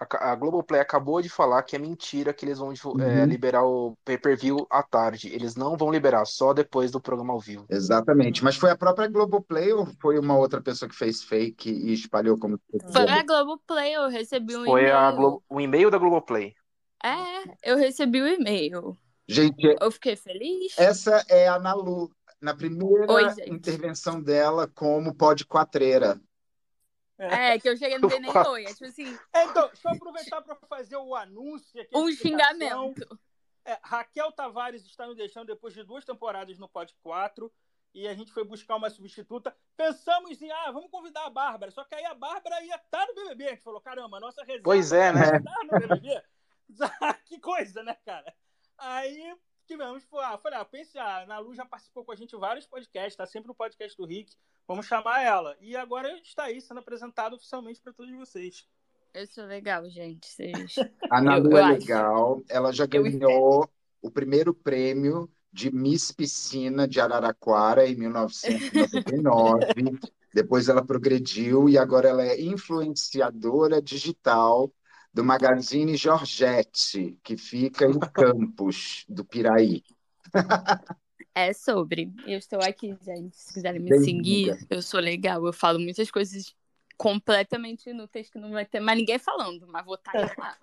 A, 0.00 0.30
a 0.30 0.34
Globoplay 0.36 0.80
acabou 0.80 1.20
de 1.20 1.28
falar 1.28 1.62
que 1.62 1.74
é 1.74 1.78
mentira 1.78 2.32
que 2.32 2.44
eles 2.44 2.58
vão 2.58 2.72
é, 3.00 3.26
liberar 3.26 3.64
o 3.64 3.96
pay-per-view 4.04 4.66
à 4.70 4.82
tarde. 4.82 5.28
Eles 5.34 5.56
não 5.56 5.76
vão 5.76 5.90
liberar, 5.90 6.24
só 6.24 6.54
depois 6.54 6.90
do 6.90 7.00
programa 7.00 7.32
ao 7.32 7.40
vivo. 7.40 7.66
Exatamente. 7.68 8.44
Mas 8.44 8.56
foi 8.56 8.70
a 8.70 8.76
própria 8.76 9.08
Globoplay 9.08 9.72
ou 9.72 9.86
foi 10.00 10.18
uma 10.18 10.36
outra 10.36 10.60
pessoa 10.60 10.88
que 10.88 10.94
fez 10.94 11.22
fake 11.22 11.68
e 11.70 11.92
espalhou 11.92 12.38
como. 12.38 12.60
Foi 12.92 13.08
a 13.08 13.22
Globoplay, 13.24 13.94
eu 13.94 14.08
recebi 14.08 14.56
um 14.56 14.64
foi 14.64 14.82
e-mail. 14.82 14.96
Foi 14.98 15.16
Glo... 15.16 15.42
o 15.48 15.60
e-mail 15.60 15.90
da 15.90 15.98
Globoplay. 15.98 16.54
É, 17.04 17.70
eu 17.70 17.76
recebi 17.76 18.20
o 18.20 18.26
e-mail. 18.26 18.96
Gente, 19.26 19.76
eu 19.80 19.90
fiquei 19.90 20.16
feliz. 20.16 20.78
Essa 20.78 21.24
é 21.28 21.48
a 21.48 21.58
Nalu, 21.58 22.10
na 22.40 22.54
primeira 22.54 23.12
Oi, 23.12 23.24
intervenção 23.46 24.22
dela 24.22 24.66
como 24.66 25.14
pode 25.14 25.44
quatreira. 25.44 26.20
É, 27.18 27.58
que 27.58 27.68
eu 27.68 27.76
cheguei 27.76 27.98
no 27.98 28.08
nem 28.08 28.30
oi. 28.48 28.64
É 28.64 28.72
tipo 28.72 28.84
assim. 28.84 29.18
É, 29.32 29.44
então, 29.44 29.66
deixa 29.66 29.88
eu 29.88 29.92
aproveitar 29.92 30.40
para 30.40 30.54
fazer 30.54 30.96
o 30.96 31.14
anúncio 31.16 31.80
aqui. 31.80 31.96
Um 31.96 32.10
xingamento. 32.12 33.18
É, 33.64 33.78
Raquel 33.82 34.32
Tavares 34.32 34.84
está 34.86 35.06
nos 35.06 35.16
deixando 35.16 35.48
depois 35.48 35.74
de 35.74 35.82
duas 35.82 36.04
temporadas 36.04 36.58
no 36.58 36.68
Pod 36.68 36.94
4 37.02 37.52
e 37.94 38.06
a 38.06 38.14
gente 38.14 38.32
foi 38.32 38.44
buscar 38.44 38.76
uma 38.76 38.88
substituta. 38.88 39.54
Pensamos 39.76 40.40
em, 40.40 40.50
ah, 40.50 40.70
vamos 40.70 40.90
convidar 40.90 41.26
a 41.26 41.30
Bárbara. 41.30 41.72
Só 41.72 41.84
que 41.84 41.94
aí 41.94 42.04
a 42.04 42.14
Bárbara 42.14 42.62
ia 42.62 42.76
estar 42.76 43.06
no 43.06 43.14
BBB. 43.14 43.46
A 43.46 43.50
gente 43.50 43.62
falou, 43.62 43.80
caramba, 43.80 44.20
nossa 44.20 44.42
reserva 44.42 44.64
pois 44.64 44.92
é, 44.92 45.12
né? 45.12 45.40
no 45.70 45.78
BBB. 45.80 46.22
que 47.26 47.40
coisa, 47.40 47.82
né, 47.82 47.96
cara? 48.04 48.32
Aí 48.78 49.36
tivemos, 49.68 50.02
ah, 50.14 50.38
falei, 50.38 50.58
ah, 50.58 50.64
pense, 50.64 50.98
ah, 50.98 51.22
a 51.22 51.26
Nalu 51.26 51.54
já 51.54 51.64
participou 51.64 52.02
com 52.04 52.10
a 52.10 52.16
gente 52.16 52.34
em 52.34 52.38
vários 52.38 52.66
podcasts, 52.66 53.12
está 53.12 53.26
sempre 53.26 53.48
no 53.48 53.54
podcast 53.54 53.96
do 53.96 54.06
Rick. 54.06 54.34
Vamos 54.66 54.86
chamar 54.86 55.22
ela. 55.22 55.56
E 55.60 55.76
agora 55.76 56.10
está 56.18 56.44
aí 56.44 56.60
sendo 56.60 56.80
apresentado 56.80 57.36
oficialmente 57.36 57.80
para 57.80 57.92
todos 57.92 58.12
vocês. 58.16 58.66
Eu 59.14 59.26
sou 59.26 59.44
legal, 59.44 59.88
gente. 59.88 60.26
Vocês... 60.26 60.74
A 61.10 61.20
Nalu 61.20 61.56
é 61.56 61.66
legal. 61.72 62.42
Ela 62.48 62.72
já 62.72 62.86
ganhou 62.86 63.68
o 64.00 64.10
primeiro 64.10 64.54
prêmio 64.54 65.30
de 65.52 65.74
Miss 65.74 66.10
Piscina 66.12 66.88
de 66.88 67.00
Araraquara 67.00 67.86
em 67.86 67.94
1999. 67.94 69.66
Depois 70.32 70.68
ela 70.68 70.84
progrediu 70.84 71.68
e 71.68 71.78
agora 71.78 72.08
ela 72.08 72.22
é 72.22 72.40
influenciadora 72.40 73.80
digital 73.80 74.70
do 75.12 75.24
Magazine 75.24 75.96
Georgette, 75.96 77.18
que 77.22 77.36
fica 77.36 77.86
em 77.86 77.98
Campos 77.98 79.04
do 79.08 79.24
Piraí. 79.24 79.82
É 81.34 81.52
sobre. 81.52 82.12
Eu 82.26 82.38
estou 82.38 82.60
aqui, 82.60 82.96
gente. 83.00 83.36
Se 83.36 83.54
quiserem 83.54 83.80
me 83.80 83.90
Bem 83.90 84.00
seguir, 84.00 84.66
eu 84.68 84.82
sou 84.82 84.98
legal. 84.98 85.46
Eu 85.46 85.52
falo 85.52 85.78
muitas 85.78 86.10
coisas 86.10 86.52
completamente 86.96 87.88
inúteis 87.90 88.28
que 88.28 88.38
não 88.38 88.50
vai 88.50 88.66
ter 88.66 88.80
mais 88.80 88.98
ninguém 88.98 89.18
falando, 89.18 89.66
mas 89.68 89.84
vou 89.84 89.94
estar 89.94 90.10
tá 90.10 90.34
lá. 90.36 90.56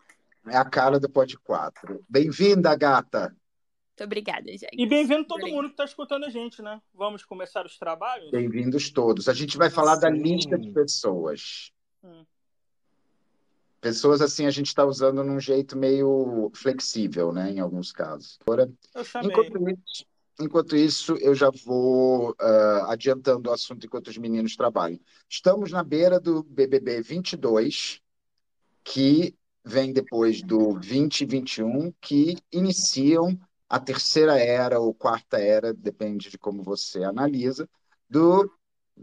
É 0.47 0.57
a 0.57 0.65
cara 0.65 0.99
do 0.99 1.09
Pod 1.09 1.37
4. 1.39 2.05
Bem-vinda, 2.09 2.75
gata! 2.75 3.35
Muito 3.97 4.03
obrigada, 4.03 4.52
gente. 4.52 4.67
E 4.73 4.85
bem-vindo 4.85 5.25
todo 5.25 5.47
mundo 5.47 5.67
que 5.67 5.73
está 5.73 5.85
escutando 5.85 6.25
a 6.25 6.30
gente, 6.30 6.61
né? 6.61 6.81
Vamos 6.93 7.23
começar 7.23 7.65
os 7.65 7.77
trabalhos? 7.77 8.30
Bem-vindos 8.30 8.91
todos. 8.91 9.30
A 9.30 9.33
gente 9.33 9.57
vai 9.57 9.69
falar 9.69 9.95
Sim. 9.95 10.02
da 10.02 10.09
lista 10.09 10.59
de 10.59 10.69
pessoas. 10.71 11.71
Hum. 12.03 12.25
Pessoas 13.86 14.19
assim 14.19 14.47
a 14.47 14.50
gente 14.50 14.66
está 14.66 14.83
usando 14.83 15.23
num 15.23 15.39
jeito 15.39 15.78
meio 15.78 16.50
flexível, 16.55 17.31
né? 17.31 17.52
Em 17.52 17.59
alguns 17.59 17.92
casos. 17.92 18.39
Agora. 18.42 18.67
Enquanto 19.23 19.69
isso, 19.69 20.05
Enquanto 20.39 20.75
isso, 20.75 21.16
eu 21.22 21.36
já 21.36 21.52
vou 21.64 22.31
uh, 22.31 22.86
adiantando 22.88 23.47
o 23.47 23.53
assunto 23.53 23.86
enquanto 23.86 24.08
os 24.08 24.17
meninos 24.17 24.55
trabalham. 24.55 25.00
Estamos 25.30 25.72
na 25.72 25.83
beira 25.83 26.19
do 26.19 26.42
BBB 26.42 27.03
22, 27.03 28.02
que 28.83 29.36
vem 29.64 29.94
depois 29.94 30.42
do 30.42 30.73
2021, 30.73 31.94
que 32.02 32.38
iniciam 32.52 33.39
a 33.70 33.80
terceira 33.80 34.39
era 34.39 34.80
ou 34.80 34.95
quarta 34.95 35.38
era, 35.38 35.72
depende 35.72 36.31
de 36.31 36.39
como 36.39 36.64
você 36.64 37.04
analisa, 37.04 37.70
do 38.09 38.52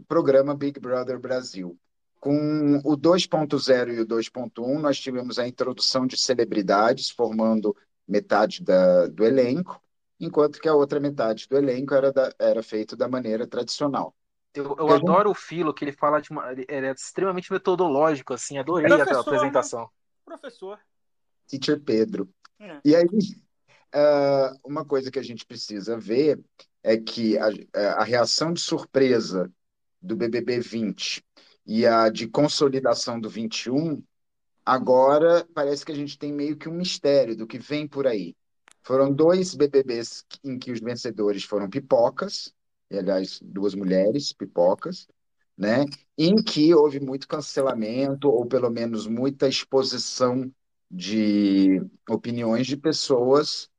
programa 0.09 0.53
Big 0.53 0.77
Brother 0.77 1.17
Brasil. 1.17 1.79
Com 2.23 2.77
o 2.85 2.95
2.0 2.95 3.95
e 3.95 3.99
o 3.99 4.07
2.1, 4.07 4.79
nós 4.79 4.97
tivemos 4.97 5.37
a 5.37 5.45
introdução 5.45 6.07
de 6.07 6.17
celebridades, 6.17 7.09
formando 7.09 7.75
metade 8.07 8.63
da, 8.63 9.07
do 9.07 9.25
elenco, 9.25 9.83
enquanto 10.17 10.61
que 10.61 10.69
a 10.69 10.73
outra 10.73 11.01
metade 11.01 11.49
do 11.49 11.57
elenco 11.57 11.93
era, 11.93 12.13
da, 12.13 12.33
era 12.39 12.63
feito 12.63 12.95
da 12.95 13.09
maneira 13.09 13.45
tradicional. 13.45 14.15
Eu, 14.53 14.73
eu 14.79 14.93
adoro 14.93 15.31
o 15.31 15.35
Filo, 15.35 15.73
que 15.73 15.83
ele 15.83 15.91
fala 15.91 16.21
de 16.21 16.31
uma. 16.31 16.49
Ele 16.53 16.87
é 16.87 16.93
extremamente 16.93 17.51
metodológico, 17.51 18.33
assim, 18.33 18.57
adorei 18.57 18.87
Professor, 18.87 19.17
a 19.17 19.19
apresentação. 19.19 19.89
Professor. 20.23 20.79
Teacher 21.45 21.81
Pedro. 21.81 22.33
É. 22.57 22.79
E 22.85 22.95
aí, 22.95 23.05
uh, 23.05 24.57
uma 24.63 24.85
coisa 24.85 25.11
que 25.11 25.19
a 25.19 25.23
gente 25.23 25.45
precisa 25.45 25.97
ver 25.97 26.39
é 26.81 26.95
que 26.95 27.37
a, 27.37 27.49
a 27.97 28.03
reação 28.05 28.53
de 28.53 28.61
surpresa 28.61 29.51
do 30.01 30.15
BBB 30.15 30.61
20 30.61 31.21
e 31.65 31.85
a 31.85 32.09
de 32.09 32.27
consolidação 32.27 33.19
do 33.19 33.29
21, 33.29 34.03
agora 34.65 35.47
parece 35.53 35.85
que 35.85 35.91
a 35.91 35.95
gente 35.95 36.17
tem 36.17 36.31
meio 36.31 36.57
que 36.57 36.69
um 36.69 36.73
mistério 36.73 37.35
do 37.35 37.47
que 37.47 37.57
vem 37.57 37.87
por 37.87 38.07
aí. 38.07 38.35
Foram 38.81 39.13
dois 39.13 39.55
BBBs 39.55 40.25
em 40.43 40.59
que 40.59 40.71
os 40.71 40.79
vencedores 40.79 41.43
foram 41.43 41.69
pipocas, 41.69 42.53
e, 42.91 42.97
aliás, 42.97 43.39
duas 43.41 43.73
mulheres 43.73 44.33
pipocas, 44.33 45.07
né? 45.57 45.85
Em 46.17 46.35
que 46.35 46.73
houve 46.73 46.99
muito 46.99 47.27
cancelamento, 47.27 48.29
ou 48.29 48.45
pelo 48.45 48.69
menos 48.69 49.07
muita 49.07 49.47
exposição 49.47 50.51
de 50.91 51.81
opiniões 52.09 52.67
de 52.67 52.77
pessoas 52.77 53.69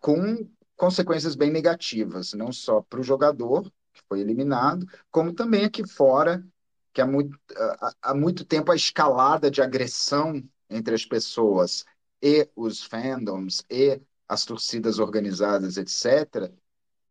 com 0.00 0.48
consequências 0.76 1.36
bem 1.36 1.50
negativas, 1.50 2.32
não 2.32 2.50
só 2.50 2.80
para 2.80 3.00
o 3.00 3.04
jogador, 3.04 3.70
que 3.92 4.00
foi 4.08 4.20
eliminado, 4.20 4.86
como 5.10 5.32
também 5.32 5.64
aqui 5.64 5.86
fora, 5.86 6.44
que 6.98 7.02
há 7.02 7.06
muito, 7.06 7.38
há 8.02 8.12
muito 8.12 8.44
tempo 8.44 8.72
a 8.72 8.76
escalada 8.76 9.48
de 9.48 9.62
agressão 9.62 10.42
entre 10.68 10.96
as 10.96 11.04
pessoas 11.04 11.84
e 12.20 12.48
os 12.56 12.82
fandoms 12.82 13.64
e 13.70 14.00
as 14.28 14.44
torcidas 14.44 14.98
organizadas, 14.98 15.76
etc., 15.76 16.52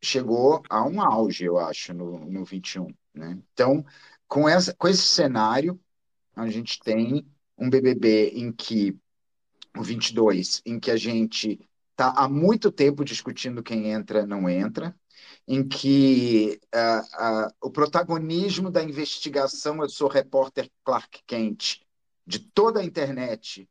chegou 0.04 0.62
a 0.70 0.86
um 0.86 1.02
auge, 1.02 1.46
eu 1.46 1.58
acho, 1.58 1.94
no, 1.94 2.20
no 2.20 2.44
21. 2.44 2.94
Né? 3.14 3.40
Então, 3.54 3.86
com, 4.28 4.48
essa, 4.48 4.76
com 4.76 4.90
esse 4.90 5.04
cenário, 5.04 5.80
a 6.36 6.50
gente 6.50 6.80
tem 6.82 7.26
um 7.58 7.70
BBB 7.70 8.32
em 8.36 8.52
que, 8.52 8.94
o 9.78 9.82
22, 9.82 10.62
em 10.66 10.82
que 10.82 10.92
a 10.92 10.98
gente 10.98 11.62
está 11.92 12.10
há 12.10 12.28
muito 12.28 12.74
tempo 12.74 13.06
discutindo 13.06 13.64
quem 13.64 13.90
entra 13.90 14.26
não 14.26 14.50
entra, 14.50 14.94
em 15.48 15.66
que 15.66 16.60
uh, 16.76 17.48
uh, 17.48 17.54
o 17.62 17.72
protagonismo 17.72 18.70
da 18.70 18.84
investigação, 18.84 19.82
eu 19.82 19.90
sou 19.90 20.10
repórter 20.10 20.70
Clark 20.84 21.22
Kent, 21.26 21.82
de 22.26 22.40
toda 22.40 22.82
a 22.82 22.84
internet, 22.84 23.68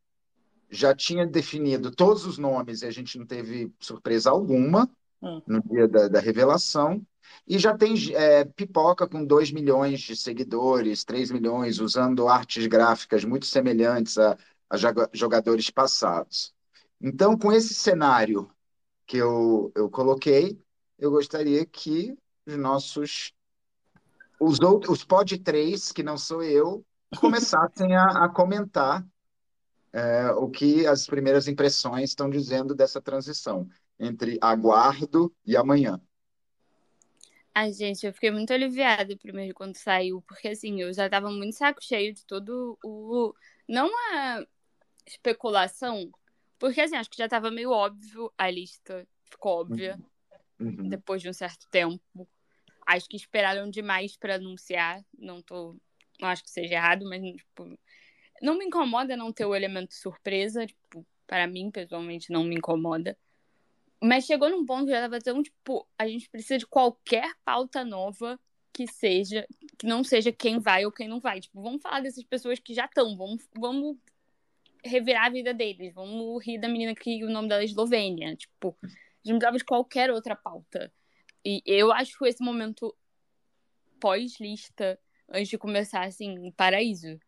já 0.70 0.94
tinha 0.94 1.26
definido 1.26 1.91
todos 1.91 2.25
os 2.25 2.38
nomes 2.38 2.81
e 2.81 2.87
a 2.87 2.91
gente 2.91 3.19
não 3.19 3.26
teve 3.26 3.70
surpresa 3.78 4.31
alguma 4.31 4.91
hum. 5.22 5.42
no 5.47 5.62
dia 5.62 5.87
da, 5.87 6.09
da, 6.09 6.20
revelação. 6.20 7.06
E 7.47 7.59
já 7.59 7.76
tem 7.76 7.94
é, 8.14 8.44
pipoca 8.44 9.06
com 9.06 9.25
2 9.25 9.53
milhões 9.53 10.00
de 10.00 10.16
seguidores, 10.16 11.04
3 11.04 11.31
milhões, 11.31 11.78
usando 11.78 12.28
artes 12.28 12.66
gráficas 12.66 13.25
muito 13.25 13.47
semelhantes 13.47 14.16
a, 14.16 14.37
a 14.70 14.76
jogadores 15.12 15.69
passados. 15.69 16.54
Então, 17.00 17.37
com 17.37 17.53
esse 17.53 17.75
cenário 17.75 18.50
que 19.06 19.19
eu, 19.19 19.70
eu 19.75 19.91
coloquei, 19.91 20.58
eu 20.99 21.11
gostaria 21.11 21.65
que 21.65 22.17
os 22.47 22.57
nossos. 22.57 23.33
Os, 24.39 24.61
outros, 24.61 24.99
os 24.99 25.05
pod 25.05 25.39
3, 25.39 25.93
que 25.93 26.03
não 26.03 26.19
sou 26.19 26.43
eu, 26.43 26.84
começassem 27.19 27.95
a, 27.97 28.25
a 28.25 28.29
comentar 28.29 29.06
é, 29.93 30.31
o 30.32 30.50
que 30.50 30.87
as 30.87 31.06
primeiras 31.06 31.49
impressões 31.49 32.11
estão 32.11 32.29
dizendo 32.29 32.75
dessa 32.75 33.00
transição 33.00 33.67
entre 33.99 34.38
aguardo 34.43 35.35
e 35.44 35.56
amanhã. 35.56 36.00
Ai, 37.55 37.73
gente, 37.73 38.05
eu 38.05 38.12
fiquei 38.12 38.31
muito 38.31 38.53
aliviada 38.53 39.17
primeiro 39.17 39.55
quando 39.55 39.76
saiu, 39.76 40.20
porque 40.29 40.49
assim, 40.49 40.82
eu 40.82 40.93
já 40.93 41.09
tava 41.09 41.31
muito 41.31 41.56
saco 41.56 41.82
cheio 41.82 42.12
de 42.12 42.23
todo 42.26 42.79
o. 42.85 43.35
Não 43.67 43.91
a 44.12 44.44
especulação, 45.06 46.11
porque 46.59 46.82
assim, 46.82 46.97
acho 46.97 47.09
que 47.09 47.17
já 47.17 47.26
tava 47.26 47.50
meio 47.50 47.70
óbvio 47.70 48.31
a 48.37 48.50
lista, 48.50 49.09
ficou 49.25 49.61
óbvia 49.61 49.97
uhum. 49.97 50.05
Depois 50.58 51.23
de 51.23 51.29
um 51.29 51.32
certo 51.32 51.67
tempo. 51.70 52.29
Acho 52.87 53.08
que 53.08 53.17
esperaram 53.17 53.69
demais 53.69 54.17
para 54.17 54.37
anunciar, 54.37 55.05
não 55.19 55.43
tô. 55.43 55.76
Não 56.20 56.29
acho 56.29 56.43
que 56.43 56.50
seja 56.50 56.75
errado, 56.75 57.05
mas 57.08 57.20
tipo, 57.23 57.79
não 58.41 58.56
me 58.56 58.64
incomoda 58.64 59.17
não 59.17 59.32
ter 59.32 59.44
o 59.44 59.55
elemento 59.55 59.94
surpresa, 59.94 60.67
tipo, 60.67 61.06
para 61.26 61.47
mim, 61.47 61.70
pessoalmente, 61.70 62.31
não 62.31 62.44
me 62.44 62.56
incomoda. 62.56 63.17
Mas 64.03 64.25
chegou 64.25 64.49
num 64.49 64.64
ponto 64.64 64.87
que 64.87 64.93
já 64.93 65.03
tava 65.03 65.19
tão, 65.20 65.43
tipo, 65.43 65.87
a 65.99 66.06
gente 66.06 66.29
precisa 66.29 66.58
de 66.58 66.67
qualquer 66.67 67.35
pauta 67.44 67.85
nova 67.85 68.38
que 68.73 68.87
seja, 68.87 69.47
que 69.79 69.87
não 69.87 70.05
seja 70.05 70.31
quem 70.31 70.58
vai 70.58 70.85
ou 70.85 70.93
quem 70.93 71.08
não 71.08 71.19
vai. 71.19 71.41
Tipo, 71.41 71.62
vamos 71.62 71.82
falar 71.82 72.00
dessas 72.00 72.25
pessoas 72.25 72.58
que 72.58 72.75
já 72.75 72.85
estão, 72.85 73.17
vamos, 73.17 73.49
vamos 73.56 73.97
revirar 74.85 75.26
a 75.26 75.31
vida 75.31 75.55
deles, 75.55 75.94
vamos 75.94 76.44
rir 76.44 76.58
da 76.58 76.69
menina 76.69 76.94
que 76.94 77.25
o 77.25 77.31
nome 77.31 77.49
dela 77.49 77.62
é 77.62 77.64
Eslovênia. 77.64 78.37
Tipo, 78.37 78.76
a 79.26 79.32
gente 79.32 79.32
não 79.32 79.38
precisava 79.38 79.58
de 79.58 79.64
qualquer 79.64 80.11
outra 80.11 80.37
pauta. 80.37 80.93
E 81.44 81.62
eu 81.67 81.93
acho 81.93 82.25
esse 82.25 82.43
momento 82.43 82.94
pós-lista, 84.00 84.99
antes 85.28 85.49
de 85.49 85.58
começar, 85.58 86.05
assim, 86.05 86.50
paraíso. 86.52 87.19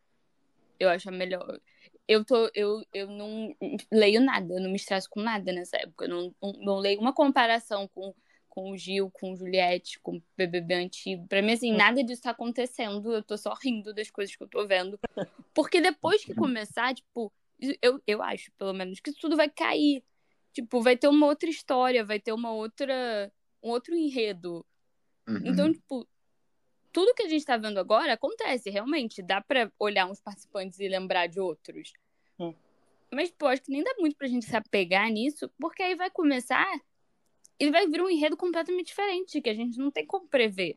Eu 0.78 0.88
acho 0.90 1.08
a 1.08 1.12
melhor. 1.12 1.60
Eu, 2.06 2.24
tô, 2.24 2.50
eu, 2.54 2.82
eu 2.92 3.08
não 3.08 3.54
leio 3.92 4.20
nada, 4.20 4.54
eu 4.54 4.60
não 4.60 4.70
me 4.70 4.76
estresso 4.76 5.08
com 5.10 5.20
nada 5.20 5.52
nessa 5.52 5.76
época. 5.76 6.04
Eu 6.04 6.08
não, 6.08 6.34
não, 6.40 6.52
não 6.52 6.76
leio 6.78 7.00
uma 7.00 7.12
comparação 7.12 7.88
com, 7.88 8.14
com 8.48 8.70
o 8.70 8.76
Gil, 8.76 9.10
com 9.10 9.32
o 9.32 9.36
Juliette, 9.36 9.98
com 10.00 10.16
o 10.16 10.22
BBB 10.36 10.74
antigo. 10.74 11.26
Pra 11.26 11.42
mim, 11.42 11.52
assim, 11.52 11.72
nada 11.72 12.02
disso 12.02 12.22
tá 12.22 12.30
acontecendo. 12.30 13.12
Eu 13.12 13.22
tô 13.22 13.36
só 13.36 13.54
rindo 13.54 13.92
das 13.92 14.10
coisas 14.10 14.34
que 14.34 14.42
eu 14.42 14.48
tô 14.48 14.66
vendo. 14.66 14.98
Porque 15.52 15.80
depois 15.80 16.24
que 16.24 16.34
começar, 16.34 16.94
tipo, 16.94 17.32
eu, 17.82 18.00
eu 18.06 18.22
acho, 18.22 18.52
pelo 18.52 18.72
menos, 18.72 19.00
que 19.00 19.12
tudo 19.12 19.36
vai 19.36 19.50
cair. 19.50 20.02
Tipo, 20.58 20.82
vai 20.82 20.96
ter 20.96 21.06
uma 21.06 21.25
outra 21.25 21.49
história, 21.49 22.05
vai 22.05 22.19
ter 22.19 22.32
uma 22.32 22.50
outra 22.50 23.32
um 23.62 23.70
outro 23.70 23.94
enredo. 23.94 24.66
Uhum. 25.25 25.40
Então, 25.44 25.72
tipo, 25.72 26.05
tudo 26.93 27.14
que 27.14 27.22
a 27.22 27.28
gente 27.28 27.44
tá 27.44 27.56
vendo 27.56 27.78
agora 27.78 28.14
acontece, 28.14 28.69
realmente. 28.69 29.22
Dá 29.22 29.40
para 29.40 29.70
olhar 29.78 30.06
uns 30.06 30.20
participantes 30.20 30.81
e 30.81 30.88
lembrar 30.88 31.28
de 31.28 31.38
outros. 31.38 31.93
Uhum. 32.40 32.52
Mas, 33.08 33.31
pô, 33.31 33.46
acho 33.46 33.62
que 33.62 33.70
nem 33.70 33.84
dá 33.84 33.94
muito 34.00 34.16
pra 34.16 34.26
gente 34.26 34.46
se 34.46 34.56
apegar 34.56 35.08
nisso, 35.12 35.49
porque 35.60 35.81
aí 35.81 35.94
vai 35.94 36.10
começar 36.10 36.66
e 37.61 37.70
vai 37.70 37.87
vir 37.87 38.02
um 38.02 38.11
enredo 38.11 38.37
completamente 38.37 38.88
diferente, 38.88 39.40
que 39.40 39.50
a 39.50 39.54
gente 39.54 39.78
não 39.78 39.93
tem 39.93 40.04
como 40.04 40.26
prever. 40.26 40.76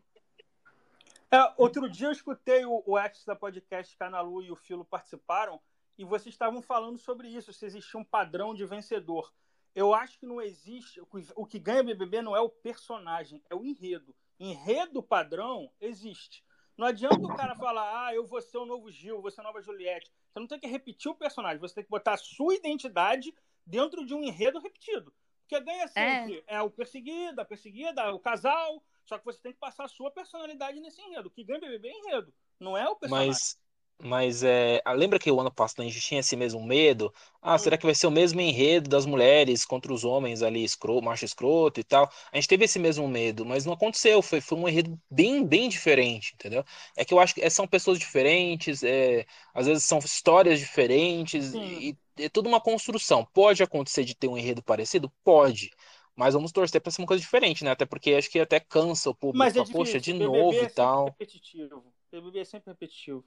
É, 1.31 1.53
outro 1.57 1.89
dia 1.89 2.05
eu 2.05 2.11
escutei 2.11 2.65
o, 2.65 2.83
o 2.85 2.99
Extra 2.99 3.35
Podcast 3.35 3.97
que 3.97 4.03
a 4.03 4.07
Ana 4.07 4.21
Lu 4.21 4.43
e 4.43 4.51
o 4.51 4.55
Filo 4.55 4.85
participaram, 4.85 5.59
e 5.97 6.05
vocês 6.05 6.35
estavam 6.35 6.61
falando 6.61 6.99
sobre 6.99 7.29
isso, 7.29 7.51
se 7.51 7.65
existia 7.65 7.99
um 7.99 8.03
padrão 8.03 8.53
de 8.53 8.63
vencedor 8.63 9.33
eu 9.73 9.93
acho 9.93 10.19
que 10.19 10.25
não 10.25 10.41
existe. 10.41 11.01
O 11.35 11.45
que 11.45 11.59
ganha 11.59 11.83
BBB 11.83 12.21
não 12.21 12.35
é 12.35 12.39
o 12.39 12.49
personagem, 12.49 13.41
é 13.49 13.55
o 13.55 13.63
enredo. 13.63 14.15
Enredo 14.39 15.03
padrão 15.03 15.71
existe. 15.79 16.43
Não 16.77 16.87
adianta 16.87 17.19
o 17.19 17.35
cara 17.35 17.55
falar, 17.55 18.07
ah, 18.07 18.15
eu 18.15 18.25
vou 18.25 18.41
ser 18.41 18.57
o 18.57 18.65
novo 18.65 18.89
Gil, 18.89 19.21
vou 19.21 19.29
ser 19.29 19.41
a 19.41 19.43
nova 19.43 19.61
Juliette. 19.61 20.11
Você 20.31 20.39
não 20.39 20.47
tem 20.47 20.59
que 20.59 20.67
repetir 20.67 21.11
o 21.11 21.15
personagem, 21.15 21.59
você 21.59 21.75
tem 21.75 21.83
que 21.83 21.89
botar 21.89 22.13
a 22.13 22.17
sua 22.17 22.55
identidade 22.55 23.33
dentro 23.65 24.05
de 24.05 24.13
um 24.13 24.23
enredo 24.23 24.59
repetido. 24.59 25.13
Porque 25.41 25.59
ganha 25.59 25.87
sempre 25.87 26.43
é, 26.47 26.55
é 26.55 26.61
o 26.61 26.71
perseguido, 26.71 27.41
a 27.41 27.45
perseguida, 27.45 28.11
o 28.13 28.19
casal. 28.19 28.83
Só 29.03 29.17
que 29.17 29.25
você 29.25 29.41
tem 29.41 29.53
que 29.53 29.59
passar 29.59 29.83
a 29.83 29.89
sua 29.89 30.09
personalidade 30.09 30.79
nesse 30.79 31.01
enredo. 31.01 31.27
O 31.27 31.31
que 31.31 31.43
ganha 31.43 31.59
BBB 31.59 31.89
é 31.89 31.99
enredo, 31.99 32.33
não 32.59 32.77
é 32.77 32.87
o 32.89 32.95
personagem. 32.95 33.29
Mas 33.29 33.59
mas 34.03 34.43
é, 34.43 34.81
lembra 34.95 35.19
que 35.19 35.31
o 35.31 35.39
ano 35.39 35.51
passado 35.51 35.81
a 35.81 35.85
gente 35.85 35.99
tinha 35.99 36.19
esse 36.19 36.35
mesmo 36.35 36.63
medo? 36.63 37.13
Ah, 37.41 37.57
será 37.57 37.77
que 37.77 37.85
vai 37.85 37.93
ser 37.93 38.07
o 38.07 38.11
mesmo 38.11 38.41
enredo 38.41 38.89
das 38.89 39.05
mulheres 39.05 39.63
contra 39.63 39.93
os 39.93 40.03
homens 40.03 40.41
ali, 40.41 40.63
escroto, 40.63 41.03
macho 41.03 41.23
escroto 41.23 41.79
e 41.79 41.83
tal? 41.83 42.11
A 42.31 42.35
gente 42.37 42.47
teve 42.47 42.65
esse 42.65 42.79
mesmo 42.79 43.07
medo, 43.07 43.45
mas 43.45 43.65
não 43.65 43.73
aconteceu. 43.73 44.21
Foi, 44.21 44.41
foi 44.41 44.57
um 44.57 44.67
enredo 44.67 44.99
bem, 45.09 45.45
bem 45.45 45.69
diferente, 45.69 46.33
entendeu? 46.33 46.63
É 46.97 47.05
que 47.05 47.13
eu 47.13 47.19
acho 47.19 47.35
que 47.35 47.41
é, 47.41 47.49
são 47.49 47.67
pessoas 47.67 47.99
diferentes, 47.99 48.83
é, 48.83 49.25
às 49.53 49.67
vezes 49.67 49.83
são 49.83 49.99
histórias 49.99 50.59
diferentes 50.59 51.53
e, 51.53 51.89
e 52.17 52.23
é 52.23 52.29
tudo 52.29 52.49
uma 52.49 52.59
construção. 52.59 53.25
Pode 53.33 53.61
acontecer 53.61 54.03
de 54.03 54.15
ter 54.15 54.27
um 54.27 54.37
enredo 54.37 54.63
parecido? 54.63 55.11
Pode. 55.23 55.71
Mas 56.15 56.33
vamos 56.33 56.51
torcer 56.51 56.81
para 56.81 56.91
ser 56.91 57.01
uma 57.01 57.07
coisa 57.07 57.21
diferente, 57.21 57.63
né? 57.63 57.71
Até 57.71 57.85
porque 57.85 58.13
acho 58.13 58.29
que 58.29 58.39
até 58.39 58.59
cansa 58.59 59.09
o 59.09 59.15
público. 59.15 59.37
Mas 59.37 59.55
é 59.55 59.59
fala, 59.59 59.71
Poxa, 59.71 59.99
de 59.99 60.13
novo 60.13 60.53
é 60.53 60.63
e 60.63 60.69
tal. 60.69 61.05
Repetitivo. 61.05 61.83
BBB 62.11 62.39
é 62.39 62.45
sempre 62.45 62.71
repetitivo. 62.71 63.23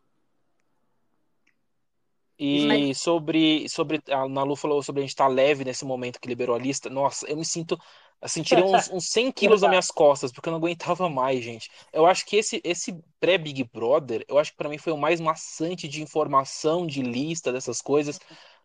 E 2.38 2.66
Mas... 2.66 2.98
sobre, 2.98 3.68
sobre. 3.68 4.02
A 4.08 4.28
Nalu 4.28 4.56
falou 4.56 4.82
sobre 4.82 5.00
a 5.00 5.02
gente 5.02 5.10
estar 5.10 5.28
tá 5.28 5.30
leve 5.30 5.64
nesse 5.64 5.84
momento 5.84 6.20
que 6.20 6.28
liberou 6.28 6.56
a 6.56 6.58
lista. 6.58 6.90
Nossa, 6.90 7.26
eu 7.26 7.36
me 7.36 7.44
sinto. 7.44 7.78
Assim, 8.20 8.42
tirei 8.42 8.64
uns, 8.64 8.90
uns 8.90 9.08
100 9.10 9.32
quilos 9.32 9.60
das 9.60 9.70
minhas 9.70 9.88
costas, 9.88 10.32
porque 10.32 10.48
eu 10.48 10.52
não 10.52 10.58
aguentava 10.58 11.08
mais, 11.08 11.44
gente. 11.44 11.70
Eu 11.92 12.06
acho 12.06 12.26
que 12.26 12.36
esse, 12.36 12.60
esse 12.64 12.98
pré-Big 13.20 13.64
Brother, 13.64 14.24
eu 14.28 14.38
acho 14.38 14.50
que 14.50 14.56
para 14.56 14.68
mim 14.68 14.78
foi 14.78 14.92
o 14.92 14.98
mais 14.98 15.20
maçante 15.20 15.86
de 15.86 16.02
informação, 16.02 16.86
de 16.86 17.02
lista, 17.02 17.52
dessas 17.52 17.80
coisas. 17.80 18.18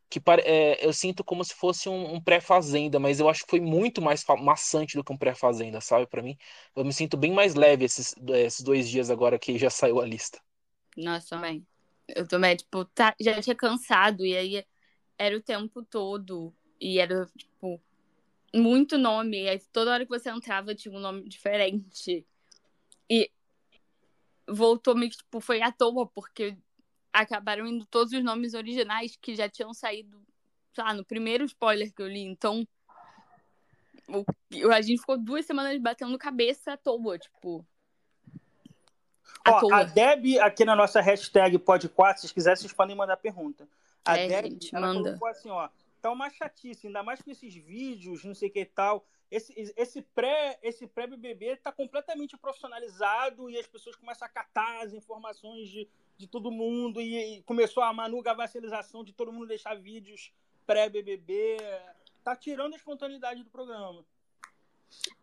Que 0.10 0.20
é, 0.44 0.84
eu 0.84 0.92
sinto 0.92 1.24
como 1.24 1.46
se 1.46 1.54
fosse 1.54 1.88
um, 1.88 2.16
um 2.16 2.22
pré-fazenda, 2.22 3.00
mas 3.00 3.20
eu 3.20 3.30
acho 3.30 3.44
que 3.44 3.52
foi 3.52 3.60
muito 3.60 4.02
mais 4.02 4.26
maçante 4.42 4.98
do 4.98 5.04
que 5.04 5.14
um 5.14 5.18
pré-fazenda, 5.18 5.80
sabe? 5.80 6.08
para 6.08 6.24
mim, 6.24 6.36
eu 6.76 6.84
me 6.84 6.92
sinto 6.92 7.16
bem 7.16 7.32
mais 7.32 7.54
leve 7.54 7.86
esses, 7.86 8.16
esses 8.28 8.62
dois 8.62 8.90
dias 8.90 9.12
agora 9.12 9.38
que 9.38 9.56
já 9.60 9.70
saiu 9.70 10.00
a 10.02 10.06
lista. 10.06 10.42
Nossa, 10.98 11.36
também. 11.36 11.64
Eu 12.16 12.28
também, 12.28 12.56
tipo, 12.56 12.86
tá, 12.86 13.16
já 13.20 13.42
tinha 13.42 13.56
cansado, 13.56 14.26
e 14.26 14.36
aí 14.36 14.66
era 15.18 15.38
o 15.38 15.42
tempo 15.42 15.84
todo. 15.84 16.54
E 16.80 17.00
era, 17.00 17.26
tipo, 17.38 17.82
muito 18.54 18.98
nome. 18.98 19.44
E 19.44 19.50
aí 19.50 19.60
toda 19.72 19.92
hora 19.92 20.06
que 20.06 20.10
você 20.10 20.30
entrava 20.30 20.74
tinha 20.76 20.96
um 20.96 21.00
nome 21.00 21.28
diferente. 21.28 22.26
E 23.10 23.32
voltou 24.48 24.96
meio 24.96 25.12
que, 25.12 25.18
tipo, 25.18 25.40
foi 25.40 25.62
à 25.62 25.72
toa, 25.72 26.08
porque 26.08 26.58
acabaram 27.12 27.68
indo 27.68 27.86
todos 27.86 28.14
os 28.14 28.24
nomes 28.24 28.54
originais 28.54 29.16
que 29.16 29.36
já 29.36 29.50
tinham 29.50 29.74
saído, 29.74 30.22
sei 30.74 30.84
lá, 30.84 30.94
no 30.94 31.06
primeiro 31.06 31.44
spoiler 31.46 31.94
que 31.94 32.02
eu 32.02 32.08
li. 32.08 32.22
Então, 32.22 32.68
a 34.74 34.82
gente 34.82 35.00
ficou 35.00 35.18
duas 35.18 35.46
semanas 35.46 35.80
batendo 35.80 36.18
cabeça 36.18 36.74
à 36.74 36.78
toa, 36.78 37.18
tipo. 37.18 37.66
Ó, 39.48 39.74
a 39.74 39.84
Deb, 39.84 40.38
aqui 40.40 40.66
na 40.66 40.76
nossa 40.76 41.02
hashtag 41.02 41.58
Pod4, 41.58 42.16
se 42.16 42.22
vocês 42.22 42.32
quiserem, 42.32 42.58
vocês 42.58 42.74
podem 42.74 42.96
mandar 42.96 43.18
pergunta. 43.18 43.68
A 44.06 44.18
é, 44.18 44.28
Deb, 44.28 44.46
gente, 44.52 44.76
ela 44.76 44.94
manda. 44.94 45.10
colocou 45.10 45.28
assim, 45.28 45.50
ó, 45.50 45.70
tá 46.02 46.12
uma 46.12 46.30
chatice, 46.30 46.88
ainda 46.88 47.04
mais 47.04 47.22
com 47.22 47.32
esses 47.32 47.54
vídeos, 47.56 48.24
não 48.24 48.36
sei 48.36 48.50
o 48.50 48.52
que 48.52 48.62
e 48.62 48.66
tal. 48.66 49.06
Esse, 49.32 49.54
esse 49.78 50.02
pré 50.02 50.58
esse 50.64 50.88
pré 50.88 51.06
BBB 51.06 51.58
tá 51.58 51.72
completamente 51.72 52.36
profissionalizado 52.36 53.48
e 53.50 53.60
as 53.60 53.68
pessoas 53.68 53.96
começam 53.96 54.26
a 54.26 54.30
catar 54.30 54.84
as 54.84 54.92
informações 54.92 55.70
de, 55.70 55.88
de 56.18 56.26
todo 56.26 56.50
mundo 56.50 57.00
e, 57.00 57.38
e 57.38 57.44
começou 57.44 57.84
a 57.84 57.94
manuga 57.94 58.34
vassalização 58.34 59.04
de 59.04 59.14
todo 59.14 59.32
mundo 59.32 59.46
deixar 59.46 59.76
vídeos 59.76 60.34
pré 60.66 60.90
BBB, 60.90 61.58
tá 62.24 62.36
tirando 62.36 62.74
a 62.74 62.78
espontaneidade 62.78 63.44
do 63.44 63.50
programa. 63.50 64.06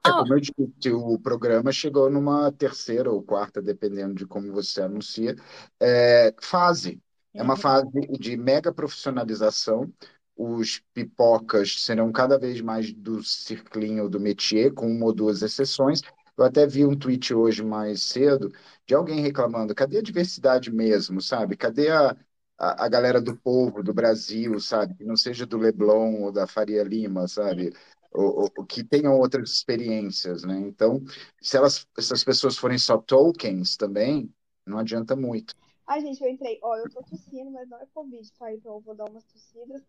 É, 0.06 0.10
como 0.10 0.34
eu 0.34 0.40
disse, 0.40 0.92
o 0.92 1.18
programa 1.18 1.72
chegou 1.72 2.10
numa 2.10 2.52
terceira 2.52 3.10
ou 3.10 3.22
quarta, 3.22 3.60
dependendo 3.60 4.14
de 4.14 4.26
como 4.26 4.52
você 4.52 4.82
anuncia, 4.82 5.36
é, 5.80 6.34
fase. 6.40 7.00
É 7.34 7.42
uma 7.42 7.54
uhum. 7.54 7.60
fase 7.60 7.90
de 8.18 8.36
mega 8.36 8.72
profissionalização. 8.72 9.92
Os 10.36 10.82
pipocas 10.92 11.82
serão 11.82 12.12
cada 12.12 12.38
vez 12.38 12.60
mais 12.60 12.92
do 12.92 13.22
circlinho 13.22 14.08
do 14.08 14.20
métier, 14.20 14.72
com 14.72 14.86
uma 14.86 15.06
ou 15.06 15.12
duas 15.12 15.42
exceções. 15.42 16.02
Eu 16.36 16.44
até 16.44 16.66
vi 16.66 16.84
um 16.84 16.96
tweet 16.96 17.32
hoje 17.32 17.64
mais 17.64 18.02
cedo 18.02 18.52
de 18.86 18.94
alguém 18.94 19.20
reclamando: 19.20 19.74
cadê 19.74 19.98
a 19.98 20.02
diversidade 20.02 20.70
mesmo, 20.70 21.20
sabe? 21.20 21.56
Cadê 21.56 21.90
a, 21.90 22.16
a, 22.58 22.84
a 22.84 22.88
galera 22.88 23.20
do 23.20 23.36
povo, 23.36 23.82
do 23.82 23.94
Brasil, 23.94 24.60
sabe? 24.60 24.94
Que 24.94 25.04
não 25.04 25.16
seja 25.16 25.46
do 25.46 25.56
Leblon 25.58 26.22
ou 26.22 26.32
da 26.32 26.46
Faria 26.46 26.82
Lima, 26.82 27.26
sabe? 27.28 27.72
Ou, 28.12 28.50
ou, 28.56 28.64
que 28.64 28.82
tenham 28.82 29.18
outras 29.18 29.50
experiências, 29.50 30.42
né? 30.42 30.58
Então, 30.58 31.02
se 31.40 31.56
elas, 31.56 31.86
essas 31.96 32.24
pessoas 32.24 32.56
forem 32.56 32.78
só 32.78 32.98
tokens 32.98 33.76
também, 33.76 34.32
não 34.66 34.78
adianta 34.78 35.14
muito. 35.14 35.54
Ai, 35.86 36.00
gente, 36.00 36.22
eu 36.22 36.28
entrei. 36.28 36.58
Ó, 36.62 36.76
eu 36.76 36.90
tô 36.90 37.02
tossindo, 37.02 37.50
mas 37.50 37.68
não 37.68 37.80
é 37.80 37.86
Covid, 37.86 38.32
tá? 38.32 38.52
Então 38.52 38.74
eu 38.74 38.80
vou 38.80 38.94
dar 38.94 39.08
umas 39.08 39.24
tossidas. 39.24 39.82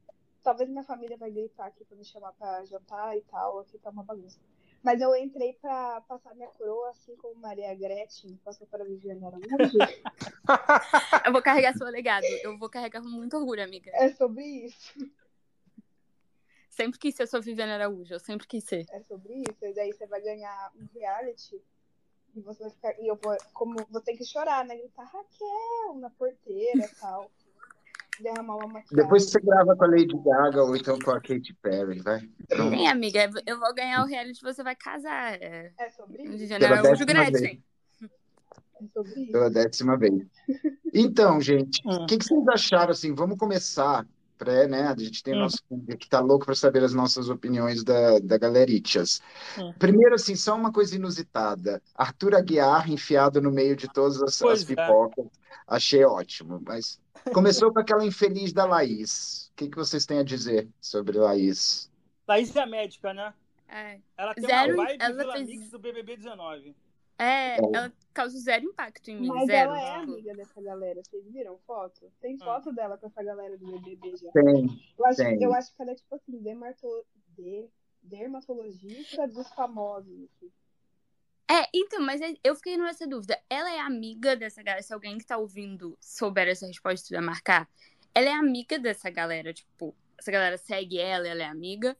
Talvez 0.43 0.69
minha 0.69 0.83
família 0.83 1.17
vai 1.17 1.31
gritar 1.31 1.65
aqui 1.65 1.83
pra 1.83 1.97
me 1.97 2.05
chamar 2.05 2.31
pra 2.33 2.63
jantar 2.65 3.17
e 3.17 3.21
tal. 3.21 3.59
Aqui 3.59 3.77
tá 3.79 3.89
uma 3.89 4.03
bagunça. 4.03 4.39
Mas 4.83 5.01
eu 5.01 5.15
entrei 5.15 5.53
pra 5.53 6.01
passar 6.01 6.35
minha 6.35 6.49
coroa, 6.49 6.91
assim 6.91 7.15
como 7.17 7.41
Maria 7.41 7.73
Gretchen 7.73 8.39
passou 8.45 8.67
para 8.67 8.85
Viviane 8.85 9.25
Araújo. 9.25 9.47
eu 11.25 11.31
vou 11.31 11.41
carregar 11.41 11.75
seu 11.75 11.87
legado. 11.87 12.25
Eu 12.43 12.57
vou 12.57 12.69
carregar 12.69 13.01
com 13.01 13.09
muito 13.09 13.35
orgulho, 13.35 13.63
amiga. 13.63 13.89
É 13.93 14.09
sobre 14.13 14.43
isso. 14.45 14.93
Sempre 16.77 16.99
quis 16.99 17.15
ser 17.15 17.25
sua 17.25 17.41
Viviane 17.41 17.71
Araújo, 17.71 18.13
eu 18.13 18.19
sempre 18.19 18.45
quis 18.45 18.63
ser. 18.63 18.85
É 18.91 19.01
sobre 19.01 19.33
isso, 19.33 19.65
e 19.65 19.73
daí 19.73 19.91
você 19.91 20.05
vai 20.05 20.21
ganhar 20.21 20.71
um 20.79 20.85
reality 20.93 21.59
e 22.35 22.41
você 22.41 22.61
vai 22.61 22.71
ficar. 22.71 23.01
E 23.01 23.07
eu 23.07 23.19
vou, 23.19 23.35
como 23.51 23.75
vou 23.89 23.99
ter 23.99 24.15
que 24.15 24.23
chorar, 24.23 24.63
né? 24.63 24.77
Gritar 24.77 25.05
Raquel 25.05 25.99
na 25.99 26.11
porteira 26.11 26.85
e 26.85 26.95
tal. 27.01 27.31
Derramar 28.19 28.57
uma 28.57 28.67
maquiagem. 28.67 28.95
Depois 28.95 29.23
você 29.23 29.39
grava 29.39 29.75
com 29.75 29.85
a 29.85 29.87
Lady 29.87 30.15
Gaga 30.23 30.63
ou 30.63 30.75
então 30.75 30.99
com 30.99 31.09
a 31.09 31.19
Katy 31.19 31.51
Perry, 31.63 31.99
vai. 31.99 32.19
Sim, 32.19 32.87
amiga, 32.87 33.27
eu 33.47 33.59
vou 33.59 33.73
ganhar 33.73 34.03
o 34.03 34.07
reality 34.07 34.39
você 34.43 34.61
vai 34.61 34.75
casar. 34.75 35.33
É, 35.41 35.73
é 35.79 35.89
sobre 35.89 36.21
isso. 36.21 36.37
Viviane 36.37 36.65
Araújo 36.65 37.05
Gretchen. 37.07 37.63
É 38.79 38.87
sobre 38.93 39.19
isso. 39.23 39.31
Pela 39.31 39.49
décima 39.49 39.97
vez. 39.97 40.27
Então, 40.93 41.41
gente, 41.41 41.81
o 41.83 41.89
hum. 42.03 42.05
que, 42.05 42.19
que 42.19 42.25
vocês 42.25 42.47
acharam 42.47 42.91
assim? 42.91 43.15
Vamos 43.15 43.39
começar 43.39 44.05
pré, 44.37 44.67
né? 44.67 44.83
A 44.83 44.95
gente 44.97 45.23
tem 45.23 45.33
hum. 45.33 45.39
nosso 45.39 45.63
público 45.67 45.99
que 45.99 46.05
está 46.05 46.19
louco 46.19 46.45
para 46.45 46.55
saber 46.55 46.83
as 46.83 46.93
nossas 46.93 47.29
opiniões 47.29 47.83
da, 47.83 48.19
da 48.19 48.37
Galerichas. 48.37 49.21
Hum. 49.57 49.73
Primeiro, 49.79 50.15
assim, 50.15 50.35
só 50.35 50.55
uma 50.55 50.71
coisa 50.71 50.95
inusitada. 50.95 51.81
Arthur 51.95 52.35
Aguiar 52.35 52.89
enfiado 52.89 53.41
no 53.41 53.51
meio 53.51 53.75
de 53.75 53.87
todas 53.87 54.21
as, 54.21 54.41
as 54.41 54.63
é. 54.63 54.65
pipocas. 54.65 55.25
É. 55.25 55.47
Achei 55.67 56.05
ótimo, 56.05 56.61
mas 56.65 56.99
Começou 57.33 57.71
com 57.73 57.79
aquela 57.79 58.05
infeliz 58.05 58.53
da 58.53 58.65
Laís. 58.65 59.49
O 59.51 59.55
que, 59.55 59.69
que 59.69 59.77
vocês 59.77 60.05
têm 60.05 60.19
a 60.19 60.23
dizer 60.23 60.67
sobre 60.79 61.17
Laís? 61.17 61.91
Laís 62.27 62.55
é 62.55 62.61
a 62.61 62.65
médica, 62.65 63.13
né? 63.13 63.33
É. 63.67 63.99
Ela 64.17 64.33
tem 64.33 64.45
Zero, 64.45 64.73
uma 64.73 64.85
vibe 64.85 64.97
ela 65.01 65.33
fez- 65.33 65.69
do 65.69 65.79
BBB 65.79 66.17
19. 66.17 66.75
É, 67.19 67.55
É. 67.55 67.57
ela 67.73 67.91
causa 68.13 68.37
zero 68.39 68.63
impacto 68.65 69.09
em 69.09 69.19
mim, 69.19 69.27
Mas 69.27 69.47
zero. 69.47 69.71
ela 69.71 69.79
é 69.81 69.99
tipo. 70.01 70.11
amiga 70.13 70.33
dessa 70.35 70.61
galera. 70.61 71.01
Vocês 71.03 71.25
viram 71.31 71.57
foto? 71.65 72.11
Tem 72.21 72.37
Ah. 72.41 72.45
foto 72.45 72.71
dela 72.73 72.97
com 72.97 73.07
essa 73.07 73.23
galera 73.23 73.57
do 73.57 73.65
BBB 73.79 74.15
já. 74.17 74.31
Tem. 74.31 74.67
Eu 74.97 75.05
acho, 75.05 75.17
Tem. 75.17 75.41
eu 75.43 75.53
acho 75.53 75.75
que 75.75 75.81
ela 75.81 75.91
é 75.91 75.95
tipo 75.95 76.15
assim, 76.15 76.37
dermato, 76.41 76.87
de- 77.35 77.67
dermatologista 78.03 79.27
dos 79.27 79.47
famosos. 79.53 80.11
assim. 80.35 80.51
É, 81.49 81.65
então, 81.73 82.01
mas 82.01 82.19
é- 82.21 82.33
eu 82.43 82.55
fiquei 82.55 82.77
nessa 82.77 83.07
dúvida. 83.07 83.39
Ela 83.49 83.73
é 83.73 83.79
amiga 83.79 84.35
dessa 84.35 84.61
galera? 84.61 84.83
Se 84.83 84.93
alguém 84.93 85.17
que 85.17 85.25
tá 85.25 85.37
ouvindo 85.37 85.97
souber 86.01 86.47
essa 86.47 86.67
resposta 86.67 87.15
e 87.15 87.21
marcar, 87.21 87.69
ela 88.13 88.27
é 88.27 88.33
amiga 88.33 88.77
dessa 88.77 89.09
galera, 89.09 89.53
tipo, 89.53 89.95
essa 90.17 90.29
galera 90.31 90.57
segue 90.57 90.99
ela, 90.99 91.27
ela 91.27 91.43
é 91.43 91.45
amiga? 91.45 91.95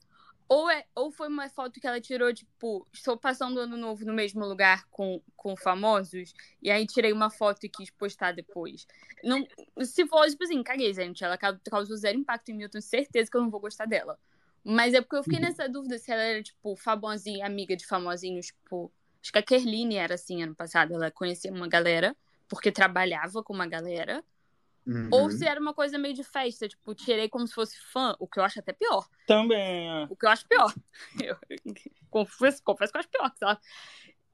Ou, 0.50 0.70
é, 0.70 0.86
ou 0.96 1.12
foi 1.12 1.27
uma 1.27 1.50
foto 1.50 1.80
que 1.80 1.86
ela 1.86 2.00
tirou, 2.00 2.34
tipo, 2.34 2.88
estou 2.94 3.18
passando 3.18 3.58
o 3.58 3.60
ano 3.60 3.75
novo 3.75 4.06
no 4.06 4.13
mesmo 4.13 4.46
lugar 4.46 4.86
com, 4.89 5.22
com 5.36 5.58
famosos, 5.58 6.34
e 6.62 6.72
aí 6.72 6.88
tirei 6.88 7.12
uma 7.12 7.30
foto 7.30 7.66
e 7.66 7.70
quis 7.70 7.89
postar 7.89 8.32
depois. 8.32 8.88
Não, 9.24 9.46
se 9.84 10.08
for, 10.08 10.25
tipo 10.30 10.44
assim, 10.46 10.63
caguei, 10.63 10.94
gente. 10.94 11.24
Ela 11.24 11.38
ca- 11.38 11.60
causou 11.70 11.98
zero 11.98 12.18
impacto 12.18 12.50
em 12.50 12.56
mim, 12.56 12.63
eu 12.63 12.70
tenho 12.70 12.82
certeza 12.82 13.30
que 13.30 13.36
eu 13.36 13.42
não 13.42 13.50
vou 13.50 13.60
gostar 13.60 13.86
dela. 13.86 14.18
Mas 14.63 14.94
é 14.94 15.01
porque 15.01 15.18
eu 15.18 15.24
fiquei 15.24 15.39
nessa 15.39 15.68
dúvida 15.68 15.98
se 15.98 16.12
ela 16.12 16.22
era, 16.22 16.44
tipo, 16.44 16.75
famosinha, 16.75 17.46
amiga 17.46 17.75
de 17.75 17.86
famosinhos, 17.86 18.48
tipo. 18.48 18.92
Acho 19.22 19.32
que 19.32 19.39
a 19.39 19.44
Kerline 19.44 19.96
era 19.96 20.16
assim 20.16 20.44
ano 20.44 20.56
passado. 20.56 20.94
Ela 20.94 21.12
conhecia 21.12 21.51
uma 21.51 21.68
galera, 21.68 22.16
porque 22.48 22.72
trabalhava 22.72 23.44
com 23.44 23.54
uma 23.54 23.68
galera. 23.68 24.24
Uhum. 24.88 25.10
Ou 25.12 25.29
se 25.29 25.46
era 25.46 25.60
uma 25.60 25.74
coisa 25.74 25.98
meio 25.98 26.13
de 26.13 26.24
festa, 26.24 26.67
tipo, 26.67 26.96
tirei 26.96 27.27
como 27.27 27.46
se 27.46 27.53
fosse 27.53 27.77
fã, 27.91 28.15
o 28.20 28.27
que 28.27 28.39
eu 28.39 28.44
acho 28.44 28.60
até 28.60 28.72
pior. 28.72 29.06
Também, 29.27 29.89
é. 29.89 30.08
O 30.10 30.15
que 30.15 30.25
eu 30.25 30.29
acho 30.29 30.48
pior. 30.48 30.74
Eu 31.22 31.38
confesso, 32.10 32.63
confesso 32.63 32.91
que 32.94 32.98
eu 32.98 33.00
acho 33.01 33.10
pior. 33.10 33.29
Que 33.36 33.44
ela 33.44 33.60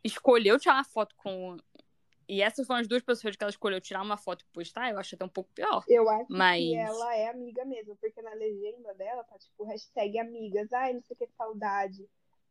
escolheu 0.04 0.60
tirar 0.60 0.76
uma 0.76 0.84
foto 0.84 1.16
com. 1.16 1.58
E 2.30 2.42
essas 2.42 2.66
foram 2.68 2.80
as 2.82 2.88
duas 2.88 3.02
pessoas 3.02 3.36
que 3.36 3.44
ela 3.44 3.50
escolheu 3.50 3.82
tirar 3.82 4.02
uma 4.02 4.16
foto 4.16 4.44
e 4.44 4.54
postar, 4.54 4.92
eu 4.92 5.00
acho 5.00 5.16
até 5.16 5.26
um 5.26 5.30
pouco 5.30 5.50
pior. 5.54 5.84
Eu 5.90 6.08
acho 6.10 6.28
Mas- 6.30 6.62
que 6.62 6.76
ela 6.76 7.16
é 7.16 7.30
amiga 7.30 7.66
mesmo, 7.66 7.96
porque 7.98 8.22
na 8.22 8.34
legenda 8.34 8.94
dela 8.94 9.24
tá 9.24 9.38
tipo 9.38 9.64
hashtag 9.66 10.20
amigas. 10.20 10.72
Ai, 10.72 10.94
não 10.94 11.02
sei 11.02 11.16
o 11.16 11.18
que, 11.18 11.28
saudade. 11.36 12.08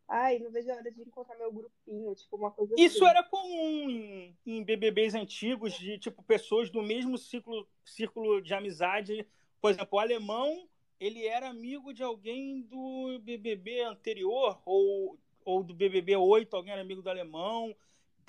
Ai, 0.09 0.39
não 0.39 0.51
vejo 0.51 0.71
a 0.71 0.75
hora 0.75 0.91
de 0.91 1.03
encontrar 1.03 1.37
meu 1.39 1.51
grupinho, 1.51 2.15
tipo 2.15 2.37
uma 2.37 2.51
coisa 2.51 2.75
Isso 2.77 3.05
assim. 3.05 3.11
era 3.11 3.23
comum 3.25 3.89
em, 3.89 4.37
em 4.45 4.63
BBBs 4.63 5.15
antigos, 5.15 5.73
de 5.75 5.99
tipo 5.99 6.23
pessoas 6.23 6.71
do 6.71 6.83
mesmo 6.83 7.17
ciclo, 7.17 7.67
círculo 7.85 8.43
de 8.43 8.53
amizade. 8.53 9.27
Por 9.61 9.71
exemplo, 9.71 9.97
o 9.97 9.99
alemão, 9.99 10.69
ele 11.01 11.27
era 11.27 11.49
amigo 11.49 11.95
de 11.95 12.03
alguém 12.03 12.61
do 12.63 13.19
BBB 13.21 13.83
anterior, 13.83 14.61
ou, 14.65 15.19
ou 15.45 15.63
do 15.63 15.73
BBB 15.73 16.17
8, 16.17 16.55
alguém 16.55 16.73
era 16.73 16.83
amigo 16.83 17.01
do 17.01 17.09
alemão. 17.09 17.75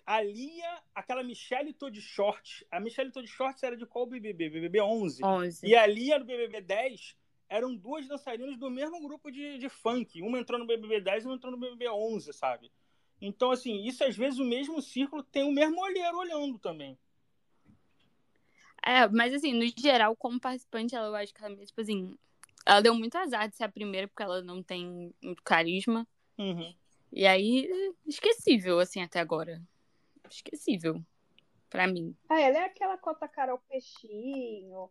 A 0.05 0.21
Lia, 0.21 0.81
aquela 0.93 1.23
Michelle 1.23 1.73
Todd 1.73 1.99
Short. 2.01 2.65
A 2.69 2.79
Michelle 2.79 3.11
Todd 3.11 3.27
Short 3.27 3.65
era 3.65 3.75
de 3.75 3.85
qual 3.85 4.05
BBB? 4.05 4.49
BBB 4.49 4.81
11. 4.81 5.23
11. 5.23 5.65
E 5.65 5.75
a 5.75 5.85
Lia 5.85 6.19
do 6.19 6.25
BBB 6.25 6.61
10 6.61 7.15
eram 7.53 7.75
duas 7.75 8.07
dançarinas 8.07 8.57
do 8.57 8.67
mesmo 8.67 8.99
grupo 8.99 9.29
de, 9.29 9.59
de 9.59 9.69
funk. 9.69 10.23
Uma 10.23 10.39
entrou 10.39 10.59
no 10.59 10.65
BBB 10.65 10.99
10 11.01 11.23
e 11.23 11.27
uma 11.27 11.35
entrou 11.35 11.51
no 11.51 11.59
BBB 11.59 11.87
11, 11.87 12.33
sabe? 12.33 12.71
Então, 13.21 13.51
assim, 13.51 13.83
isso 13.83 14.03
às 14.03 14.17
vezes 14.17 14.39
o 14.39 14.43
mesmo 14.43 14.81
círculo 14.81 15.21
tem 15.21 15.43
o 15.43 15.51
mesmo 15.51 15.79
olheiro 15.79 16.17
olhando 16.17 16.57
também. 16.57 16.97
É, 18.83 19.07
mas 19.07 19.35
assim, 19.35 19.53
no 19.53 19.65
geral, 19.79 20.15
como 20.15 20.39
participante, 20.39 20.95
ela, 20.95 21.07
eu 21.07 21.15
acho 21.15 21.31
que 21.31 21.45
ela, 21.45 21.55
tipo 21.63 21.79
assim, 21.79 22.17
ela 22.65 22.81
deu 22.81 22.95
muito 22.95 23.15
azar 23.19 23.47
de 23.47 23.55
ser 23.55 23.65
a 23.65 23.69
primeira, 23.69 24.07
porque 24.07 24.23
ela 24.23 24.41
não 24.41 24.63
tem 24.63 25.13
muito 25.21 25.43
carisma. 25.43 26.07
Uhum. 26.39 26.73
E 27.11 27.27
aí, 27.27 27.69
esquecível, 28.07 28.79
assim, 28.79 28.99
até 28.99 29.19
agora. 29.19 29.61
Esquecível. 30.27 30.99
Pra 31.69 31.85
mim. 31.85 32.15
Ah, 32.27 32.41
ela 32.41 32.57
é 32.57 32.65
aquela 32.65 32.97
cota 32.97 33.27
Carol 33.27 33.59
Peixinho. 33.69 34.89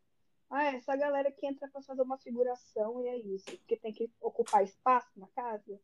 Ah, 0.55 0.65
essa 0.75 0.95
galera 0.95 1.33
que 1.33 1.47
entra 1.47 1.67
pra 1.69 1.81
fazer 1.81 2.03
uma 2.03 2.19
figuração 2.19 3.03
e 3.03 3.09
é 3.09 3.17
isso. 3.17 3.47
Porque 3.47 3.75
tem 3.75 3.91
que 3.91 4.11
ocupar 4.21 4.63
espaço 4.63 5.09
na 5.19 5.27
casa. 5.29 5.81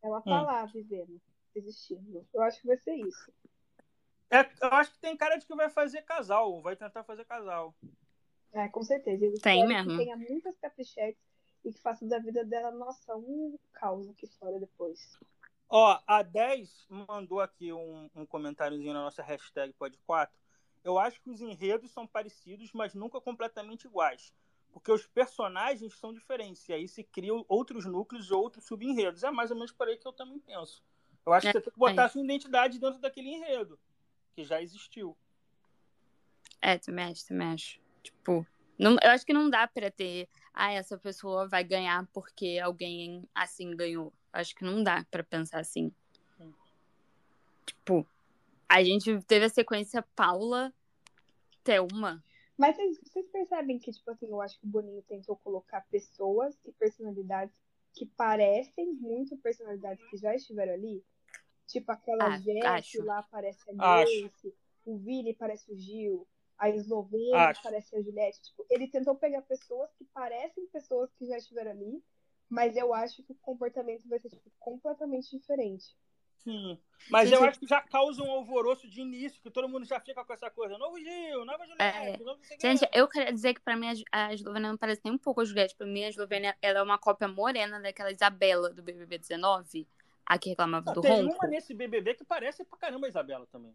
Ela 0.00 0.22
tá 0.22 0.40
Hum. 0.42 0.44
lá 0.44 0.64
vivendo, 0.66 1.20
existindo. 1.56 2.24
Eu 2.32 2.40
acho 2.42 2.60
que 2.60 2.68
vai 2.68 2.76
ser 2.78 2.94
isso. 2.94 3.32
É, 4.30 4.48
eu 4.62 4.68
acho 4.74 4.92
que 4.92 5.00
tem 5.00 5.16
cara 5.16 5.36
de 5.36 5.44
que 5.44 5.54
vai 5.56 5.68
fazer 5.68 6.02
casal, 6.02 6.62
vai 6.62 6.76
tentar 6.76 7.02
fazer 7.02 7.24
casal. 7.24 7.74
É, 8.52 8.68
com 8.68 8.82
certeza. 8.84 9.24
Eu 9.26 9.32
Tem 9.40 9.66
mesmo. 9.66 9.90
que 9.90 9.96
tenha 9.96 10.16
muitas 10.16 10.56
caprichetes 10.58 11.20
e 11.64 11.72
que 11.72 11.80
faça 11.80 12.06
da 12.06 12.20
vida 12.20 12.44
dela, 12.44 12.70
nossa, 12.70 13.16
um 13.16 13.58
caos 13.72 14.08
aqui 14.08 14.28
fora 14.38 14.60
depois. 14.60 15.18
Ó, 15.68 16.00
a 16.06 16.22
10 16.22 16.86
mandou 16.88 17.40
aqui 17.40 17.72
um, 17.72 18.08
um 18.14 18.24
comentáriozinho 18.24 18.92
na 18.94 19.02
nossa 19.02 19.22
hashtag 19.22 19.72
Pod4. 19.74 20.28
Eu 20.82 20.98
acho 20.98 21.20
que 21.20 21.30
os 21.30 21.40
enredos 21.40 21.90
são 21.90 22.06
parecidos, 22.06 22.72
mas 22.72 22.94
nunca 22.94 23.20
completamente 23.20 23.84
iguais. 23.84 24.32
Porque 24.72 24.90
os 24.90 25.06
personagens 25.06 25.94
são 25.94 26.12
diferentes. 26.12 26.68
E 26.68 26.72
aí 26.72 26.88
se 26.88 27.02
criam 27.02 27.44
outros 27.48 27.84
núcleos 27.84 28.30
outros 28.30 28.64
subenredos. 28.64 29.22
É 29.22 29.30
mais 29.30 29.50
ou 29.50 29.56
menos 29.56 29.72
por 29.72 29.88
aí 29.88 29.96
que 29.96 30.06
eu 30.06 30.12
também 30.12 30.38
penso. 30.38 30.82
Eu 31.26 31.32
acho 31.32 31.46
que 31.46 31.52
você 31.52 31.60
tem 31.60 31.72
que 31.72 31.78
botar 31.78 32.04
a 32.04 32.08
sua 32.08 32.22
identidade 32.22 32.78
dentro 32.78 32.98
daquele 32.98 33.28
enredo, 33.28 33.78
que 34.34 34.42
já 34.42 34.62
existiu. 34.62 35.16
É, 36.62 36.78
também 36.78 37.04
acho, 37.06 37.26
também 37.26 37.48
acho. 37.48 37.80
Tipo, 38.02 38.46
não, 38.78 38.96
eu 39.02 39.10
acho 39.10 39.26
que 39.26 39.32
não 39.32 39.50
dá 39.50 39.68
pra 39.68 39.90
ter. 39.90 40.28
Ah, 40.54 40.72
essa 40.72 40.96
pessoa 40.96 41.46
vai 41.46 41.62
ganhar 41.62 42.06
porque 42.12 42.58
alguém 42.62 43.28
assim 43.34 43.76
ganhou. 43.76 44.12
Acho 44.32 44.54
que 44.54 44.64
não 44.64 44.82
dá 44.82 45.04
pra 45.10 45.22
pensar 45.22 45.60
assim. 45.60 45.92
Sim. 46.38 46.54
Tipo, 47.66 48.06
a 48.70 48.84
gente 48.84 49.20
teve 49.22 49.46
a 49.46 49.48
sequência 49.48 50.00
Paula, 50.14 50.72
Thelma. 51.64 52.22
Mas 52.56 52.76
vocês, 52.76 53.00
vocês 53.02 53.26
percebem 53.28 53.80
que, 53.80 53.90
tipo 53.90 54.08
assim, 54.12 54.28
eu 54.28 54.40
acho 54.40 54.60
que 54.60 54.64
o 54.66 54.68
Boninho 54.68 55.02
tentou 55.02 55.36
colocar 55.36 55.80
pessoas 55.90 56.56
e 56.64 56.70
personalidades 56.72 57.54
que 57.92 58.06
parecem 58.06 58.92
muito 58.94 59.36
personalidades 59.38 60.08
que 60.08 60.16
já 60.16 60.34
estiveram 60.36 60.74
ali? 60.74 61.04
Tipo 61.66 61.90
aquela 61.90 62.26
Ah, 62.26 62.38
Jessie 62.38 63.02
lá 63.02 63.24
parece 63.24 63.58
a. 63.76 64.04
Grace, 64.04 64.54
o 64.84 64.96
Vini 64.98 65.34
parece 65.34 65.72
o 65.72 65.76
Gil, 65.76 66.26
a 66.56 66.70
Eslovênia 66.70 67.48
Acho. 67.48 67.62
parece 67.62 67.96
a 67.96 68.02
Juliette. 68.02 68.40
Tipo, 68.42 68.64
ele 68.70 68.86
tentou 68.86 69.16
pegar 69.16 69.42
pessoas 69.42 69.90
que 69.94 70.04
parecem 70.04 70.66
pessoas 70.68 71.10
que 71.14 71.26
já 71.26 71.38
estiveram 71.38 71.72
ali, 71.72 72.04
mas 72.48 72.76
eu 72.76 72.94
acho 72.94 73.22
que 73.24 73.32
o 73.32 73.36
comportamento 73.36 74.08
vai 74.08 74.20
ser 74.20 74.28
tipo, 74.28 74.50
completamente 74.60 75.36
diferente. 75.36 75.96
Sim. 76.44 76.78
Mas 77.10 77.28
Gente, 77.28 77.38
eu 77.40 77.44
acho 77.48 77.58
que 77.60 77.66
já 77.66 77.80
causa 77.80 78.22
um 78.22 78.30
alvoroço 78.30 78.88
de 78.88 79.00
início, 79.00 79.40
que 79.42 79.50
todo 79.50 79.68
mundo 79.68 79.84
já 79.86 79.98
fica 80.00 80.24
com 80.24 80.32
essa 80.32 80.50
coisa. 80.50 80.76
Novo 80.78 80.98
Gil, 80.98 81.44
nova 81.44 81.66
Juliette, 81.66 82.22
novo 82.24 82.36
não 82.38 82.44
sei 82.44 82.56
o 82.56 82.60
quê. 82.60 82.66
Gente, 82.68 82.88
eu 82.94 83.08
queria 83.08 83.32
dizer 83.32 83.54
que 83.54 83.60
pra 83.60 83.76
mim 83.76 83.86
a- 84.12 84.34
Eslovênia 84.34 84.68
não 84.70 84.76
parece 84.76 85.00
nem 85.04 85.14
um 85.14 85.18
pouco 85.18 85.40
a 85.40 85.44
Juliette. 85.44 85.74
Pra 85.74 85.86
mim, 85.86 86.04
a 86.04 86.08
Eslovênia 86.08 86.56
ela 86.60 86.78
é 86.80 86.82
uma 86.82 86.98
cópia 86.98 87.26
morena 87.28 87.80
daquela 87.80 88.10
Isabela 88.12 88.70
do 88.70 88.82
BBB 88.82 89.18
19, 89.18 89.86
a 90.26 90.38
que 90.38 90.50
reclamava 90.50 90.86
Não, 90.86 90.94
do 90.94 91.00
tem 91.00 91.22
ronco. 91.22 91.34
uma 91.34 91.48
nesse 91.48 91.72
BBB 91.74 92.14
que 92.14 92.24
parece 92.24 92.64
pra 92.64 92.78
caramba 92.78 93.06
a 93.06 93.10
Isabela 93.10 93.46
também. 93.50 93.74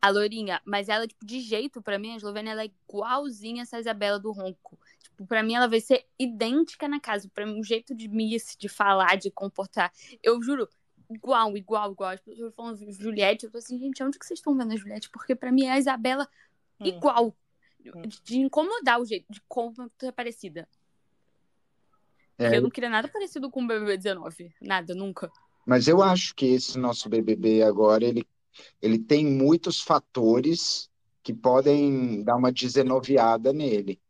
A 0.00 0.10
Lourinha, 0.10 0.60
mas 0.66 0.90
ela, 0.90 1.06
tipo, 1.06 1.24
de 1.24 1.40
jeito, 1.40 1.80
pra 1.80 1.98
mim, 1.98 2.12
a 2.12 2.16
Eslovênia, 2.16 2.52
ela 2.52 2.62
é 2.62 2.70
igualzinha 2.88 3.62
essa 3.62 3.78
Isabela 3.80 4.18
do 4.18 4.32
Ronco. 4.32 4.78
Tipo, 5.02 5.26
pra 5.26 5.42
mim, 5.42 5.54
ela 5.54 5.66
vai 5.66 5.80
ser 5.80 6.04
idêntica 6.18 6.86
na 6.86 7.00
casa. 7.00 7.30
Pra 7.32 7.46
mim, 7.46 7.58
o 7.58 7.64
jeito 7.64 7.94
de 7.94 8.06
miss, 8.08 8.54
de 8.58 8.68
falar, 8.68 9.16
de 9.16 9.30
comportar. 9.30 9.90
Eu 10.22 10.42
juro, 10.42 10.68
igual, 11.14 11.56
igual, 11.56 11.92
igual. 11.92 12.10
As 12.10 12.20
pessoas 12.20 12.54
falam 12.54 12.76
Juliette, 12.76 13.46
eu 13.46 13.50
tô 13.50 13.58
assim, 13.58 13.78
gente, 13.78 14.02
onde 14.02 14.18
que 14.18 14.26
vocês 14.26 14.38
estão 14.38 14.56
vendo 14.56 14.72
a 14.72 14.76
Juliette? 14.76 15.10
Porque 15.10 15.34
pra 15.34 15.52
mim 15.52 15.64
é 15.64 15.72
a 15.72 15.78
Isabela 15.78 16.28
Hum. 16.80 16.86
igual. 16.86 17.36
Hum. 17.94 18.02
De, 18.02 18.22
de 18.22 18.38
incomodar 18.38 19.00
o 19.00 19.04
jeito, 19.04 19.26
de 19.30 19.42
como 19.46 19.74
é 20.02 20.12
parecida. 20.12 20.68
É, 22.38 22.44
Porque 22.44 22.56
eu 22.56 22.62
não 22.62 22.70
queria 22.70 22.90
nada 22.90 23.08
parecido 23.08 23.50
com 23.50 23.62
o 23.62 23.66
BBB 23.66 23.96
19. 23.98 24.52
Nada, 24.60 24.94
nunca. 24.94 25.30
Mas 25.66 25.86
eu 25.86 26.02
acho 26.02 26.34
que 26.34 26.46
esse 26.46 26.78
nosso 26.78 27.08
BBB 27.08 27.62
agora, 27.62 28.04
ele, 28.04 28.26
ele 28.82 28.98
tem 28.98 29.24
muitos 29.24 29.80
fatores 29.80 30.90
que 31.22 31.32
podem 31.32 32.22
dar 32.22 32.36
uma 32.36 32.52
desenoviada 32.52 33.52
nele. 33.52 34.00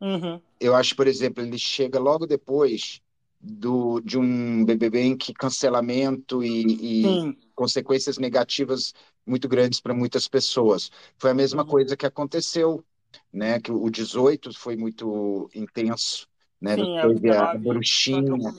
Uhum. 0.00 0.40
Eu 0.60 0.74
acho, 0.74 0.94
por 0.94 1.06
exemplo, 1.06 1.42
ele 1.42 1.58
chega 1.58 1.98
logo 1.98 2.26
depois 2.26 3.01
do, 3.42 4.00
de 4.00 4.18
um 4.18 4.64
BBB 4.64 5.00
em 5.02 5.16
que 5.16 5.32
cancelamento 5.34 6.42
e, 6.44 7.28
e 7.30 7.36
consequências 7.54 8.18
negativas 8.18 8.92
muito 9.26 9.48
grandes 9.48 9.80
para 9.80 9.94
muitas 9.94 10.28
pessoas. 10.28 10.90
Foi 11.18 11.30
a 11.30 11.34
mesma 11.34 11.62
Uhum. 11.62 11.70
coisa 11.70 11.96
que 11.96 12.06
aconteceu, 12.06 12.84
né? 13.32 13.60
Que 13.60 13.72
o 13.72 13.90
18 13.90 14.52
foi 14.58 14.76
muito 14.76 15.50
intenso, 15.54 16.28
né? 16.60 16.76
Sim, 16.76 16.96
é, 16.98 17.08
Teve 17.08 17.30
a 17.36 17.56
19 17.56 17.58
bruxinha, 17.58 18.52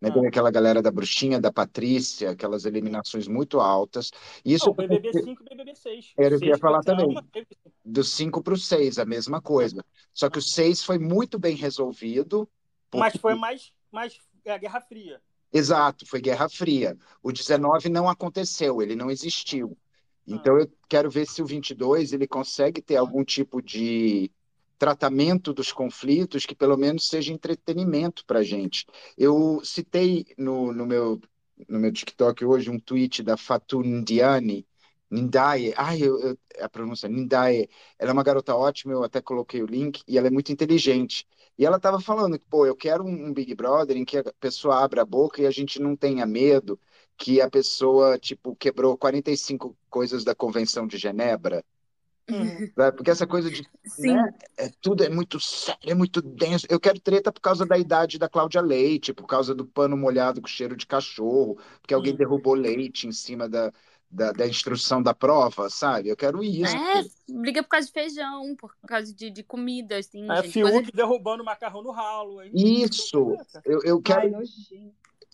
né? 0.00 0.10
Teve 0.10 0.26
aquela 0.28 0.50
galera 0.50 0.82
da 0.82 0.90
bruxinha, 0.90 1.40
da 1.40 1.52
Patrícia, 1.52 2.30
aquelas 2.30 2.64
eliminações 2.64 3.28
muito 3.28 3.60
altas. 3.60 4.10
E 4.44 4.54
isso 4.54 4.72
BBB 4.74 5.12
5 5.12 5.42
e 5.42 5.44
BBB 5.48 5.74
6. 5.74 6.16
Era 6.18 6.36
o 6.36 6.40
que 6.40 6.48
eu 6.48 6.54
ia 6.54 6.58
falar 6.58 6.82
também. 6.82 7.22
teve- 7.32 7.56
do 7.84 8.02
5 8.04 8.42
para 8.42 8.54
o 8.54 8.56
6, 8.58 8.98
a 8.98 9.04
mesma 9.04 9.40
coisa. 9.40 9.84
Só 10.12 10.28
que 10.30 10.38
o 10.38 10.42
6 10.42 10.82
foi 10.82 10.98
muito 10.98 11.38
bem 11.38 11.54
resolvido. 11.56 12.48
Porque... 12.90 13.04
Mas 13.04 13.16
foi 13.16 13.34
mais, 13.34 13.72
mais 13.96 14.18
é, 14.44 14.52
a 14.52 14.58
Guerra 14.58 14.80
Fria. 14.82 15.22
Exato, 15.50 16.06
foi 16.06 16.20
Guerra 16.20 16.48
Fria. 16.50 16.98
O 17.22 17.32
19 17.32 17.88
não 17.88 18.08
aconteceu, 18.08 18.82
ele 18.82 18.94
não 18.94 19.10
existiu. 19.10 19.76
Então 20.26 20.58
eu 20.58 20.70
quero 20.88 21.08
ver 21.08 21.26
se 21.26 21.40
o 21.40 21.46
22 21.46 22.12
ele 22.12 22.26
consegue 22.26 22.82
ter 22.82 22.96
algum 22.96 23.24
tipo 23.24 23.62
de 23.62 24.30
tratamento 24.76 25.54
dos 25.54 25.72
conflitos 25.72 26.44
que 26.44 26.54
pelo 26.54 26.76
menos 26.76 27.08
seja 27.08 27.32
entretenimento 27.32 28.24
para 28.26 28.42
gente. 28.42 28.84
Eu 29.16 29.60
citei 29.64 30.26
no, 30.36 30.72
no, 30.72 30.84
meu, 30.84 31.18
no 31.68 31.78
meu 31.78 31.92
TikTok 31.92 32.44
hoje 32.44 32.70
um 32.70 32.78
tweet 32.78 33.22
da 33.22 33.36
Fatou 33.36 33.82
Ndiaye, 33.82 34.66
Nindaye, 35.08 35.72
ai, 35.76 36.02
eu, 36.02 36.18
eu, 36.20 36.38
a 36.60 36.68
pronúncia 36.68 37.08
Nindaye, 37.08 37.70
ela 37.98 38.10
é 38.10 38.12
uma 38.12 38.24
garota 38.24 38.54
ótima, 38.56 38.92
eu 38.92 39.04
até 39.04 39.20
coloquei 39.20 39.62
o 39.62 39.66
link, 39.66 40.02
e 40.06 40.18
ela 40.18 40.26
é 40.26 40.30
muito 40.30 40.50
inteligente. 40.50 41.26
E 41.58 41.64
ela 41.64 41.76
estava 41.76 42.00
falando 42.00 42.38
que, 42.38 42.44
pô, 42.48 42.66
eu 42.66 42.76
quero 42.76 43.04
um, 43.04 43.26
um 43.26 43.32
Big 43.32 43.54
Brother 43.54 43.96
em 43.96 44.04
que 44.04 44.18
a 44.18 44.24
pessoa 44.38 44.82
abra 44.82 45.02
a 45.02 45.06
boca 45.06 45.40
e 45.40 45.46
a 45.46 45.50
gente 45.50 45.80
não 45.80 45.96
tenha 45.96 46.26
medo 46.26 46.78
que 47.16 47.40
a 47.40 47.48
pessoa, 47.48 48.18
tipo, 48.18 48.54
quebrou 48.56 48.96
45 48.96 49.76
coisas 49.88 50.22
da 50.22 50.34
Convenção 50.34 50.86
de 50.86 50.98
Genebra. 50.98 51.64
Uhum. 52.28 52.68
Porque 52.96 53.10
essa 53.10 53.26
coisa 53.26 53.48
de 53.48 53.62
né, 54.00 54.34
é, 54.58 54.68
tudo 54.80 55.04
é 55.04 55.08
muito 55.08 55.38
sério, 55.38 55.80
é 55.84 55.94
muito 55.94 56.20
denso. 56.20 56.66
Eu 56.68 56.80
quero 56.80 57.00
treta 57.00 57.32
por 57.32 57.40
causa 57.40 57.64
da 57.64 57.78
idade 57.78 58.18
da 58.18 58.28
Cláudia 58.28 58.60
Leite, 58.60 59.14
por 59.14 59.26
causa 59.26 59.54
do 59.54 59.64
pano 59.64 59.96
molhado 59.96 60.42
com 60.42 60.48
cheiro 60.48 60.76
de 60.76 60.86
cachorro, 60.86 61.56
porque 61.80 61.94
alguém 61.94 62.12
uhum. 62.12 62.18
derrubou 62.18 62.54
leite 62.54 63.06
em 63.06 63.12
cima 63.12 63.48
da, 63.48 63.72
da, 64.10 64.32
da, 64.32 64.46
instrução 64.46 65.02
da 65.02 65.12
prova, 65.12 65.68
sabe? 65.68 66.08
Eu 66.08 66.16
quero 66.16 66.42
isso. 66.42 66.76
É, 66.76 67.04
briga 67.28 67.62
por 67.62 67.70
causa 67.70 67.86
de 67.86 67.92
feijão, 67.92 68.54
por 68.56 68.74
causa 68.86 69.12
de, 69.14 69.30
de 69.30 69.42
comida, 69.42 69.98
assim. 69.98 70.30
É, 70.30 70.42
Fiuk 70.42 70.72
coisa... 70.72 70.90
derrubando 70.92 71.44
macarrão 71.44 71.82
no 71.82 71.90
ralo. 71.90 72.42
Hein? 72.42 72.50
Isso! 72.54 73.36
Eu, 73.64 73.82
eu 73.82 74.00
quero. 74.00 74.36
Ai, 74.36 74.44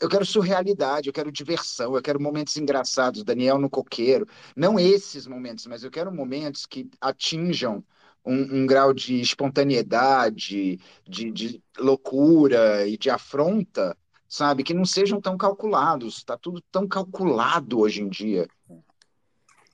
eu 0.00 0.09
quero 0.09 0.26
surrealidade, 0.26 1.07
eu 1.07 1.12
quero 1.12 1.31
diversão, 1.31 1.95
eu 1.95 2.02
quero 2.02 2.21
momentos 2.21 2.57
engraçados, 2.57 3.23
Daniel 3.23 3.57
no 3.57 3.71
coqueiro. 3.71 4.26
Não 4.57 4.79
esses 4.79 5.29
momentos, 5.29 5.67
mas 5.67 5.85
eu 5.85 5.91
quero 5.93 6.12
momentos 6.12 6.67
que 6.67 6.91
atinjam 7.00 7.85
um, 8.25 8.62
um 8.62 8.67
grau 8.67 8.93
de 8.93 9.21
espontaneidade, 9.21 10.81
de, 11.09 11.31
de, 11.31 11.62
loucura 11.79 12.87
e 12.87 12.97
de 12.97 13.11
afronta, 13.11 13.97
sabe? 14.33 14.65
Que 14.65 14.73
não 14.73 14.87
sejam 14.87 15.21
tão 15.21 15.37
calculados. 15.37 16.17
Está 16.17 16.39
tudo 16.39 16.62
tão 16.73 16.89
calculado 16.89 17.79
hoje 17.79 18.01
em 18.01 18.09
dia. 18.09 18.49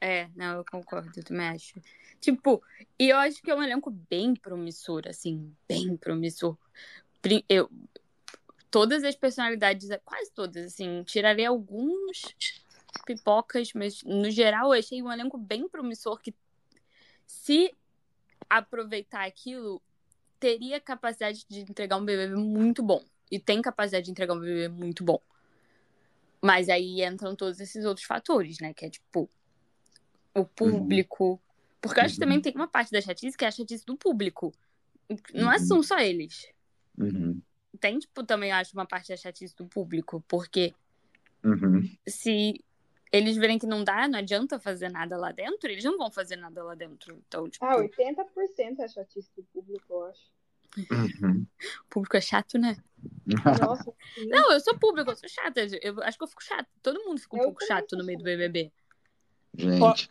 É, 0.01 0.29
não, 0.35 0.57
eu 0.57 0.65
concordo, 0.69 1.13
eu 1.17 1.23
também 1.23 1.47
acho. 1.47 1.81
Tipo, 2.21 2.61
e 2.99 3.09
eu 3.11 3.17
acho 3.19 3.41
que 3.41 3.53
é 3.53 3.55
um 3.55 3.63
elenco 3.63 3.89
bem 3.89 4.35
promissor, 4.35 5.03
assim, 5.07 5.55
bem 5.69 5.97
promissor. 5.97 6.57
Eu, 7.49 7.71
todas 8.69 9.05
as 9.05 9.15
personalidades, 9.15 9.89
quase 10.05 10.33
todas, 10.33 10.67
assim, 10.67 11.05
tirarei 11.05 11.47
alguns 11.47 12.35
pipocas, 13.07 13.73
mas 13.75 14.03
no 14.03 14.29
geral 14.29 14.75
eu 14.75 14.81
achei 14.81 15.01
um 15.01 15.13
elenco 15.13 15.39
bem 15.39 15.69
promissor 15.69 16.19
que 16.21 16.35
se 17.29 17.73
aproveitar 18.51 19.25
aquilo, 19.25 19.81
teria 20.41 20.81
capacidade 20.81 21.47
de 21.49 21.61
entregar 21.61 21.97
um 21.97 22.05
BBB 22.05 22.35
muito 22.35 22.83
bom. 22.83 23.05
E 23.31 23.39
tem 23.39 23.61
capacidade 23.63 24.07
de 24.07 24.11
entregar 24.11 24.35
um 24.35 24.41
BBB 24.41 24.69
muito 24.69 25.05
bom. 25.05 25.21
Mas 26.43 26.69
aí 26.69 27.03
entram 27.05 27.35
todos 27.35 27.61
esses 27.61 27.85
outros 27.85 28.07
fatores, 28.07 28.59
né? 28.61 28.73
Que 28.73 28.87
é 28.87 28.91
tipo 28.91 29.29
o 30.35 30.45
público. 30.45 31.31
Uhum. 31.33 31.39
Porque 31.81 32.01
eu 32.01 32.05
acho 32.05 32.15
que 32.15 32.21
também 32.21 32.37
uhum. 32.39 32.43
tem 32.43 32.55
uma 32.55 32.69
parte 32.69 32.91
da 32.91 33.01
chatice 33.01 33.37
que 33.37 33.45
é 33.45 33.49
a 33.49 33.53
chatice 33.53 33.85
do 33.85 33.97
público. 33.97 34.53
Não 35.35 35.51
é 35.53 35.59
são 35.59 35.83
só 35.83 35.99
eles. 35.99 36.47
Uhum 36.97 37.41
tem, 37.79 37.99
tipo, 37.99 38.25
também 38.25 38.53
acho 38.53 38.75
uma 38.75 38.87
parte 38.87 39.09
da 39.09 39.17
chatice 39.17 39.57
do 39.57 39.67
público, 39.67 40.23
porque 40.29 40.75
uhum. 41.45 41.83
se 42.07 42.63
eles 43.11 43.37
verem 43.37 43.59
que 43.59 43.67
não 43.67 43.83
dá, 43.83 44.07
não 44.07 44.19
adianta 44.19 44.59
fazer 44.59 44.91
nada 44.91 45.17
lá 45.17 45.33
dentro, 45.33 45.71
eles 45.71 45.85
não 45.85 45.97
vão 45.97 46.11
fazer 46.11 46.37
nada 46.37 46.63
lá 46.63 46.75
dentro. 46.75 47.23
Então, 47.27 47.49
tipo... 47.49 47.65
Ah, 47.65 47.77
80% 47.77 48.81
é 48.81 48.89
chatice 48.89 49.31
do 49.35 49.43
público, 49.45 49.85
eu 49.89 50.05
acho. 50.07 50.38
Uhum. 50.91 51.47
O 51.85 51.89
público 51.89 52.17
é 52.17 52.21
chato, 52.21 52.59
né? 52.59 52.77
Nossa, 53.61 53.93
não, 54.29 54.53
eu 54.53 54.61
sou 54.61 54.79
público, 54.79 55.11
eu 55.11 55.17
sou 55.17 55.29
chata. 55.29 55.61
Eu 55.83 56.03
acho 56.03 56.19
que 56.19 56.25
eu 56.25 56.29
fico 56.29 56.43
chato. 56.43 56.69
Todo 56.83 57.05
mundo 57.05 57.21
fica 57.21 57.37
um 57.37 57.41
eu 57.41 57.45
pouco 57.45 57.65
chato 57.65 57.97
no 57.97 58.05
meio 58.05 58.19
do 58.19 58.25
BBB. 58.25 58.73
Gente, 59.55 60.11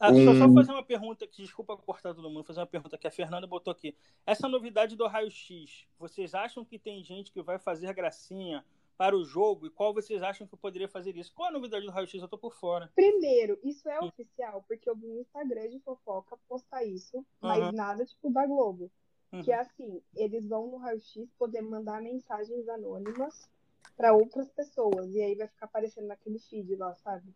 ah, 0.00 0.10
um... 0.10 0.38
Só 0.38 0.54
fazer 0.54 0.72
uma 0.72 0.82
pergunta 0.82 1.26
aqui, 1.26 1.42
desculpa 1.42 1.76
cortar 1.76 2.14
todo 2.14 2.30
mundo, 2.30 2.42
fazer 2.42 2.60
uma 2.60 2.66
pergunta 2.66 2.96
que 2.96 3.06
a 3.06 3.10
Fernanda 3.10 3.46
botou 3.46 3.70
aqui. 3.70 3.94
Essa 4.24 4.48
novidade 4.48 4.96
do 4.96 5.06
raio-x, 5.06 5.86
vocês 5.98 6.34
acham 6.34 6.64
que 6.64 6.78
tem 6.78 7.04
gente 7.04 7.30
que 7.30 7.42
vai 7.42 7.58
fazer 7.58 7.92
gracinha 7.92 8.64
para 8.96 9.14
o 9.14 9.24
jogo 9.24 9.66
e 9.66 9.70
qual 9.70 9.92
vocês 9.92 10.22
acham 10.22 10.46
que 10.46 10.56
poderia 10.56 10.88
fazer 10.88 11.16
isso? 11.18 11.34
Qual 11.34 11.48
a 11.48 11.52
novidade 11.52 11.84
do 11.84 11.92
raio-x? 11.92 12.20
Eu 12.20 12.28
tô 12.28 12.38
por 12.38 12.54
fora. 12.54 12.90
Primeiro, 12.94 13.58
isso 13.62 13.86
é 13.90 14.00
hum. 14.00 14.06
oficial, 14.06 14.64
porque 14.66 14.88
eu 14.88 14.96
vi 14.96 15.06
no 15.06 15.20
Instagram 15.20 15.68
de 15.68 15.80
fofoca 15.80 16.34
postar 16.48 16.82
isso, 16.82 17.22
mas 17.38 17.62
uhum. 17.62 17.72
nada 17.72 18.02
tipo 18.06 18.30
da 18.30 18.46
Globo. 18.46 18.90
Uhum. 19.32 19.42
Que 19.42 19.52
é 19.52 19.60
assim, 19.60 20.02
eles 20.16 20.46
vão 20.46 20.66
no 20.66 20.76
raio-x 20.76 21.28
poder 21.38 21.62
mandar 21.62 22.02
mensagens 22.02 22.68
anônimas 22.68 23.48
para 23.96 24.12
outras 24.12 24.48
pessoas. 24.50 25.14
E 25.14 25.22
aí 25.22 25.34
vai 25.34 25.46
ficar 25.46 25.66
aparecendo 25.66 26.08
naquele 26.08 26.38
feed 26.38 26.74
lá, 26.76 26.94
sabe? 26.96 27.32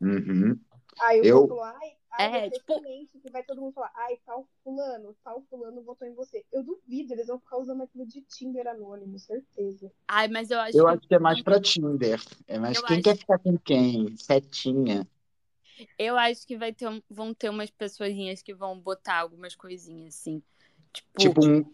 Uhum. 0.00 0.58
Aí 1.00 1.18
eu, 1.18 1.24
eu... 1.24 1.48
Falo, 1.48 1.62
ai, 1.62 1.96
ai 2.12 2.46
é, 2.46 2.50
tipo... 2.50 2.82
que 2.82 3.30
vai 3.30 3.42
todo 3.44 3.60
mundo 3.60 3.72
falar, 3.72 3.92
ai, 3.94 4.18
tal 4.26 4.46
fulano, 4.62 5.16
tal 5.24 5.40
fulano 5.48 5.82
votou 5.82 6.06
em 6.06 6.14
você. 6.14 6.44
Eu 6.52 6.62
duvido, 6.62 7.12
eles 7.14 7.28
vão 7.28 7.38
ficar 7.38 7.58
usando 7.58 7.82
aquilo 7.82 8.06
de 8.06 8.20
Tinder 8.22 8.66
anônimo, 8.66 9.18
certeza. 9.18 9.90
Ai, 10.08 10.28
mas 10.28 10.50
eu 10.50 10.58
acho 10.58 10.76
Eu 10.76 10.84
que... 10.84 10.90
acho 10.90 11.08
que 11.08 11.14
é 11.14 11.18
mais 11.18 11.42
pra 11.42 11.60
Tinder. 11.60 12.20
É 12.46 12.58
mais 12.58 12.76
eu 12.76 12.84
quem 12.84 12.96
acho... 12.96 13.04
quer 13.04 13.16
ficar 13.16 13.38
com 13.38 13.56
quem? 13.56 14.16
Setinha. 14.16 15.06
Eu 15.98 16.16
acho 16.16 16.46
que 16.46 16.56
vai 16.56 16.72
ter, 16.72 16.86
vão 17.08 17.32
ter 17.32 17.48
umas 17.48 17.70
pessoinhas 17.70 18.42
que 18.42 18.54
vão 18.54 18.78
botar 18.78 19.20
algumas 19.20 19.56
coisinhas 19.56 20.14
assim. 20.14 20.42
Tipo, 20.92 21.18
tipo 21.18 21.46
um, 21.46 21.64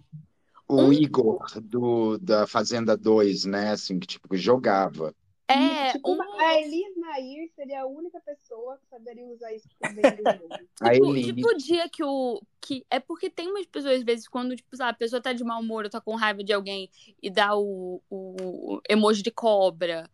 o 0.68 0.83
um... 0.83 0.92
Igor 0.92 1.61
do, 1.61 2.18
da 2.18 2.46
Fazenda 2.46 2.96
2, 2.96 3.46
né? 3.46 3.70
Assim, 3.70 3.98
que 3.98 4.07
tipo, 4.07 4.37
jogava. 4.37 5.14
É, 5.50 5.92
tipo, 5.92 6.12
um... 6.12 6.22
a 6.38 6.61
Elis 6.61 6.94
Nair 6.98 7.50
seria 7.57 7.81
a 7.81 7.87
única 7.87 8.20
pessoa 8.20 8.76
que 8.76 8.87
saberia 8.87 9.24
usar 9.24 9.50
isso 9.54 9.66
pro 9.78 9.94
bem 9.94 10.02
do 10.02 10.31
jogo. 10.31 10.48
tipo, 11.24 11.33
tipo 11.33 11.48
o 11.48 11.57
dia 11.57 11.88
que 11.88 12.04
o. 12.04 12.42
Que, 12.61 12.85
é 12.90 13.00
porque 13.00 13.31
tem 13.31 13.48
umas 13.48 13.64
pessoas, 13.64 13.98
às 13.98 14.02
vezes, 14.02 14.28
quando, 14.28 14.54
tipo, 14.54 14.76
sabe, 14.76 14.90
a 14.90 14.94
pessoa 14.94 15.22
tá 15.22 15.33
de 15.33 15.42
mau 15.42 15.61
humor 15.61 15.85
ou 15.85 15.90
tá 15.90 16.02
com 16.02 16.14
raiva 16.16 16.44
de 16.44 16.52
alguém 16.52 16.90
e 17.22 17.31
dá 17.31 17.57
o, 17.57 18.02
o 18.11 18.81
emoji 18.88 19.22
de 19.22 19.31
cobra. 19.31 20.09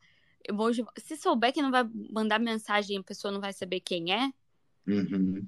Emoji... 0.48 0.84
Se 0.98 1.16
souber 1.16 1.52
que 1.52 1.60
não 1.60 1.72
vai 1.72 1.84
mandar 2.10 2.38
mensagem, 2.38 2.98
a 2.98 3.02
pessoa 3.02 3.32
não 3.32 3.40
vai 3.40 3.52
saber 3.52 3.80
quem 3.80 4.12
é. 4.12 4.30
Uhum. 4.86 5.44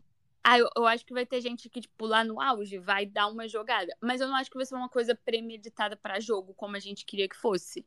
Ah, 0.48 0.60
eu, 0.60 0.70
eu, 0.76 0.86
acho 0.86 1.04
que 1.04 1.12
vai 1.12 1.26
ter 1.26 1.40
gente 1.40 1.68
que, 1.68 1.80
tipo, 1.80 2.06
lá 2.06 2.22
no 2.22 2.40
auge 2.40 2.78
vai 2.78 3.04
dar 3.04 3.26
uma 3.26 3.48
jogada. 3.48 3.92
Mas 4.00 4.20
eu 4.20 4.28
não 4.28 4.36
acho 4.36 4.48
que 4.48 4.56
vai 4.56 4.64
ser 4.64 4.76
uma 4.76 4.88
coisa 4.88 5.12
premeditada 5.12 5.96
para 5.96 6.20
jogo, 6.20 6.54
como 6.54 6.76
a 6.76 6.78
gente 6.78 7.04
queria 7.04 7.28
que 7.28 7.34
fosse. 7.34 7.84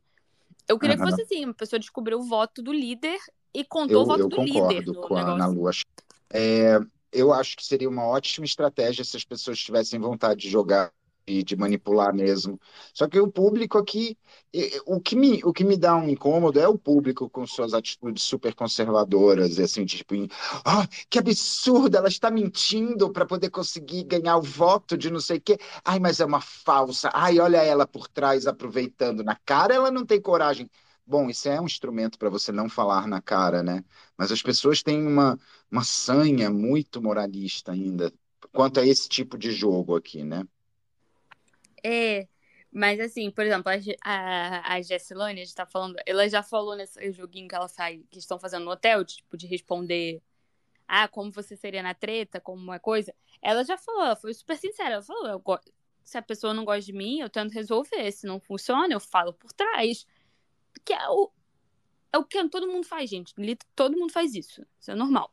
Eu 0.68 0.78
queria 0.78 0.94
que 0.94 1.02
fosse 1.02 1.22
assim, 1.22 1.46
uma 1.46 1.54
pessoa 1.54 1.80
descobriu 1.80 2.18
o 2.18 2.22
voto 2.22 2.62
do 2.62 2.70
líder 2.70 3.18
e 3.54 3.64
contou 3.64 3.96
eu, 3.96 4.02
o 4.02 4.04
voto 4.04 4.28
do 4.28 4.42
líder. 4.42 4.86
Eu 4.86 4.92
concordo 4.92 5.08
com 5.08 5.16
a 5.16 5.22
Ana 5.22 5.46
Lu. 5.46 5.70
É, 6.28 6.78
eu 7.10 7.32
acho 7.32 7.56
que 7.56 7.64
seria 7.64 7.88
uma 7.88 8.06
ótima 8.06 8.44
estratégia 8.44 9.06
se 9.06 9.16
as 9.16 9.24
pessoas 9.24 9.58
tivessem 9.58 9.98
vontade 9.98 10.40
de 10.40 10.50
jogar 10.50 10.92
e 11.30 11.42
de 11.44 11.56
manipular 11.56 12.14
mesmo. 12.14 12.60
Só 12.92 13.08
que 13.08 13.18
o 13.20 13.30
público 13.30 13.78
aqui, 13.78 14.18
o 14.86 15.00
que 15.00 15.14
me, 15.14 15.40
o 15.44 15.52
que 15.52 15.64
me 15.64 15.76
dá 15.76 15.94
um 15.96 16.08
incômodo 16.08 16.58
é 16.58 16.66
o 16.66 16.78
público 16.78 17.30
com 17.30 17.46
suas 17.46 17.72
atitudes 17.72 18.22
super 18.24 18.54
conservadoras, 18.54 19.58
e 19.58 19.62
assim, 19.62 19.84
tipo, 19.84 20.14
oh, 20.14 20.86
que 21.08 21.18
absurdo, 21.18 21.96
ela 21.96 22.08
está 22.08 22.30
mentindo 22.30 23.10
para 23.12 23.24
poder 23.26 23.50
conseguir 23.50 24.04
ganhar 24.04 24.36
o 24.36 24.42
voto 24.42 24.96
de 24.98 25.10
não 25.10 25.20
sei 25.20 25.38
o 25.38 25.40
quê. 25.40 25.58
Ai, 25.84 25.98
mas 26.00 26.20
é 26.20 26.24
uma 26.24 26.40
falsa. 26.40 27.10
Ai, 27.14 27.38
olha 27.38 27.58
ela 27.58 27.86
por 27.86 28.08
trás 28.08 28.46
aproveitando. 28.46 29.22
Na 29.22 29.36
cara 29.36 29.74
ela 29.74 29.90
não 29.90 30.04
tem 30.04 30.20
coragem. 30.20 30.68
Bom, 31.06 31.28
isso 31.28 31.48
é 31.48 31.60
um 31.60 31.66
instrumento 31.66 32.18
para 32.18 32.30
você 32.30 32.52
não 32.52 32.68
falar 32.68 33.06
na 33.08 33.20
cara, 33.20 33.62
né? 33.62 33.84
Mas 34.16 34.30
as 34.30 34.42
pessoas 34.42 34.82
têm 34.82 35.04
uma, 35.06 35.38
uma 35.70 35.82
sanha 35.84 36.50
muito 36.50 37.02
moralista 37.02 37.72
ainda 37.72 38.12
quanto 38.52 38.80
a 38.80 38.86
esse 38.86 39.08
tipo 39.08 39.36
de 39.38 39.50
jogo 39.52 39.96
aqui, 39.96 40.24
né? 40.24 40.44
É, 41.84 42.28
mas 42.72 43.00
assim, 43.00 43.30
por 43.30 43.44
exemplo, 43.44 43.70
a, 43.70 44.10
a, 44.10 44.74
a 44.74 44.82
Jessilane, 44.82 45.40
a 45.40 45.44
gente 45.44 45.54
tá 45.54 45.66
falando, 45.66 45.96
ela 46.06 46.28
já 46.28 46.42
falou 46.42 46.76
nesse 46.76 47.12
joguinho 47.12 47.48
que 47.48 47.54
ela 47.54 47.68
faz, 47.68 48.00
que 48.10 48.18
estão 48.18 48.38
fazendo 48.38 48.64
no 48.64 48.70
hotel, 48.70 49.04
tipo, 49.04 49.36
de 49.36 49.46
responder, 49.46 50.22
ah, 50.86 51.08
como 51.08 51.32
você 51.32 51.56
seria 51.56 51.82
na 51.82 51.94
treta, 51.94 52.40
como 52.40 52.62
uma 52.62 52.78
coisa. 52.78 53.14
Ela 53.42 53.64
já 53.64 53.76
falou, 53.76 54.02
ela 54.02 54.16
foi 54.16 54.34
super 54.34 54.56
sincera, 54.56 54.94
ela 54.94 55.02
falou, 55.02 55.26
eu, 55.28 55.42
se 56.04 56.18
a 56.18 56.22
pessoa 56.22 56.54
não 56.54 56.64
gosta 56.64 56.82
de 56.82 56.92
mim, 56.92 57.20
eu 57.20 57.30
tento 57.30 57.52
resolver, 57.52 58.10
se 58.12 58.26
não 58.26 58.40
funciona, 58.40 58.92
eu 58.92 59.00
falo 59.00 59.32
por 59.32 59.52
trás. 59.52 60.06
Que 60.84 60.92
é 60.92 61.08
o, 61.08 61.30
é 62.12 62.18
o 62.18 62.24
que 62.24 62.48
todo 62.48 62.66
mundo 62.66 62.86
faz, 62.86 63.08
gente. 63.10 63.34
Todo 63.74 63.96
mundo 63.96 64.12
faz 64.12 64.34
isso, 64.34 64.66
isso 64.78 64.90
é 64.90 64.94
normal. 64.94 65.32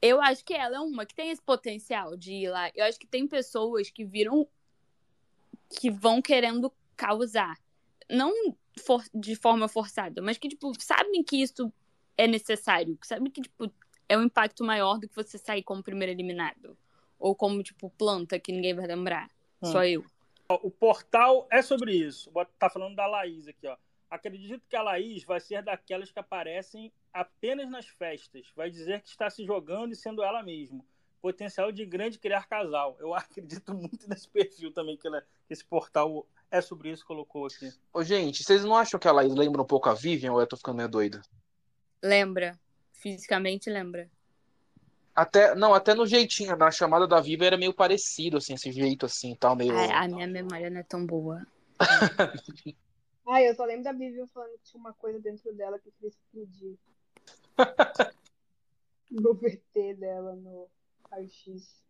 Eu 0.00 0.20
acho 0.20 0.44
que 0.44 0.54
ela 0.54 0.76
é 0.76 0.80
uma 0.80 1.06
que 1.06 1.14
tem 1.14 1.30
esse 1.30 1.42
potencial 1.42 2.16
de 2.16 2.32
ir 2.32 2.50
lá. 2.50 2.70
Eu 2.74 2.84
acho 2.84 2.98
que 2.98 3.06
tem 3.06 3.26
pessoas 3.26 3.90
que 3.90 4.04
viram 4.04 4.48
que 5.68 5.90
vão 5.90 6.20
querendo 6.22 6.72
causar. 6.96 7.58
Não 8.08 8.32
for, 8.84 9.02
de 9.14 9.34
forma 9.34 9.68
forçada, 9.68 10.22
mas 10.22 10.38
que, 10.38 10.48
tipo, 10.48 10.72
sabem 10.80 11.22
que 11.22 11.36
isso 11.36 11.72
é 12.16 12.26
necessário. 12.26 12.96
Que 12.96 13.06
sabem 13.06 13.30
que, 13.30 13.42
tipo, 13.42 13.70
é 14.08 14.16
um 14.16 14.22
impacto 14.22 14.64
maior 14.64 14.98
do 14.98 15.08
que 15.08 15.14
você 15.14 15.38
sair 15.38 15.62
como 15.62 15.82
primeiro 15.82 16.12
eliminado. 16.12 16.76
Ou 17.18 17.34
como, 17.34 17.62
tipo, 17.62 17.90
planta 17.90 18.38
que 18.38 18.52
ninguém 18.52 18.74
vai 18.74 18.86
lembrar. 18.86 19.28
Hum. 19.62 19.72
Só 19.72 19.84
eu. 19.84 20.04
O 20.48 20.70
portal 20.70 21.48
é 21.50 21.60
sobre 21.60 21.92
isso. 21.92 22.30
Tá 22.58 22.70
falando 22.70 22.94
da 22.94 23.06
Laís 23.06 23.48
aqui, 23.48 23.66
ó. 23.66 23.76
Acredito 24.08 24.62
que 24.68 24.76
a 24.76 24.82
Laís 24.82 25.24
vai 25.24 25.40
ser 25.40 25.62
daquelas 25.62 26.12
que 26.12 26.18
aparecem 26.20 26.92
apenas 27.12 27.68
nas 27.68 27.86
festas. 27.88 28.46
Vai 28.54 28.70
dizer 28.70 29.00
que 29.00 29.08
está 29.08 29.28
se 29.28 29.44
jogando 29.44 29.92
e 29.92 29.96
sendo 29.96 30.22
ela 30.22 30.44
mesma. 30.44 30.84
Potencial 31.26 31.72
de 31.72 31.84
grande 31.84 32.20
criar 32.20 32.46
casal. 32.46 32.96
Eu 33.00 33.12
acredito 33.18 33.74
muito 33.74 34.08
nesse 34.08 34.28
perfil 34.28 34.72
também 34.72 34.96
que, 34.96 35.08
ela, 35.08 35.20
que 35.48 35.52
esse 35.52 35.64
portal 35.64 36.24
é 36.48 36.60
sobre 36.60 36.92
isso 36.92 37.04
colocou 37.04 37.46
aqui. 37.46 37.68
Ô, 37.92 38.04
gente, 38.04 38.44
vocês 38.44 38.62
não 38.62 38.76
acham 38.76 39.00
que 39.00 39.08
a 39.08 39.12
Laís 39.12 39.34
lembra 39.34 39.60
um 39.60 39.66
pouco 39.66 39.88
a 39.88 39.94
Vivian 39.94 40.32
ou 40.32 40.40
eu 40.40 40.46
tô 40.46 40.56
ficando 40.56 40.76
meio 40.76 40.88
doida? 40.88 41.20
Lembra. 42.00 42.56
Fisicamente 42.92 43.68
lembra. 43.68 44.08
Até, 45.16 45.52
não, 45.56 45.74
até 45.74 45.94
no 45.94 46.06
jeitinho, 46.06 46.54
na 46.54 46.70
chamada 46.70 47.08
da 47.08 47.20
Viva 47.20 47.44
era 47.44 47.58
meio 47.58 47.74
parecido, 47.74 48.36
assim, 48.36 48.54
esse 48.54 48.70
jeito 48.70 49.04
assim, 49.04 49.34
tal, 49.34 49.56
meio. 49.56 49.76
Ai, 49.76 49.90
a 49.90 50.06
minha 50.06 50.28
memória 50.28 50.70
não 50.70 50.78
é 50.78 50.84
tão 50.84 51.04
boa. 51.04 51.44
Ai, 53.26 53.48
eu 53.48 53.54
só 53.56 53.64
lembro 53.64 53.82
da 53.82 53.92
Vivian 53.92 54.28
falando 54.28 54.52
que 54.58 54.70
tinha 54.70 54.80
uma 54.80 54.92
coisa 54.92 55.18
dentro 55.18 55.52
dela 55.54 55.76
que 55.80 55.90
queria 55.90 56.10
explodir. 56.10 56.76
no 59.10 59.34
VT 59.34 59.94
dela, 59.94 60.36
no 60.36 60.68
raio-x. 61.10 61.84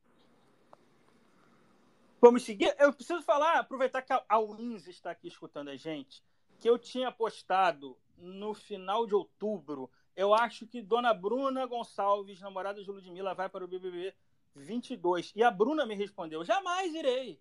Vamos 2.21 2.43
seguir? 2.45 2.75
Eu 2.79 2.93
preciso 2.93 3.23
falar, 3.23 3.59
aproveitar 3.59 4.03
que 4.03 4.13
a 4.13 4.39
Wins 4.39 4.87
está 4.87 5.11
aqui 5.11 5.29
escutando 5.29 5.69
a 5.69 5.77
gente, 5.77 6.25
que 6.59 6.69
eu 6.69 6.79
tinha 6.79 7.13
postado 7.13 7.97
no 8.19 8.55
final 8.55 9.07
de 9.07 9.15
outubro 9.15 9.91
eu 10.17 10.33
acho 10.33 10.67
que 10.67 10.81
Dona 10.81 11.13
Bruna 11.13 11.67
Gonçalves, 11.67 12.41
namorada 12.41 12.83
de 12.83 12.91
Ludmilla, 12.91 13.35
vai 13.35 13.51
para 13.51 13.65
o 13.65 13.69
BBB 13.69 14.15
22. 14.55 15.33
E 15.37 15.43
a 15.43 15.51
Bruna 15.51 15.85
me 15.85 15.95
respondeu: 15.95 16.43
jamais 16.43 16.95
irei. 16.95 17.39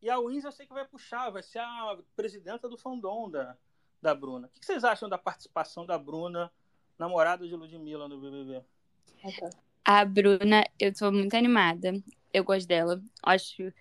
E 0.00 0.08
a 0.08 0.18
Wins 0.18 0.44
eu 0.44 0.52
sei 0.52 0.64
que 0.64 0.72
vai 0.72 0.86
puxar, 0.86 1.30
vai 1.30 1.42
ser 1.42 1.58
a 1.58 1.98
presidenta 2.14 2.68
do 2.68 2.78
fandom 2.78 3.28
da, 3.28 3.56
da 4.00 4.14
Bruna. 4.14 4.46
O 4.46 4.60
que 4.60 4.64
vocês 4.64 4.84
acham 4.84 5.08
da 5.08 5.18
participação 5.18 5.84
da 5.84 5.98
Bruna, 5.98 6.52
namorada 6.96 7.46
de 7.46 7.56
Ludmilla, 7.56 8.08
no 8.08 8.20
BBB? 8.20 8.64
A 9.84 10.04
Bruna, 10.04 10.64
eu 10.78 10.92
tô 10.94 11.10
muito 11.10 11.34
animada. 11.34 11.92
Eu 12.32 12.44
gosto 12.44 12.66
dela. 12.66 13.02
Acho. 13.22 13.72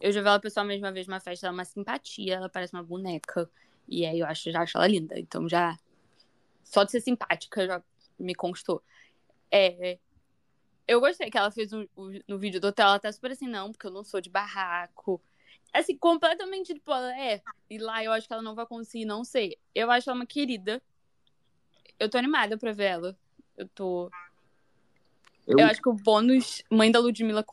Eu 0.00 0.10
já 0.12 0.22
vi 0.22 0.28
ela 0.28 0.40
pessoalmente 0.40 0.82
uma 0.82 0.92
vez 0.92 1.06
numa 1.06 1.20
festa, 1.20 1.46
ela 1.46 1.54
é 1.54 1.58
uma 1.58 1.64
simpatia, 1.64 2.34
ela 2.36 2.48
parece 2.48 2.72
uma 2.72 2.82
boneca. 2.82 3.50
E 3.86 4.06
aí 4.06 4.20
eu 4.20 4.26
acho, 4.26 4.50
já 4.50 4.62
acho 4.62 4.78
ela 4.78 4.86
linda. 4.86 5.18
Então 5.18 5.48
já. 5.48 5.76
Só 6.64 6.84
de 6.84 6.92
ser 6.92 7.00
simpática 7.00 7.66
já 7.66 7.82
me 8.18 8.34
conquistou. 8.34 8.82
É, 9.50 9.98
eu 10.90 11.00
gostei 11.00 11.30
que 11.30 11.38
ela 11.38 11.52
fez 11.52 11.72
um, 11.72 11.86
um, 11.96 12.18
no 12.26 12.36
vídeo 12.36 12.60
do 12.60 12.66
hotel, 12.66 12.88
ela 12.88 12.98
tá 12.98 13.12
super 13.12 13.30
assim, 13.30 13.46
não, 13.46 13.70
porque 13.70 13.86
eu 13.86 13.92
não 13.92 14.02
sou 14.02 14.20
de 14.20 14.28
barraco. 14.28 15.22
Assim, 15.72 15.96
completamente, 15.96 16.74
tipo, 16.74 16.90
ela 16.90 17.16
é. 17.16 17.40
E 17.68 17.78
lá 17.78 18.02
eu 18.02 18.10
acho 18.10 18.26
que 18.26 18.32
ela 18.32 18.42
não 18.42 18.56
vai 18.56 18.66
conseguir 18.66 19.04
não 19.04 19.22
ser. 19.22 19.56
Eu 19.72 19.88
acho 19.88 20.10
ela 20.10 20.18
uma 20.18 20.26
querida. 20.26 20.82
Eu 21.96 22.10
tô 22.10 22.18
animada 22.18 22.58
pra 22.58 22.72
ver 22.72 22.86
ela. 22.86 23.18
Eu 23.56 23.68
tô. 23.68 24.10
Eu, 25.46 25.58
eu 25.58 25.66
acho 25.66 25.80
que 25.80 25.88
o 25.88 25.94
bônus, 25.94 26.62
mãe 26.70 26.90
da 26.90 27.00
Ludmilla 27.00 27.44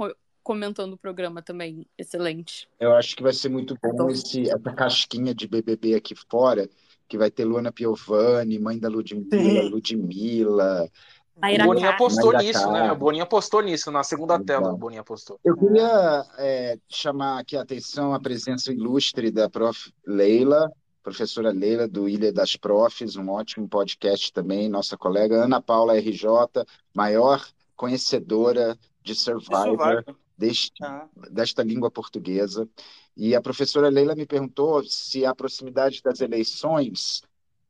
comentando 0.44 0.94
o 0.94 0.98
programa 0.98 1.42
também, 1.42 1.86
excelente. 1.98 2.70
Eu 2.80 2.94
acho 2.96 3.16
que 3.16 3.24
vai 3.24 3.34
ser 3.34 3.50
muito 3.50 3.78
bom 3.82 4.10
esse, 4.10 4.44
essa 4.44 4.74
casquinha 4.74 5.36
de 5.36 5.48
BBB 5.48 5.96
aqui 5.96 6.16
fora 6.16 6.70
que 7.08 7.18
vai 7.18 7.32
ter 7.32 7.46
Luana 7.46 7.72
Piovani, 7.72 8.60
mãe 8.60 8.78
da 8.78 8.90
Ludmilla, 8.90 9.64
Sim. 9.64 9.70
Ludmilla. 9.70 10.90
O 11.38 11.66
Boninho 11.66 11.90
apostou 11.90 12.34
nisso, 12.34 12.72
né? 12.72 12.92
O 12.92 12.96
Boninho 12.96 13.24
apostou 13.24 13.62
nisso 13.62 13.92
na 13.92 14.04
segunda 14.04 14.36
Exato. 14.36 14.46
tela. 14.46 14.74
O 14.74 14.78
Boninho 14.78 15.02
apostou. 15.02 15.40
Eu 15.44 15.56
queria 15.56 16.26
é, 16.40 16.80
chamar 16.90 17.40
aqui 17.40 17.56
a 17.56 17.62
atenção 17.62 18.14
a 18.14 18.20
presença 18.20 18.72
ilustre 18.74 19.30
da 19.30 19.48
prof. 19.48 19.92
Leila, 20.06 20.72
professora 21.04 21.52
Leila 21.52 21.88
do 21.88 22.10
Ilha 22.10 22.34
das 22.34 22.56
Profs, 22.56 23.16
um 23.16 23.30
ótimo 23.30 23.68
podcast 23.68 24.34
também, 24.34 24.68
nossa 24.68 24.98
colega 24.98 25.44
Ana 25.44 25.62
Paula 25.62 25.98
RJ, 25.98 26.28
maior 26.94 27.46
conhecedora 27.78 28.78
de 29.02 29.16
Survivor, 29.16 30.04
deste, 30.38 30.84
ah. 30.84 31.08
desta 31.32 31.64
língua 31.64 31.90
portuguesa. 31.90 32.68
E 33.16 33.34
a 33.34 33.42
professora 33.42 33.90
Leila 33.90 34.16
me 34.16 34.26
perguntou 34.26 34.84
se 34.84 35.26
a 35.26 35.34
proximidade 35.34 36.02
das 36.04 36.20
eleições 36.20 37.22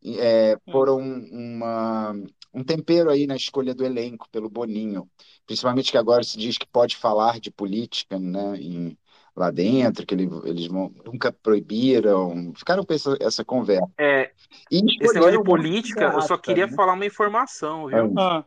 é, 0.04 0.58
foram 0.72 0.98
uma, 1.00 2.14
um 2.54 2.64
tempero 2.64 3.10
aí 3.10 3.28
na 3.28 3.36
escolha 3.36 3.74
do 3.74 3.86
elenco 3.86 4.28
pelo 4.32 4.50
Boninho, 4.50 5.10
principalmente 5.46 5.92
que 5.92 5.98
agora 5.98 6.24
se 6.24 6.38
diz 6.38 6.58
que 6.58 6.68
pode 6.68 6.98
falar 6.98 7.40
de 7.40 7.52
política, 7.52 8.20
né, 8.20 8.58
em, 8.58 8.98
lá 9.36 9.52
dentro, 9.52 10.06
que 10.06 10.14
ele, 10.16 10.30
eles 10.44 10.68
vão, 10.68 10.92
nunca 11.06 11.32
proibiram, 11.32 12.52
ficaram 12.56 12.84
com 12.84 12.94
essa, 12.94 13.16
essa 13.20 13.46
conversa. 13.46 13.88
É, 13.98 14.32
esse 14.72 15.14
negócio 15.14 15.38
de 15.38 15.44
política, 15.44 16.12
eu 16.14 16.22
só 16.22 16.38
queria 16.38 16.68
né? 16.68 16.74
falar 16.74 16.94
uma 16.94 17.06
informação, 17.06 17.88
viu? 17.88 18.14
Ah. 18.18 18.44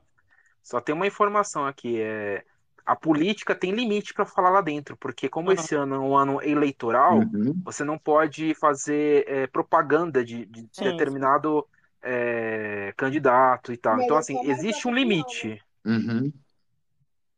Só 0.71 0.81
tem 0.81 0.95
uma 0.95 1.07
informação 1.07 1.67
aqui, 1.67 2.01
é 2.01 2.45
a 2.91 2.97
política 2.97 3.55
tem 3.55 3.71
limite 3.71 4.13
para 4.13 4.27
falar 4.27 4.51
lá 4.51 4.61
dentro, 4.61 4.97
porque 4.97 5.29
como 5.29 5.49
uhum. 5.49 5.55
esse 5.55 5.75
ano 5.77 5.95
é 5.95 5.99
um 5.99 6.17
ano 6.17 6.43
eleitoral, 6.43 7.19
uhum. 7.19 7.55
você 7.63 7.85
não 7.85 7.97
pode 7.97 8.53
fazer 8.55 9.25
é, 9.29 9.47
propaganda 9.47 10.25
de, 10.25 10.45
de 10.47 10.69
determinado 10.77 11.65
é, 12.03 12.93
candidato 12.97 13.73
e 13.73 13.77
tal. 13.77 14.01
então, 14.01 14.17
assim, 14.17 14.51
existe 14.51 14.89
um 14.89 14.95
limite. 14.95 15.63
Uhum. 15.85 16.33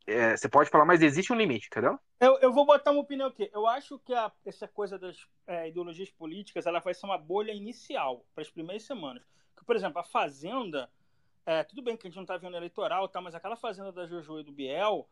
É, 0.07 0.37
você 0.37 0.49
pode 0.49 0.71
falar, 0.71 0.85
mas 0.85 1.03
existe 1.03 1.33
um 1.33 1.37
limite, 1.37 1.69
entendeu? 1.71 1.99
Eu, 2.19 2.39
eu 2.41 2.53
vou 2.53 2.65
botar 2.65 2.91
uma 2.91 3.01
opinião 3.01 3.29
aqui. 3.29 3.51
Eu 3.53 3.67
acho 3.67 3.99
que 3.99 4.15
a, 4.15 4.33
essa 4.47 4.67
coisa 4.67 4.99
das 4.99 5.17
é, 5.47 5.69
ideologias 5.69 6.11
políticas 6.11 6.67
ela 6.67 6.81
vai 6.81 6.95
ser 6.95 7.07
uma 7.07 7.19
bolha 7.19 7.53
inicial 7.53 8.25
para 8.35 8.43
as 8.43 8.51
primeiras 8.51 8.85
semanas. 8.85 9.23
Por 9.67 9.77
exemplo, 9.77 10.01
a 10.01 10.05
Fazenda, 10.05 10.89
é, 11.45 11.65
tudo 11.65 11.83
bem 11.83 11.97
que 11.97 12.07
a 12.07 12.11
gente 12.11 12.17
não 12.17 12.23
está 12.23 12.37
vendo 12.37 12.57
eleitoral, 12.57 13.09
tá, 13.09 13.21
mas 13.21 13.35
aquela 13.35 13.57
Fazenda 13.57 13.91
da 13.91 14.07
Jojo 14.07 14.41
e 14.41 14.45
do 14.45 14.53
Biel, 14.53 15.09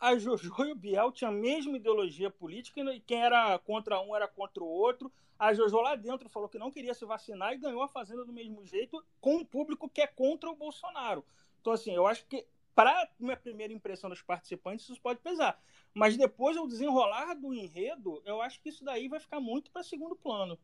a 0.00 0.16
Jojo 0.16 0.52
e 0.64 0.72
o 0.72 0.76
Biel 0.76 1.12
tinham 1.12 1.30
a 1.30 1.34
mesma 1.34 1.76
ideologia 1.76 2.30
política 2.30 2.80
e 2.80 3.00
quem 3.00 3.22
era 3.22 3.58
contra 3.58 4.00
um 4.00 4.14
era 4.14 4.28
contra 4.28 4.62
o 4.62 4.68
outro. 4.68 5.12
A 5.38 5.52
Jojo 5.52 5.80
lá 5.80 5.94
dentro 5.96 6.28
falou 6.28 6.48
que 6.48 6.58
não 6.58 6.70
queria 6.70 6.94
se 6.94 7.04
vacinar 7.04 7.52
e 7.52 7.58
ganhou 7.58 7.82
a 7.82 7.88
Fazenda 7.88 8.24
do 8.24 8.32
mesmo 8.32 8.64
jeito 8.64 9.04
com 9.20 9.36
um 9.36 9.44
público 9.44 9.88
que 9.88 10.00
é 10.00 10.06
contra 10.06 10.48
o 10.48 10.56
Bolsonaro. 10.56 11.24
Então, 11.60 11.72
assim, 11.72 11.92
eu 11.92 12.06
acho 12.06 12.26
que 12.26 12.46
para 12.74 13.08
minha 13.18 13.36
primeira 13.36 13.72
impressão 13.72 14.10
dos 14.10 14.22
participantes 14.22 14.88
isso 14.88 15.00
pode 15.00 15.20
pesar. 15.20 15.60
Mas 15.92 16.16
depois, 16.16 16.56
ao 16.56 16.66
desenrolar 16.66 17.34
do 17.34 17.54
enredo, 17.54 18.20
eu 18.24 18.42
acho 18.42 18.60
que 18.60 18.68
isso 18.68 18.84
daí 18.84 19.08
vai 19.08 19.20
ficar 19.20 19.40
muito 19.40 19.70
para 19.70 19.82
segundo 19.82 20.16
plano. 20.16 20.58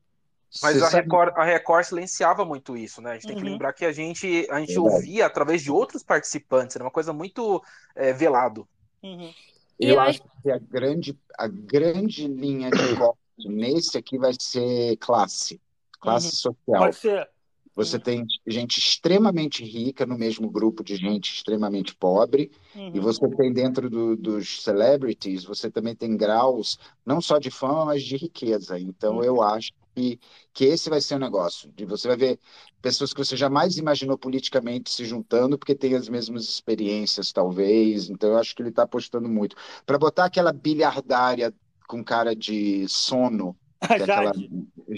Mas 0.62 0.82
a 0.82 0.88
Record, 0.88 1.32
a 1.36 1.44
Record, 1.44 1.84
silenciava 1.84 2.44
muito 2.44 2.76
isso, 2.76 3.00
né? 3.00 3.12
A 3.12 3.14
gente 3.14 3.28
tem 3.28 3.36
que 3.36 3.42
uhum. 3.42 3.50
lembrar 3.50 3.72
que 3.72 3.84
a 3.84 3.92
gente, 3.92 4.46
a 4.50 4.58
gente 4.58 4.76
ouvia 4.78 5.26
através 5.26 5.62
de 5.62 5.70
outros 5.70 6.02
participantes, 6.02 6.74
era 6.74 6.84
uma 6.84 6.90
coisa 6.90 7.12
muito 7.12 7.62
é, 7.94 8.12
velado. 8.12 8.68
Uhum. 9.02 9.32
Eu, 9.78 9.94
eu 9.94 10.00
acho 10.00 10.22
que 10.42 10.50
a 10.50 10.58
grande, 10.58 11.18
a 11.38 11.46
grande 11.46 12.26
linha 12.26 12.70
de 12.70 12.94
voto 12.94 13.18
nesse 13.38 13.96
aqui 13.96 14.18
vai 14.18 14.32
ser 14.38 14.96
classe, 14.96 15.60
classe 16.00 16.26
uhum. 16.26 16.32
social. 16.32 16.82
Pode 16.82 16.96
ser. 16.96 17.28
Você 17.76 17.96
uhum. 17.96 18.02
tem 18.02 18.26
gente 18.46 18.78
extremamente 18.78 19.64
rica 19.64 20.04
no 20.04 20.18
mesmo 20.18 20.50
grupo 20.50 20.82
de 20.82 20.96
gente 20.96 21.32
extremamente 21.32 21.94
pobre, 21.94 22.50
uhum. 22.74 22.90
e 22.92 22.98
você 22.98 23.26
tem 23.36 23.52
dentro 23.52 23.88
do, 23.88 24.16
dos 24.16 24.62
celebrities, 24.62 25.44
você 25.44 25.70
também 25.70 25.94
tem 25.94 26.16
graus 26.16 26.78
não 27.06 27.20
só 27.20 27.38
de 27.38 27.50
fama, 27.50 27.86
mas 27.86 28.02
de 28.02 28.16
riqueza. 28.16 28.78
Então 28.78 29.16
uhum. 29.16 29.24
eu 29.24 29.40
acho 29.40 29.70
que, 29.94 30.20
que 30.52 30.64
esse 30.64 30.88
vai 30.90 31.00
ser 31.00 31.14
o 31.14 31.18
negócio. 31.18 31.70
De 31.72 31.84
você 31.84 32.08
vai 32.08 32.16
ver 32.16 32.40
pessoas 32.80 33.12
que 33.12 33.18
você 33.18 33.36
jamais 33.36 33.76
imaginou 33.76 34.16
politicamente 34.16 34.90
se 34.90 35.04
juntando, 35.04 35.58
porque 35.58 35.74
tem 35.74 35.94
as 35.94 36.08
mesmas 36.08 36.44
experiências, 36.44 37.32
talvez. 37.32 38.08
Então, 38.08 38.30
eu 38.30 38.38
acho 38.38 38.54
que 38.54 38.62
ele 38.62 38.70
está 38.70 38.82
apostando 38.82 39.28
muito. 39.28 39.56
Para 39.84 39.98
botar 39.98 40.24
aquela 40.24 40.52
bilhardária 40.52 41.52
com 41.86 42.04
cara 42.04 42.34
de 42.34 42.86
sono, 42.88 43.56
é 43.80 43.94
aquela 43.94 44.32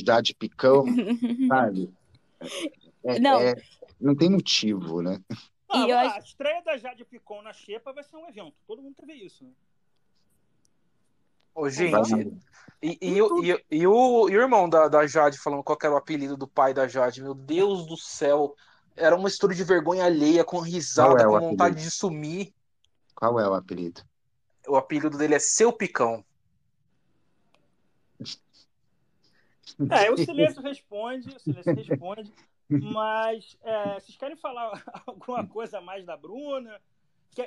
Jade 0.05 0.35
Picão, 0.35 0.85
sabe? 1.49 1.91
É, 3.05 3.19
não. 3.19 3.41
É, 3.41 3.55
não 4.01 4.15
tem 4.15 4.29
motivo, 4.29 5.01
né? 5.01 5.21
Ah, 5.69 6.17
a 6.17 6.19
estreia 6.19 6.63
da 6.63 6.77
Jade 6.77 7.05
Picon 7.05 7.41
na 7.41 7.53
Xepa 7.53 7.93
vai 7.93 8.05
ser 8.05 8.17
um 8.17 8.29
evento. 8.29 8.55
Todo 8.67 8.83
mundo 8.83 8.95
quer 8.95 9.07
ver 9.07 9.15
isso, 9.15 9.45
né? 9.45 9.51
Ô, 11.55 11.69
gente, 11.69 11.93
e, 12.83 12.99
e, 13.01 13.11
e, 13.11 13.21
e, 13.21 13.65
e, 13.71 13.87
o, 13.87 14.29
e 14.29 14.37
o 14.37 14.41
irmão 14.41 14.69
da, 14.69 14.89
da 14.89 15.07
Jade 15.07 15.39
falando 15.39 15.63
qual 15.63 15.79
era 15.83 15.95
o 15.95 15.97
apelido 15.97 16.37
do 16.37 16.49
pai 16.49 16.75
da 16.75 16.89
Jade, 16.89 17.23
meu 17.23 17.35
Deus 17.35 17.87
do 17.87 17.97
céu. 17.97 18.57
Era 18.97 19.15
uma 19.15 19.29
história 19.29 19.55
de 19.55 19.63
vergonha 19.63 20.05
alheia, 20.05 20.45
com 20.45 20.59
risada, 20.59 21.23
é 21.23 21.25
com 21.25 21.39
vontade 21.39 21.81
de 21.81 21.91
sumir. 21.91 22.53
Qual 23.15 23.39
é 23.39 23.49
o 23.49 23.55
apelido? 23.55 24.03
O 24.67 24.77
apelido 24.77 25.17
dele 25.17 25.35
é 25.35 25.39
Seu 25.39 25.73
Picão. 25.73 26.25
É, 29.91 30.11
o 30.11 30.17
silêncio 30.17 30.61
responde, 30.61 31.29
o 31.29 31.41
silêncio 31.41 31.75
responde. 31.75 32.33
Mas 32.69 33.57
é, 33.63 33.95
vocês 34.01 34.17
querem 34.17 34.37
falar 34.37 34.83
alguma 35.07 35.47
coisa 35.47 35.81
mais 35.81 36.05
da 36.05 36.17
Bruna? 36.17 36.81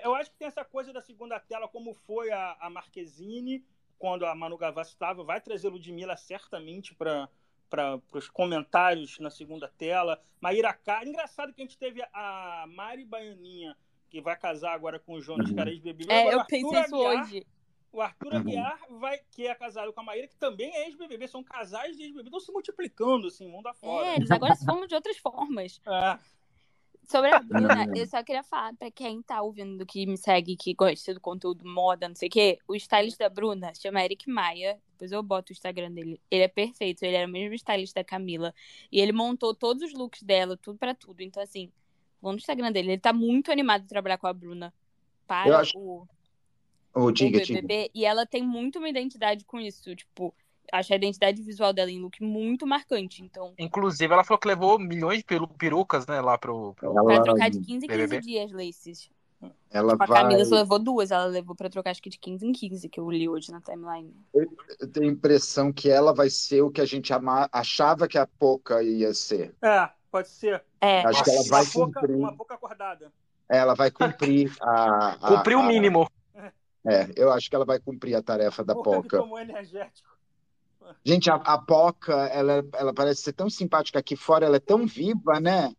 Eu 0.03 0.15
acho 0.15 0.31
que 0.31 0.37
tem 0.37 0.47
essa 0.47 0.63
coisa 0.65 0.91
da 0.91 1.01
segunda 1.01 1.39
tela, 1.39 1.67
como 1.67 1.93
foi 1.93 2.31
a, 2.31 2.57
a 2.59 2.69
Marquezine, 2.69 3.63
quando 3.97 4.25
a 4.25 4.35
Manu 4.35 4.57
Gavassi 4.57 4.91
estava, 4.91 5.23
vai 5.23 5.41
trazer 5.41 5.69
Ludmilla 5.69 6.15
certamente 6.17 6.93
para 6.93 7.29
para 7.69 7.99
os 8.13 8.29
comentários 8.29 9.19
na 9.19 9.29
segunda 9.29 9.67
tela. 9.67 10.21
Maíra 10.39 10.73
K. 10.73 11.05
Engraçado 11.05 11.53
que 11.53 11.61
a 11.61 11.65
gente 11.65 11.77
teve 11.77 12.01
a 12.13 12.65
Mari 12.69 13.03
Baianinha, 13.03 13.75
que 14.09 14.21
vai 14.21 14.37
casar 14.37 14.73
agora 14.73 14.99
com 14.99 15.13
o 15.13 15.21
Jonas 15.21 15.49
uhum. 15.49 15.55
Caras 15.55 15.79
Bebê. 15.79 16.05
É, 16.09 16.33
eu 16.33 16.45
pensei 16.45 16.81
isso 16.81 16.95
hoje. 16.95 17.45
O 17.91 18.01
Arthur 18.01 18.33
uhum. 18.33 18.39
Aguiar, 18.39 18.79
vai, 18.89 19.19
que 19.31 19.47
é 19.47 19.55
casado 19.55 19.93
com 19.93 20.01
a 20.01 20.03
Maíra, 20.03 20.27
que 20.27 20.35
também 20.35 20.73
é 20.75 20.85
ex-BBB. 20.85 21.29
São 21.29 21.41
casais 21.41 21.95
de 21.95 22.03
ex-BBB, 22.03 22.27
estão 22.27 22.39
se 22.41 22.51
multiplicando, 22.51 23.27
assim, 23.27 23.47
mundo 23.47 23.67
afora. 23.67 24.07
É, 24.07 24.15
eles 24.17 24.29
agora 24.31 24.53
se 24.55 24.65
formam 24.65 24.85
de 24.85 24.95
outras 24.95 25.17
formas. 25.17 25.79
É. 25.85 26.19
Sobre 27.07 27.31
a 27.33 27.39
Bruna, 27.39 27.87
eu 27.95 28.05
só 28.07 28.23
queria 28.23 28.43
falar 28.43 28.73
pra 28.75 28.89
quem 28.89 29.21
tá 29.21 29.41
ouvindo, 29.41 29.85
que 29.85 30.05
me 30.05 30.17
segue, 30.17 30.55
que 30.55 30.73
gosta 30.73 31.13
do 31.13 31.19
conteúdo 31.19 31.67
moda, 31.67 32.07
não 32.07 32.15
sei 32.15 32.27
o 32.27 32.31
quê, 32.31 32.59
o 32.67 32.75
stylist 32.75 33.17
da 33.17 33.29
Bruna 33.29 33.73
chama 33.75 34.03
Eric 34.03 34.29
Maia, 34.29 34.79
depois 34.95 35.11
eu 35.11 35.21
boto 35.21 35.51
o 35.51 35.53
Instagram 35.53 35.91
dele. 35.91 36.19
Ele 36.31 36.43
é 36.43 36.47
perfeito, 36.47 37.03
ele 37.03 37.15
era 37.15 37.27
o 37.27 37.31
mesmo 37.31 37.53
stylist 37.53 37.93
da 37.93 38.03
Camila. 38.03 38.53
E 38.91 38.99
ele 38.99 39.11
montou 39.11 39.53
todos 39.53 39.83
os 39.83 39.93
looks 39.93 40.23
dela, 40.23 40.57
tudo 40.57 40.79
pra 40.79 40.95
tudo. 40.95 41.21
Então, 41.21 41.43
assim, 41.43 41.69
vão 42.21 42.31
no 42.31 42.37
Instagram 42.37 42.71
dele. 42.71 42.93
Ele 42.93 43.01
tá 43.01 43.11
muito 43.11 43.51
animado 43.51 43.83
de 43.83 43.89
trabalhar 43.89 44.17
com 44.17 44.27
a 44.27 44.33
Bruna 44.33 44.73
para 45.27 45.59
acho... 45.59 45.77
o, 45.77 46.07
oh, 46.93 47.11
diga, 47.11 47.37
o 47.37 47.41
BBB. 47.41 47.83
Diga. 47.83 47.91
E 47.93 48.05
ela 48.05 48.25
tem 48.25 48.41
muito 48.41 48.79
uma 48.79 48.89
identidade 48.89 49.43
com 49.43 49.59
isso. 49.59 49.93
Tipo, 49.95 50.33
acho 50.71 50.93
a 50.93 50.95
identidade 50.95 51.41
visual 51.41 51.73
dela 51.73 51.91
em 51.91 52.01
look 52.01 52.21
muito 52.21 52.65
marcante. 52.65 53.23
Então... 53.23 53.53
Inclusive, 53.57 54.13
ela 54.13 54.23
falou 54.23 54.39
que 54.39 54.47
levou 54.47 54.79
milhões 54.79 55.19
de 55.19 55.25
perucas, 55.57 56.05
né, 56.07 56.21
lá 56.21 56.37
pro. 56.37 56.73
pro... 56.73 56.91
Ela... 56.91 57.03
Pra 57.03 57.21
trocar 57.21 57.49
de 57.49 57.59
15 57.59 57.85
em 57.85 57.87
15 57.87 57.87
BBB. 57.87 58.19
dias, 58.21 58.51
laces. 58.51 59.09
Ela 59.69 59.93
tipo, 59.93 60.07
vai... 60.07 60.19
A 60.19 60.21
Camila 60.21 60.45
só 60.45 60.55
levou 60.55 60.79
duas, 60.79 61.11
ela 61.11 61.25
levou 61.25 61.55
pra 61.55 61.69
trocar 61.69 61.91
acho 61.91 62.01
que 62.01 62.09
de 62.09 62.17
15 62.17 62.47
em 62.47 62.51
15, 62.51 62.89
que 62.89 62.99
eu 62.99 63.09
li 63.11 63.27
hoje 63.27 63.51
na 63.51 63.61
timeline. 63.61 64.13
Eu, 64.33 64.47
tenho 64.91 65.09
a 65.09 65.11
impressão 65.11 65.71
que 65.71 65.89
ela 65.89 66.13
vai 66.13 66.29
ser 66.29 66.61
o 66.61 66.71
que 66.71 66.81
a 66.81 66.85
gente 66.85 67.13
ama... 67.13 67.49
achava 67.51 68.07
que 68.07 68.17
a 68.17 68.25
Poca 68.25 68.81
ia 68.81 69.13
ser. 69.13 69.53
É, 69.61 69.89
pode 70.09 70.29
ser. 70.29 70.63
É. 70.79 71.05
Acho 71.05 71.23
que 71.23 71.29
ela 71.29 71.43
vai 71.49 71.63
uma 71.63 71.85
cumprir. 71.85 72.07
Pouca, 72.07 72.17
uma 72.17 72.37
pouca 72.37 72.55
acordada. 72.55 73.11
Ela 73.47 73.75
vai 73.75 73.91
cumprir 73.91 74.51
a. 74.61 75.09
a 75.09 75.37
cumprir 75.37 75.55
o 75.55 75.63
mínimo. 75.63 76.09
É, 76.87 77.09
eu 77.15 77.31
acho 77.31 77.49
que 77.49 77.55
ela 77.55 77.65
vai 77.65 77.79
cumprir 77.79 78.15
a 78.15 78.21
tarefa 78.21 78.63
da 78.63 78.75
Poca. 78.75 79.17
Como 79.17 79.39
energético. 79.39 80.14
Gente, 81.03 81.29
a, 81.29 81.35
a 81.35 81.57
Poca, 81.57 82.13
ela, 82.27 82.65
ela 82.73 82.93
parece 82.93 83.21
ser 83.21 83.33
tão 83.33 83.49
simpática 83.49 83.99
aqui 83.99 84.15
fora, 84.15 84.45
ela 84.45 84.57
é 84.57 84.59
tão 84.59 84.85
viva, 84.85 85.39
né? 85.39 85.73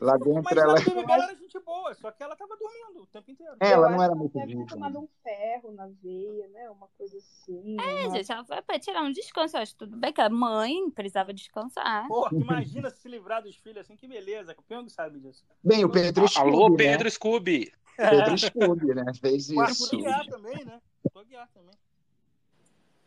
Lá 0.00 0.16
dentro 0.18 0.42
Mas 0.44 0.56
ela. 0.56 0.74
Mas 0.74 0.86
ela 0.86 1.24
era 1.24 1.34
gente 1.36 1.58
boa, 1.60 1.94
só 1.94 2.10
que 2.10 2.22
ela 2.22 2.36
tava 2.36 2.56
dormindo 2.56 3.02
o 3.02 3.06
tempo 3.06 3.30
inteiro. 3.30 3.56
É, 3.60 3.70
ela 3.70 3.90
não 3.90 4.02
era 4.02 4.14
muito 4.14 4.32
deve 4.32 4.52
viva. 4.52 4.66
ter 4.66 4.74
tomado 4.74 4.98
um 4.98 5.08
ferro 5.22 5.72
na 5.72 5.88
veia, 6.02 6.48
né? 6.48 6.70
Uma 6.70 6.88
coisa 6.98 7.16
assim. 7.16 7.76
É, 7.80 8.06
uma... 8.06 8.16
gente, 8.16 8.30
ela 8.30 8.44
foi 8.44 8.62
pra 8.62 8.78
tirar 8.78 9.02
um 9.02 9.12
descanso. 9.12 9.56
Eu 9.56 9.62
acho 9.62 9.76
tudo 9.76 9.96
bem 9.96 10.12
que 10.12 10.20
a 10.20 10.28
mãe 10.28 10.90
precisava 10.90 11.32
descansar. 11.32 12.06
Porra, 12.06 12.30
imagina 12.36 12.90
se 12.90 13.08
livrar 13.08 13.42
dos 13.42 13.56
filhos 13.56 13.78
assim, 13.78 13.96
que 13.96 14.06
beleza. 14.06 14.54
Quem 14.68 14.88
sabe 14.88 15.18
disso? 15.20 15.44
Bem, 15.62 15.84
o 15.84 15.88
Pedro 15.88 16.28
Scooby. 16.28 16.50
Alô, 16.50 16.68
né? 16.68 16.76
Pedro 16.76 17.10
Scooby. 17.10 17.72
Pedro 17.96 18.38
Scooby, 18.38 18.94
né? 18.94 19.04
Fez 19.20 19.50
O 19.50 19.64
isso. 19.64 19.84
Arthur 19.84 19.96
Aguiar 19.96 20.26
também, 20.26 20.64
né? 20.64 20.80
Arthur 21.04 21.20
Aguiar 21.20 21.48
também. 21.54 21.74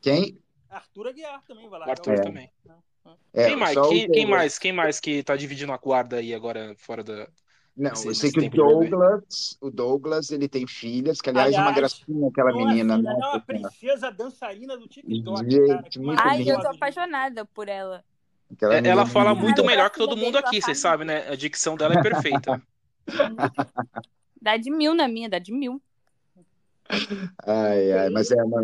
Quem? 0.01 0.46
Arthur 0.69 1.07
Aguiar 1.07 1.41
também 1.45 1.69
vai 1.69 1.79
lá. 1.79 1.85
Arthur 1.89 2.13
É. 2.13 2.21
também. 2.21 2.51
É, 3.33 3.45
quem, 3.47 3.55
mais, 3.55 3.77
o 3.77 3.89
quem, 3.89 4.11
quem 4.11 4.25
mais? 4.25 4.59
Quem 4.59 4.73
mais 4.73 4.99
que 4.99 5.23
tá 5.23 5.35
dividindo 5.35 5.71
a 5.71 5.77
guarda 5.77 6.17
aí 6.17 6.33
agora 6.33 6.75
fora 6.77 7.03
da. 7.03 7.27
Não, 7.75 7.91
Esse- 7.91 8.07
eu 8.07 8.15
sei 8.15 8.31
que 8.31 8.39
o. 8.39 8.49
Douglas, 8.49 9.57
o 9.61 9.69
Douglas, 9.69 10.31
ele 10.31 10.49
tem 10.49 10.65
filhas, 10.67 11.21
que 11.21 11.29
aliás 11.29 11.53
é 11.53 11.59
uma 11.59 11.71
gracinha 11.71 12.27
aquela 12.27 12.51
menina, 12.51 12.95
ela 12.95 13.03
né? 13.03 13.11
é 13.11 13.25
uma 13.27 13.39
princesa 13.39 14.11
dançarina 14.11 14.75
do 14.75 14.87
TikTok, 14.87 15.49
Gente, 15.49 15.67
cara. 15.67 15.83
Ai, 16.17 16.39
linda. 16.39 16.51
eu 16.53 16.59
tô 16.61 16.67
apaixonada 16.69 17.45
por 17.45 17.69
ela. 17.69 18.03
Aquela 18.51 18.73
É, 18.75 18.77
Ela 18.77 18.81
menina 18.81 19.05
fala 19.05 19.29
linda. 19.31 19.41
muito 19.43 19.63
melhor 19.63 19.89
que 19.89 19.97
todo 19.97 20.17
mundo 20.17 20.37
aqui, 20.37 20.61
vocês 20.61 20.81
fala. 20.81 20.93
sabem, 20.93 21.07
né? 21.07 21.29
A 21.29 21.35
dicção 21.35 21.75
dela 21.77 21.93
é 21.93 22.01
perfeita. 22.01 22.61
Dá 24.41 24.57
de 24.57 24.71
mil 24.71 24.93
na 24.93 25.07
minha, 25.07 25.29
dá 25.29 25.39
de 25.39 25.51
mil. 25.53 25.81
Ai, 27.45 27.91
ai, 27.93 28.09
mas 28.09 28.31
é 28.31 28.43
uma, 28.43 28.61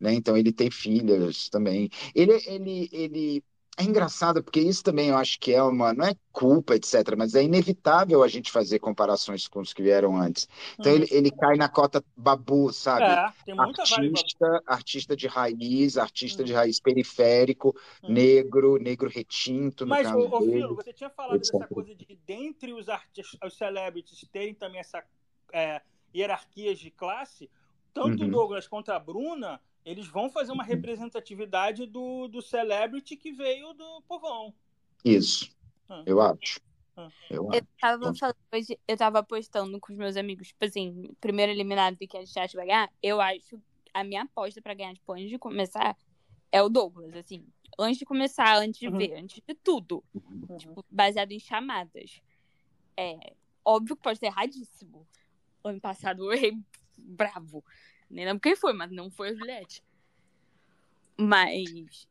né? 0.00 0.14
Então 0.14 0.36
ele 0.36 0.52
tem 0.52 0.70
filhas 0.70 1.48
também. 1.48 1.88
Ele, 2.14 2.32
ele, 2.46 2.88
ele 2.92 3.44
é 3.76 3.82
engraçado 3.84 4.42
porque 4.42 4.60
isso 4.60 4.82
também 4.82 5.08
eu 5.08 5.16
acho 5.16 5.38
que 5.40 5.52
é 5.52 5.62
uma, 5.62 5.92
não 5.92 6.06
é 6.06 6.14
culpa, 6.32 6.74
etc, 6.74 7.14
mas 7.16 7.34
é 7.34 7.42
inevitável 7.42 8.22
a 8.22 8.28
gente 8.28 8.50
fazer 8.50 8.78
comparações 8.78 9.48
com 9.48 9.60
os 9.60 9.72
que 9.72 9.82
vieram 9.82 10.16
antes. 10.16 10.48
Então 10.78 10.92
Hum. 10.92 10.96
ele, 10.96 11.08
ele 11.10 11.30
cai 11.30 11.56
na 11.56 11.68
cota 11.68 12.04
babu, 12.16 12.72
sabe? 12.72 13.04
É, 13.04 13.32
tem 13.44 13.54
muita 13.54 13.84
vibe. 13.84 14.16
Artista, 14.16 14.62
artista 14.66 15.16
de 15.16 15.26
raiz, 15.26 15.96
artista 15.98 16.42
Hum. 16.42 16.46
de 16.46 16.52
raiz 16.52 16.80
periférico, 16.80 17.74
Hum. 18.02 18.12
negro, 18.12 18.78
negro 18.78 19.08
retinto 19.08 19.84
no 19.84 19.90
Mas, 19.90 20.06
caso 20.06 20.18
ô, 20.18 20.38
ô. 20.38 20.40
Filo, 20.40 20.74
você 20.76 20.92
tinha 20.92 21.10
falado 21.10 21.36
etc. 21.36 21.52
dessa 21.52 21.66
coisa 21.68 21.94
de, 21.94 22.18
dentre 22.26 22.72
os 22.72 22.88
artistas, 22.88 23.38
os 23.44 23.56
celebrities, 23.56 24.26
terem 24.30 24.54
também 24.54 24.80
essa 24.80 25.04
é, 25.52 25.80
hierarquias 26.14 26.78
de 26.78 26.90
classe, 26.90 27.50
tanto 27.94 28.22
o 28.22 28.24
Uhum. 28.26 28.30
Douglas 28.30 28.66
quanto 28.68 28.90
a 28.90 28.98
Bruna, 28.98 29.60
eles 29.84 30.06
vão 30.08 30.28
fazer 30.28 30.50
uma 30.52 30.64
representatividade 30.64 31.86
do, 31.86 32.26
do 32.28 32.42
celebrity 32.42 33.16
que 33.16 33.32
veio 33.32 33.72
do 33.72 34.02
povão. 34.02 34.52
Isso, 35.04 35.50
Ah. 35.88 36.02
eu 36.04 36.20
acho. 36.20 36.60
Ah. 36.96 37.08
Eu 37.30 37.44
Eu 37.44 37.50
acho. 37.52 37.62
tava 37.80 38.14
falando 38.14 38.36
hoje, 38.52 38.78
eu 38.86 38.96
tava 38.96 39.22
postando 39.22 39.80
com 39.80 39.92
os 39.92 39.98
meus 39.98 40.16
amigos, 40.16 40.48
tipo 40.48 40.64
assim, 40.64 41.10
primeiro 41.20 41.52
eliminado 41.52 41.96
que 41.96 42.16
a 42.16 42.24
gente 42.24 42.38
acha 42.38 42.48
que 42.50 42.56
vai 42.56 42.66
ganhar, 42.66 42.90
eu 43.02 43.20
acho 43.20 43.60
a 43.92 44.02
minha 44.04 44.22
aposta 44.22 44.60
pra 44.60 44.74
ganhar, 44.74 44.92
tipo, 44.94 45.12
antes 45.12 45.28
de 45.30 45.38
começar, 45.38 45.96
é 46.50 46.62
o 46.62 46.68
Douglas, 46.68 47.14
assim. 47.14 47.46
Antes 47.78 47.98
de 47.98 48.04
começar, 48.04 48.56
antes 48.58 48.78
de 48.80 48.88
Uhum. 48.88 48.96
ver, 48.98 49.14
antes 49.14 49.40
de 49.46 49.54
tudo. 49.54 50.02
Uhum. 50.14 50.56
Tipo, 50.56 50.84
baseado 50.90 51.32
em 51.32 51.38
chamadas. 51.40 52.20
É, 52.96 53.34
óbvio 53.64 53.96
que 53.96 54.02
pode 54.02 54.18
ser 54.20 54.26
erradíssimo. 54.26 55.06
Ano 55.64 55.80
passado 55.80 56.24
eu 56.24 56.32
errei 56.32 56.56
bravo. 56.96 57.64
Nem 58.10 58.24
lembro 58.24 58.40
quem 58.40 58.56
foi, 58.56 58.72
mas 58.72 58.90
não 58.90 59.10
foi 59.10 59.30
a 59.30 59.34
Juliette. 59.34 59.82
Mas. 61.16 62.08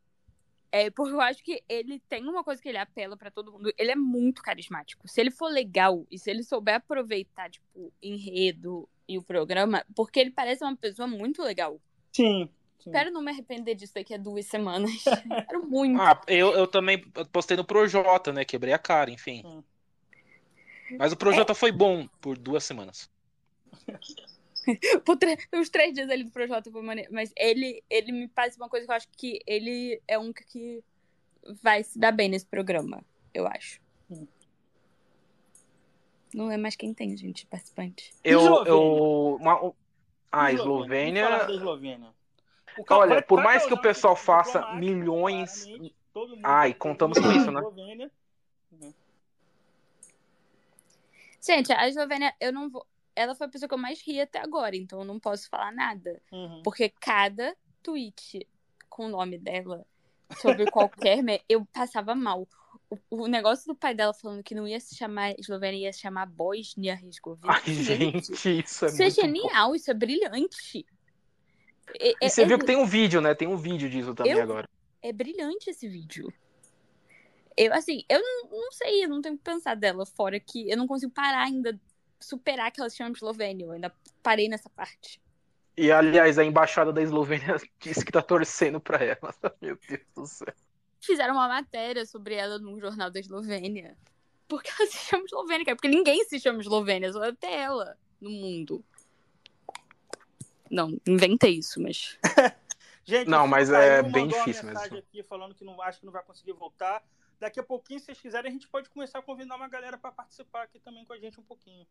É 0.72 0.90
porque 0.90 1.14
eu 1.14 1.22
acho 1.22 1.44
que 1.44 1.64
ele 1.70 2.00
tem 2.10 2.28
uma 2.28 2.44
coisa 2.44 2.60
que 2.60 2.68
ele 2.68 2.80
apela 2.80 3.16
pra 3.16 3.30
todo 3.30 3.52
mundo. 3.52 3.72
Ele 3.78 3.92
é 3.92 3.96
muito 3.96 4.42
carismático. 4.42 5.08
Se 5.08 5.22
ele 5.22 5.30
for 5.30 5.48
legal 5.48 6.06
e 6.10 6.18
se 6.18 6.32
ele 6.32 6.42
souber 6.42 6.76
aproveitar, 6.76 7.52
tipo, 7.52 7.94
enredo 8.02 8.90
e 9.08 9.18
o 9.18 9.22
programa, 9.22 9.86
porque 9.96 10.20
ele 10.20 10.32
parece 10.32 10.64
uma 10.64 10.76
pessoa 10.76 11.08
muito 11.08 11.44
legal. 11.44 11.80
Sim. 12.12 12.50
sim. 12.80 12.90
Espero 12.90 13.12
não 13.12 13.22
me 13.22 13.30
arrepender 13.32 13.76
disso 13.76 13.94
daqui 13.94 14.16
a 14.16 14.18
duas 14.18 14.48
semanas. 14.48 14.90
Espero 15.06 15.64
muito. 15.70 16.02
Ah, 16.02 16.20
eu, 16.28 16.52
eu 16.54 16.66
também 16.66 17.00
postei 17.32 17.56
no 17.56 17.64
Projota, 17.64 18.34
né? 18.34 18.44
Quebrei 18.44 18.74
a 18.74 18.80
cara, 18.80 19.12
enfim. 19.12 19.44
Hum. 19.46 19.64
Mas 20.98 21.12
o 21.12 21.18
Projota 21.18 21.54
foi 21.54 21.72
bom 21.72 22.08
por 22.20 22.36
duas 22.36 22.64
semanas. 22.64 23.12
Por 25.06 25.18
tre- 25.18 25.38
Os 25.54 25.70
três 25.70 25.94
dias 25.94 26.10
ali 26.10 26.24
do 26.24 26.32
Projota 26.32 26.72
foi 26.72 26.82
maneiro. 26.82 27.12
Mas 27.14 27.32
ele, 27.38 27.84
ele 27.90 28.12
me 28.12 28.28
passa 28.28 28.58
uma 28.58 28.70
coisa 28.70 28.86
que 28.86 28.92
eu 28.92 28.96
acho 28.96 29.08
que 29.18 29.40
ele 29.46 30.02
é 30.08 30.18
um 30.18 30.32
que 30.34 30.84
vai 31.62 31.84
se 31.84 32.00
dar 32.00 32.12
bem 32.12 32.30
nesse 32.30 32.46
programa, 32.46 33.04
eu 33.34 33.46
acho. 33.48 33.82
Hum. 34.10 34.26
Não 36.34 36.50
é 36.50 36.58
mais 36.58 36.76
quem 36.76 36.94
tem, 36.94 37.16
gente, 37.16 37.46
participante. 37.46 38.14
Eu. 38.24 38.40
Eslovênia? 38.40 38.70
eu 38.72 39.36
uma- 39.40 39.74
a 40.32 40.46
Vamos 40.48 40.54
Eslovênia. 40.62 41.46
Eslovênia. 41.50 42.10
O 42.78 42.84
cara 42.84 43.02
Olha, 43.02 43.22
por 43.22 43.44
mais 43.44 43.66
que 43.66 43.74
o 43.74 43.80
pessoal 43.82 44.16
faça 44.16 44.74
milhões- 44.76 45.68
Ai, 46.42 46.74
contamos 46.74 47.20
com 47.20 47.32
isso, 47.32 47.52
né? 47.52 47.60
Eslovênia. 47.60 48.12
Gente, 51.42 51.72
a 51.74 51.88
Eslovênia, 51.88 52.34
eu 52.40 52.52
não 52.54 52.70
vou. 52.70 52.86
Ela 53.16 53.36
foi 53.36 53.48
a 53.48 53.50
pessoa 53.50 53.68
que 53.68 53.74
eu 53.74 53.80
mais 53.80 54.02
ri 54.02 54.20
até 54.20 54.40
agora, 54.40 54.76
então 54.76 55.00
eu 55.00 55.06
não 55.06 55.20
posso 55.20 55.48
falar 55.50 55.72
nada. 55.72 56.22
Uhum. 56.32 56.62
Porque 56.64 56.90
cada 56.90 57.56
tweet 57.82 58.48
com 58.90 59.06
o 59.06 59.10
nome 59.10 59.38
dela 59.38 59.86
sobre 60.42 60.70
qualquer. 60.72 61.20
eu 61.48 61.66
passava 61.66 62.16
mal. 62.16 62.48
O, 62.90 63.24
o 63.24 63.28
negócio 63.28 63.66
do 63.68 63.76
pai 63.76 63.94
dela 63.94 64.14
falando 64.14 64.44
que 64.44 64.54
não 64.56 64.68
ia 64.68 64.80
se 64.80 64.96
chamar 64.96 65.34
Eslovênia, 65.40 65.86
ia 65.86 65.94
se 65.94 66.00
chamar 66.00 66.26
Bósnia-Herzegovina. 66.28 67.54
Ai, 67.54 67.74
gente, 67.74 68.32
isso 68.32 68.48
é 68.48 68.60
Isso 68.60 68.86
é 68.86 68.88
muito 68.90 69.16
bom. 69.16 69.22
genial, 69.22 69.76
isso 69.76 69.92
é 69.92 69.94
brilhante. 69.94 70.86
É, 72.00 72.14
E 72.22 72.30
você 72.30 72.44
é- 72.44 72.46
viu 72.46 72.58
que 72.60 72.66
tem 72.66 72.78
um 72.78 72.86
vídeo, 72.86 73.20
né? 73.22 73.34
Tem 73.36 73.48
um 73.48 73.58
vídeo 73.58 73.90
disso 73.90 74.14
também 74.16 74.34
Eu- 74.34 74.42
agora. 74.44 74.68
é 75.02 75.12
brilhante 75.12 75.70
esse 75.70 75.88
vídeo. 75.88 76.32
Eu, 77.56 77.72
assim, 77.74 78.04
eu 78.10 78.20
não, 78.20 78.50
não 78.62 78.72
sei, 78.72 79.04
eu 79.06 79.10
não 79.10 79.22
tenho 79.22 79.36
o 79.36 79.38
que 79.38 79.44
pensar 79.44 79.76
dela, 79.76 80.06
fora 80.06 80.40
que 80.40 80.70
eu 80.70 80.76
não 80.78 80.88
consigo 80.88 81.12
parar 81.12 81.44
ainda 81.44 81.80
superar 82.24 82.72
que 82.72 82.80
ela 82.80 82.90
se 82.90 82.98
chama 82.98 83.12
Eslovênia. 83.12 83.66
Eu 83.66 83.72
ainda 83.72 83.94
parei 84.22 84.48
nessa 84.48 84.70
parte. 84.70 85.22
E, 85.76 85.92
aliás, 85.92 86.38
a 86.38 86.44
embaixada 86.44 86.94
da 86.94 87.02
Eslovênia 87.02 87.56
disse 87.80 88.06
que 88.06 88.12
tá 88.12 88.22
torcendo 88.22 88.80
pra 88.80 89.04
ela. 89.04 89.34
Meu 89.62 89.78
Deus 89.88 90.02
do 90.16 90.26
céu. 90.26 90.54
Fizeram 91.02 91.34
uma 91.34 91.48
matéria 91.48 92.06
sobre 92.06 92.36
ela 92.36 92.60
num 92.60 92.80
jornal 92.80 93.12
da 93.12 93.20
Eslovênia. 93.20 93.98
Por 94.48 94.62
que 94.62 94.70
ela 94.70 94.90
se 94.90 94.98
chama 94.98 95.26
Eslovênia, 95.26 95.66
cara? 95.66 95.76
Porque 95.76 95.88
ninguém 95.88 96.24
se 96.26 96.40
chama 96.40 96.62
Eslovênia, 96.62 97.12
só 97.12 97.24
até 97.24 97.62
ela 97.62 97.98
no 98.22 98.30
mundo. 98.30 98.84
Não, 100.70 100.98
inventei 101.06 101.52
isso, 101.52 101.82
mas. 101.82 102.18
Gente, 103.06 103.30
Não, 103.30 103.46
mas 103.46 103.70
é 103.70 104.02
bem 104.02 104.24
uma 104.26 104.38
difícil 104.38 104.64
mensagem 104.66 104.94
mesmo. 104.94 105.08
aqui 105.10 105.24
falando 105.24 105.54
que 105.54 105.66
não 105.66 105.82
acho 105.82 106.00
que 106.00 106.06
não 106.06 106.14
vai 106.14 106.24
conseguir 106.24 106.54
voltar. 106.54 107.04
Daqui 107.40 107.60
a 107.60 107.64
pouquinho, 107.64 108.00
se 108.00 108.06
vocês 108.06 108.20
quiserem, 108.22 108.50
a 108.50 108.54
gente 108.54 108.68
pode 108.68 108.90
começar 108.90 109.20
a 109.20 109.22
convidar 109.22 109.56
uma 109.56 109.68
galera 109.68 109.98
para 109.98 110.12
participar 110.12 110.64
aqui 110.64 110.80
também 110.80 111.04
com 111.06 111.14
a 111.14 111.20
gente 111.20 111.40
um 111.40 111.44
pouquinho. 111.44 111.86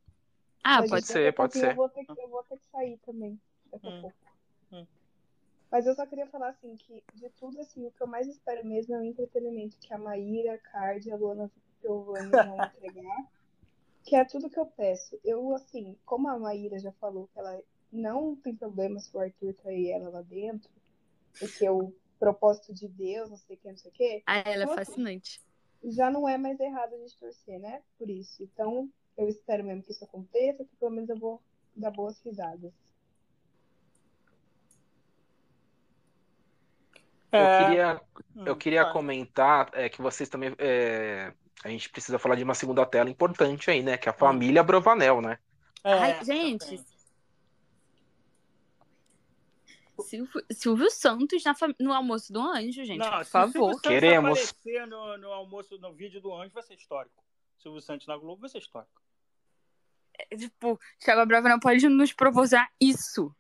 Ah, 0.65 0.81
Mas, 0.81 0.91
pode 0.91 1.07
ser, 1.07 1.29
a 1.29 1.33
pode 1.33 1.53
ser. 1.55 1.71
Eu 1.73 1.75
vou, 1.77 1.89
ter, 1.89 2.05
que- 2.05 2.21
eu 2.23 2.29
vou 2.29 2.43
ter 2.45 2.57
que 2.59 2.67
sair 2.67 2.99
também, 3.05 3.39
daqui 3.71 3.87
a 3.87 3.91
Hum. 3.91 4.01
pouco. 4.01 4.17
Hum. 4.73 4.87
Mas 5.71 5.87
eu 5.87 5.95
só 5.95 6.07
queria 6.07 6.27
falar 6.27 6.51
assim, 6.51 6.77
que 6.77 7.03
de 7.15 7.29
tudo 7.31 7.61
assim, 7.61 7.87
o 7.87 7.91
que 7.91 8.03
eu 8.03 8.07
mais 8.07 8.27
espero 8.29 8.65
mesmo 8.67 8.95
é 8.95 8.99
o 8.99 9.05
entretenimento 9.05 9.79
que 9.79 9.93
a 9.93 9.99
Maíra, 9.99 10.55
a 10.55 10.59
Card 10.59 11.09
e 11.09 11.13
a 11.13 11.17
Luana 11.17 11.51
Piovani 11.81 12.31
vão 12.57 12.65
entregar. 12.67 13.27
Que 14.05 14.17
é 14.17 14.25
tudo 14.25 14.51
que 14.51 14.59
eu 14.59 14.67
peço. 14.67 15.19
Eu, 15.25 15.55
assim, 15.55 15.97
como 16.05 16.29
a 16.29 16.39
Maíra 16.39 16.79
já 16.79 16.93
falou 16.93 17.29
que 17.33 17.39
ela 17.39 17.61
não 17.91 18.35
tem 18.37 18.55
problema 18.55 18.99
se 18.99 19.15
o 19.17 19.21
Arthur 19.21 19.55
trair 19.55 19.91
ela 19.91 20.09
lá 20.09 20.23
dentro, 20.23 20.71
porque 21.39 21.69
o 21.69 21.93
propósito 22.23 22.73
de 22.73 22.87
Deus, 22.89 23.31
não 23.31 23.37
sei 23.37 23.57
o 23.57 23.59
que, 23.59 23.69
não 23.71 23.77
sei 23.77 23.91
o 23.91 23.95
que, 23.95 24.23
Ah, 24.27 24.39
ela 24.47 24.63
é 24.63 24.67
Nossa. 24.67 24.77
fascinante. 24.77 25.41
já 25.85 26.09
não 26.11 26.29
é 26.29 26.39
mais 26.39 26.59
errado 26.61 26.95
a 26.95 26.99
gente 26.99 27.17
torcer, 27.19 27.59
né? 27.59 27.83
Por 27.99 28.09
isso. 28.09 28.43
Então, 28.45 28.89
eu 29.19 29.29
espero 29.29 29.65
mesmo 29.65 29.83
que 29.83 29.91
isso 29.93 30.05
aconteça, 30.05 30.65
que 30.65 30.77
pelo 30.77 30.93
menos 30.93 31.11
eu 31.11 31.19
vou 31.19 31.41
dar 31.75 31.91
boas 31.91 32.21
risadas. 32.25 32.73
Eu 37.33 37.49
É, 37.49 37.57
queria, 37.57 38.01
hum, 38.37 38.45
eu 38.47 38.57
queria 38.57 38.85
comentar 38.85 39.71
é, 39.73 39.89
que 39.89 40.03
vocês 40.03 40.29
também. 40.29 40.55
é, 40.59 41.33
a 41.65 41.69
gente 41.69 41.89
precisa 41.91 42.19
falar 42.19 42.35
de 42.37 42.45
uma 42.45 42.55
segunda 42.55 42.85
tela 42.87 43.09
importante 43.11 43.71
aí, 43.71 43.83
né? 43.83 43.97
Que 43.97 44.09
é 44.09 44.13
Hum. 44.13 44.15
a 44.15 44.19
família 44.19 44.63
Brovanel, 44.63 45.21
né? 45.21 45.39
É, 45.85 45.93
Ai, 45.99 46.25
gente. 46.25 46.65
também. 46.69 46.85
Silvio, 50.01 50.45
Silvio 50.51 50.91
Santos 50.91 51.45
na 51.45 51.55
no 51.79 51.93
almoço 51.93 52.33
do 52.33 52.41
anjo, 52.41 52.85
gente, 52.85 52.99
Não, 52.99 53.11
por 53.11 53.25
se 53.25 53.31
o 53.31 53.43
Silvio 53.43 53.53
favor. 53.53 53.73
Santos 53.75 53.89
Queremos. 53.89 54.39
aparecer 54.39 54.87
no, 54.87 55.19
no 55.19 55.33
almoço, 55.33 55.79
no 55.79 55.93
vídeo 55.93 56.21
do 56.21 56.35
Anjo, 56.35 56.53
vai 56.55 56.63
ser 56.63 56.75
histórico. 56.75 57.23
Silvio 57.59 57.81
Santos 57.81 58.07
na 58.07 58.17
Globo 58.17 58.41
vai 58.41 58.51
ser 58.51 58.59
histórico. 58.59 59.03
Tipo, 60.37 60.79
Thiago 60.99 61.27
Brava 61.27 61.49
não 61.49 61.59
pode 61.61 61.87
nos 61.89 62.13
proporcionar 62.13 62.71
isso. 62.81 63.35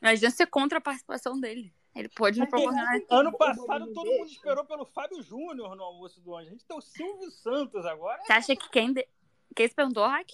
Imagina 0.00 0.30
ser 0.30 0.46
contra 0.46 0.78
a 0.78 0.80
participação 0.80 1.38
dele. 1.38 1.72
Ele 1.94 2.08
pode 2.08 2.38
nos 2.38 2.48
proporcionar. 2.48 3.00
Ano 3.10 3.30
O 3.30 3.36
passado 3.36 3.92
todo 3.92 4.10
mundo 4.10 4.26
esperou 4.26 4.64
pelo 4.64 4.84
Fábio 4.84 5.22
Júnior 5.22 5.74
no 5.74 5.82
almoço 5.82 6.20
do 6.20 6.36
Anjo. 6.36 6.48
A 6.48 6.50
gente 6.52 6.64
tem 6.64 6.76
o 6.76 6.80
Silvio 6.80 7.30
Santos 7.30 7.84
agora. 7.84 8.22
Você 8.22 8.32
acha 8.32 8.56
que 8.56 8.68
quem. 8.70 8.92
De... 8.92 9.06
Quem 9.54 9.68
se 9.68 9.74
perguntou, 9.74 10.06
Hack? 10.06 10.30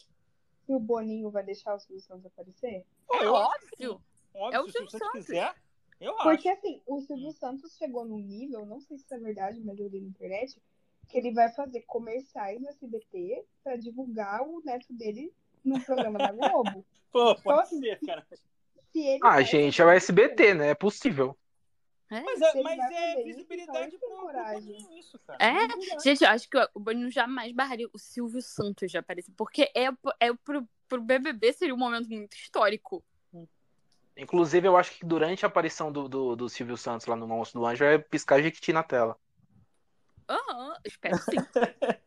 E 0.68 0.74
o 0.74 0.78
Boninho 0.78 1.30
vai 1.30 1.42
deixar 1.42 1.74
o 1.74 1.78
Silvio 1.78 2.02
Santos 2.02 2.26
aparecer? 2.26 2.84
É 3.10 3.16
acho 3.16 3.20
que 3.20 3.26
óbvio. 3.26 4.02
Óbvio, 4.36 4.56
É 4.56 4.60
o 4.60 4.66
se 4.66 4.72
Silvio 4.72 4.90
Santos 4.90 5.10
quiser, 5.12 5.54
eu 6.00 6.14
Porque 6.16 6.48
acho. 6.48 6.58
assim, 6.58 6.82
o 6.86 7.00
Silvio 7.00 7.32
Santos 7.32 7.76
chegou 7.76 8.04
num 8.04 8.18
nível, 8.18 8.66
não 8.66 8.80
sei 8.80 8.98
se 8.98 9.04
isso 9.04 9.14
é 9.14 9.18
verdade, 9.18 9.60
mas 9.60 9.78
eu 9.78 9.88
li 9.88 10.00
na 10.00 10.08
internet, 10.08 10.60
que 11.08 11.18
ele 11.18 11.32
vai 11.32 11.50
fazer 11.52 11.82
comerciais 11.82 12.60
no 12.60 12.68
SBT 12.68 13.44
pra 13.62 13.76
divulgar 13.76 14.42
o 14.42 14.60
neto 14.64 14.92
dele 14.92 15.32
num 15.64 15.80
programa 15.80 16.18
da 16.18 16.32
Globo. 16.32 16.84
Pô, 17.10 17.34
pode 17.36 17.60
assim, 17.60 17.80
ser, 17.80 17.98
cara. 18.04 18.26
Se 18.92 19.00
ele 19.00 19.20
Ah, 19.22 19.40
gente, 19.42 19.80
é 19.80 19.84
o 19.84 19.90
SBT, 19.90 20.54
né? 20.54 20.70
É 20.70 20.74
possível. 20.74 21.36
É. 22.10 22.20
Mas 22.20 22.40
é, 22.40 22.62
mas 22.62 22.78
é 22.92 23.22
visibilidade 23.22 23.96
então 23.96 24.08
pro, 24.08 24.20
coragem. 24.20 24.98
Isso, 24.98 25.18
cara. 25.26 25.38
É, 25.42 25.66
divulgar. 25.66 26.00
gente, 26.00 26.22
eu 26.22 26.30
acho 26.30 26.48
que 26.48 26.56
o 26.74 26.78
Boninho 26.78 27.10
jamais 27.10 27.52
barraria 27.52 27.88
o 27.92 27.98
Silvio 27.98 28.40
Santos 28.42 28.90
de 28.90 28.98
aparecer. 28.98 29.32
Porque 29.36 29.70
é, 29.74 29.86
é 30.20 30.32
pro, 30.44 30.68
pro 30.88 31.02
BBB 31.02 31.52
seria 31.52 31.74
um 31.74 31.78
momento 31.78 32.08
muito 32.08 32.34
histórico. 32.36 33.02
Inclusive, 34.16 34.66
eu 34.66 34.76
acho 34.76 34.92
que 34.92 35.04
durante 35.04 35.44
a 35.44 35.48
aparição 35.48 35.92
do, 35.92 36.08
do, 36.08 36.36
do 36.36 36.48
Silvio 36.48 36.76
Santos 36.76 37.06
lá 37.06 37.14
no 37.14 37.26
Monstro 37.26 37.60
do 37.60 37.66
Anjo 37.66 37.84
vai 37.84 37.98
piscar 37.98 38.42
Jequiti 38.42 38.72
na 38.72 38.82
tela. 38.82 39.18
Aham, 40.28 40.74
espero 40.84 41.18
sim. 41.18 41.36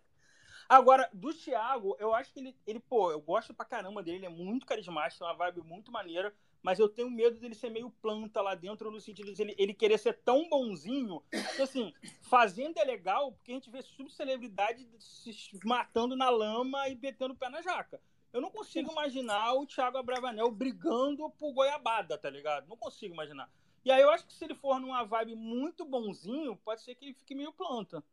Agora, 0.67 1.09
do 1.11 1.33
Thiago, 1.33 1.95
eu 1.99 2.13
acho 2.13 2.31
que 2.31 2.39
ele, 2.39 2.55
ele, 2.67 2.79
pô, 2.79 3.11
eu 3.11 3.19
gosto 3.19 3.55
pra 3.55 3.65
caramba 3.65 4.03
dele, 4.03 4.17
ele 4.17 4.25
é 4.27 4.29
muito 4.29 4.67
carismático, 4.67 5.19
tem 5.19 5.27
uma 5.27 5.33
vibe 5.33 5.61
muito 5.61 5.91
maneira, 5.91 6.31
mas 6.61 6.77
eu 6.77 6.87
tenho 6.87 7.09
medo 7.09 7.39
dele 7.39 7.55
ser 7.55 7.71
meio 7.71 7.89
planta 7.89 8.39
lá 8.39 8.53
dentro, 8.53 8.91
no 8.91 9.01
sentido 9.01 9.33
de 9.33 9.41
ele, 9.41 9.55
ele 9.57 9.73
querer 9.73 9.97
ser 9.97 10.13
tão 10.19 10.47
bonzinho. 10.47 11.23
que, 11.55 11.61
assim, 11.63 11.91
Fazenda 12.21 12.81
é 12.81 12.85
legal, 12.85 13.31
porque 13.31 13.51
a 13.51 13.55
gente 13.55 13.71
vê 13.71 13.81
subcelebridade 13.81 14.87
se 14.99 15.59
matando 15.63 16.15
na 16.15 16.29
lama 16.29 16.87
e 16.87 16.95
metendo 16.95 17.33
o 17.33 17.37
pé 17.37 17.49
na 17.49 17.63
jaca. 17.63 17.99
Eu 18.31 18.41
não 18.41 18.51
consigo 18.51 18.91
imaginar 18.91 19.53
o 19.53 19.65
Thiago 19.65 19.97
Abravanel 19.97 20.51
brigando 20.51 21.29
por 21.31 21.51
goiabada, 21.53 22.17
tá 22.17 22.29
ligado? 22.29 22.67
Não 22.67 22.77
consigo 22.77 23.13
imaginar. 23.13 23.49
E 23.83 23.91
aí 23.91 24.01
eu 24.01 24.09
acho 24.11 24.25
que 24.27 24.33
se 24.33 24.43
ele 24.45 24.53
for 24.55 24.79
numa 24.79 25.03
vibe 25.03 25.35
muito 25.35 25.83
bonzinho, 25.85 26.55
pode 26.57 26.81
ser 26.81 26.95
que 26.95 27.05
ele 27.05 27.13
fique 27.13 27.33
meio 27.33 27.51
planta. 27.53 28.03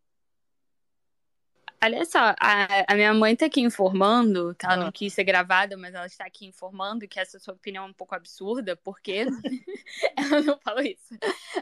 Olha 1.84 2.04
só, 2.06 2.34
a, 2.40 2.92
a 2.92 2.94
minha 2.94 3.12
mãe 3.12 3.36
tá 3.36 3.46
aqui 3.46 3.60
informando, 3.60 4.56
que 4.58 4.64
ela 4.64 4.74
Ah. 4.74 4.78
não 4.78 4.90
quis 4.90 5.12
ser 5.12 5.24
gravada, 5.24 5.76
mas 5.76 5.94
ela 5.94 6.06
está 6.06 6.24
aqui 6.24 6.46
informando 6.46 7.06
que 7.06 7.20
essa 7.20 7.38
sua 7.38 7.52
opinião 7.52 7.84
é 7.84 7.88
um 7.88 7.92
pouco 7.92 8.14
absurda, 8.14 8.74
porque 8.76 9.26
ela 10.16 10.40
não 10.40 10.58
falou 10.58 10.80
isso. 10.82 11.14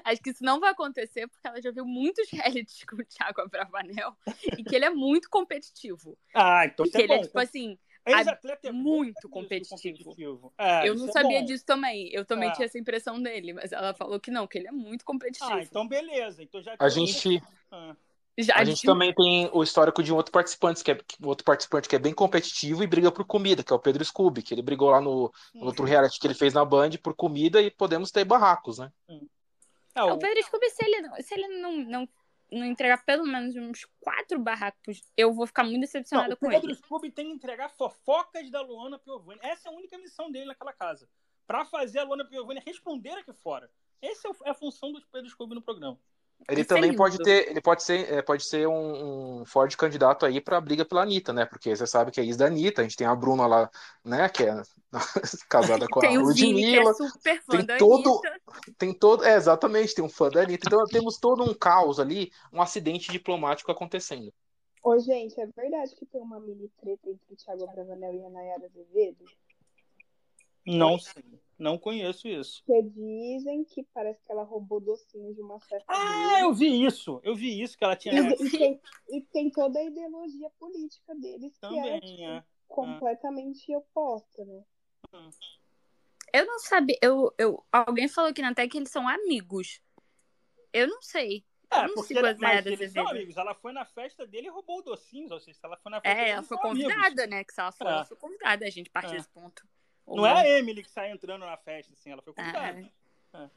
Acho 0.04 0.22
que 0.22 0.30
isso 0.30 0.44
não 0.44 0.60
vai 0.60 0.70
acontecer 0.70 1.26
porque 1.26 1.46
ela 1.46 1.60
já 1.60 1.72
viu 1.72 1.84
muitos 1.84 2.30
realities 2.30 2.84
com 2.84 2.96
o 2.96 3.04
Thiago 3.04 3.40
Abravanel 3.40 4.16
e 4.56 4.62
que 4.62 4.76
ele 4.76 4.84
é 4.84 4.90
muito 4.90 5.28
competitivo. 5.28 6.16
Ah, 6.32 6.64
então 6.64 6.86
E 6.86 6.88
isso 6.88 6.96
que 6.96 7.02
é 7.02 7.04
ele 7.04 7.12
é, 7.14 7.16
bom. 7.16 7.22
tipo 7.24 7.38
assim, 7.40 7.78
Ex-atleta 8.06 8.68
é 8.68 8.72
muito 8.72 9.14
nisso, 9.16 9.28
competitivo. 9.28 10.52
É, 10.58 10.88
eu 10.88 10.94
não 10.94 11.08
é 11.08 11.12
sabia 11.12 11.40
bom. 11.40 11.44
disso 11.46 11.64
também. 11.64 12.10
Eu 12.12 12.24
também 12.24 12.48
Ah. 12.50 12.52
tinha 12.52 12.66
essa 12.66 12.78
impressão 12.78 13.20
dele, 13.20 13.52
mas 13.54 13.72
ela 13.72 13.94
falou 13.94 14.20
que 14.20 14.30
não, 14.30 14.46
que 14.46 14.58
ele 14.58 14.68
é 14.68 14.72
muito 14.72 15.04
competitivo. 15.04 15.50
Ah, 15.52 15.62
então 15.62 15.86
beleza. 15.88 16.42
Então 16.42 16.62
já 16.62 16.74
A 16.78 16.88
gente, 16.88 17.42
Ah. 17.70 17.96
Já 18.36 18.56
a 18.56 18.64
gente 18.64 18.74
disse- 18.74 18.86
também 18.86 19.14
tem 19.14 19.48
o 19.52 19.62
histórico 19.62 20.02
de 20.02 20.12
um 20.12 20.16
outro 20.16 20.32
participante 20.32 20.82
que 20.82 20.90
é 20.90 20.98
outro 21.22 21.44
participante 21.44 21.88
que 21.88 21.94
é 21.94 22.00
bem 22.00 22.12
competitivo 22.12 22.82
e 22.82 22.86
briga 22.86 23.12
por 23.12 23.24
comida, 23.24 23.62
que 23.62 23.72
é 23.72 23.76
o 23.76 23.78
Pedro 23.78 24.04
Scooby, 24.04 24.42
que 24.42 24.52
ele 24.52 24.60
brigou 24.60 24.90
lá 24.90 25.00
no, 25.00 25.32
no 25.54 25.66
outro 25.66 25.84
reality 25.84 26.18
que 26.18 26.26
ele 26.26 26.34
fez 26.34 26.52
na 26.52 26.64
Band 26.64 26.90
por 27.02 27.14
comida 27.14 27.62
e 27.62 27.70
podemos 27.70 28.10
ter 28.10 28.24
barracos, 28.24 28.78
né? 28.78 28.90
É, 29.94 30.02
O 30.02 30.14
o- 30.14 30.18
Pedro 30.18 30.42
Scooby, 30.42 30.68
se 30.70 30.84
ele, 30.84 31.00
não- 31.02 31.16
se 31.22 31.34
ele 31.34 31.48
não, 31.60 31.72
não, 31.76 32.08
não 32.54 32.64
entregar 32.66 33.04
pelo 33.04 33.24
menos 33.26 33.54
uns 33.56 33.84
quatro 34.00 34.38
barracos, 34.38 35.00
eu 35.16 35.32
vou 35.32 35.46
ficar 35.46 35.62
muito 35.64 35.74
Não, 35.76 35.80
decepcionada 35.80 36.34
o 36.34 36.36
com 36.36 36.48
Pedro 36.48 36.70
ele. 36.70 36.74
Scooby 36.76 37.10
tem 37.10 37.26
que 37.26 37.32
entregar 37.32 37.68
fofocas 37.70 38.50
da 38.50 38.60
Luana 38.60 38.98
Piovani. 38.98 39.40
Essa 39.42 39.68
é 39.68 39.72
a 39.72 39.74
única 39.74 39.98
missão 39.98 40.30
dele 40.30 40.46
naquela 40.46 40.72
casa. 40.72 41.08
Pra 41.46 41.64
fazer 41.64 41.98
a 41.98 42.04
Luana 42.04 42.24
Piovani 42.24 42.60
responder 42.64 43.10
aqui 43.12 43.32
fora. 43.32 43.70
Essa 44.00 44.28
é 44.28 44.30
o- 44.30 44.36
é 44.46 44.50
a 44.50 44.54
função 44.54 44.92
do 44.92 45.00
Pedro 45.12 45.28
Scooby 45.30 45.54
no 45.54 45.62
programa. 45.62 45.98
Ele 46.48 46.60
Isso 46.60 46.72
é 46.72 46.76
também 46.76 46.94
pode 46.94 47.16
ter, 47.18 47.48
ele 47.50 47.60
pode 47.60 47.82
ser, 47.82 48.12
é, 48.12 48.20
pode 48.20 48.44
ser 48.44 48.68
um, 48.68 49.40
um 49.40 49.44
forte 49.46 49.76
candidato 49.76 50.26
aí 50.26 50.40
pra 50.40 50.60
briga 50.60 50.84
pela 50.84 51.02
Anitta, 51.02 51.32
né? 51.32 51.46
Porque 51.46 51.74
você 51.74 51.86
sabe 51.86 52.10
que 52.10 52.20
é 52.20 52.24
ex 52.24 52.36
da 52.36 52.46
Anitta, 52.46 52.82
a 52.82 52.84
gente 52.84 52.96
tem 52.96 53.06
a 53.06 53.14
Bruna 53.14 53.46
lá, 53.46 53.70
né? 54.04 54.28
Que 54.28 54.42
é 54.44 54.62
casada 55.48 55.86
com 55.88 56.00
Tem 56.00 56.16
a 56.16 56.20
Vini, 56.20 56.76
é 56.76 56.80
Ludmilla. 56.82 56.94
super 56.94 57.42
fã 57.42 57.56
tem 57.56 57.64
da 57.66 57.76
todo- 57.78 58.10
Anitta. 58.10 58.40
Tem 58.76 58.92
todo, 58.92 59.24
é, 59.24 59.36
exatamente, 59.36 59.94
tem 59.94 60.04
um 60.04 60.08
fã 60.08 60.28
da 60.28 60.42
Anitta. 60.42 60.66
Então 60.66 60.84
temos 60.84 61.18
todo 61.18 61.42
um 61.42 61.54
caos 61.54 61.98
ali, 61.98 62.30
um 62.52 62.60
acidente 62.60 63.10
diplomático 63.10 63.72
acontecendo. 63.72 64.32
Ô, 64.82 64.98
gente, 64.98 65.40
é 65.40 65.46
verdade 65.46 65.94
que 65.96 66.04
tem 66.04 66.20
uma 66.20 66.38
mini 66.38 66.70
treta 66.78 67.08
entre 67.08 67.32
o 67.32 67.36
Thiago 67.36 67.64
Abravanel 67.64 68.12
e 68.12 68.22
a 68.24 68.28
Nayara 68.28 68.66
Azevedo? 68.66 69.24
Não 70.66 70.98
sei. 70.98 71.24
Não 71.58 71.78
conheço 71.78 72.26
isso. 72.26 72.62
Que 72.64 72.82
dizem 72.82 73.64
que 73.64 73.84
parece 73.94 74.20
que 74.24 74.32
ela 74.32 74.42
roubou 74.42 74.80
docinhos 74.80 75.34
de 75.36 75.40
uma 75.40 75.60
festa 75.60 75.84
Ah, 75.88 76.30
dele. 76.34 76.44
eu 76.46 76.52
vi 76.54 76.84
isso. 76.84 77.20
Eu 77.22 77.34
vi 77.34 77.60
isso 77.62 77.76
que 77.78 77.84
ela 77.84 77.94
tinha. 77.96 78.14
E, 78.14 78.32
e 78.44 78.50
tem, 78.50 78.80
e 79.10 79.20
tem 79.22 79.50
toda 79.50 79.78
a 79.78 79.84
ideologia 79.84 80.50
política 80.58 81.14
deles 81.14 81.56
que 81.58 81.66
é 81.66 81.68
Também, 81.68 82.00
tipo, 82.00 82.22
é. 82.22 82.44
completamente 82.66 83.74
oposta, 83.76 84.44
né? 84.44 84.62
Eu 86.32 86.46
não 86.46 86.58
sabia. 86.58 86.98
Eu, 87.00 87.32
eu, 87.38 87.64
alguém 87.70 88.08
falou 88.08 88.30
aqui 88.30 88.42
na 88.42 88.52
tag 88.54 88.68
que 88.68 88.78
eles 88.78 88.90
são 88.90 89.08
amigos. 89.08 89.80
Eu 90.72 90.88
não 90.88 91.00
sei. 91.00 91.44
É, 91.70 91.78
Eu 91.84 91.88
não 91.88 91.94
porque 91.94 92.18
ela, 92.18 92.30
as 92.30 92.38
mas 92.38 92.66
eles 92.66 92.92
são 92.92 93.08
amigos. 93.08 93.36
Ela 93.36 93.54
foi 93.54 93.72
na 93.72 93.84
festa 93.84 94.26
dele 94.26 94.48
e 94.48 94.50
roubou 94.50 94.82
docinhos. 94.82 95.30
Ou 95.30 95.38
seja, 95.40 95.58
se 95.58 95.64
ela 95.64 95.76
foi 95.76 95.90
na 95.92 96.00
festa 96.00 96.18
É, 96.18 96.20
dele, 96.24 96.30
ela 96.32 96.42
foi 96.42 96.58
são 96.58 96.70
amigos. 96.70 96.92
convidada, 96.92 97.26
né? 97.28 97.44
Que 97.44 97.52
se 97.54 97.60
ela 97.60 97.72
foi, 97.72 97.86
É. 97.86 97.90
ela 97.90 98.04
foi 98.04 98.16
convidada. 98.16 98.66
A 98.66 98.70
gente 98.70 98.90
parte 98.90 99.12
É. 99.12 99.16
desse 99.16 99.28
ponto. 99.28 99.64
Ou 100.06 100.16
Não 100.16 100.26
é 100.26 100.32
a 100.32 100.58
Emily 100.58 100.82
que 100.82 100.90
sai 100.90 101.10
entrando 101.10 101.44
na 101.46 101.56
festa, 101.56 101.92
assim. 101.94 102.10
Ela 102.10 102.22
foi 102.22 102.32
convidada. 102.34 102.90
Ah, 103.32 103.44
É. 103.44 103.50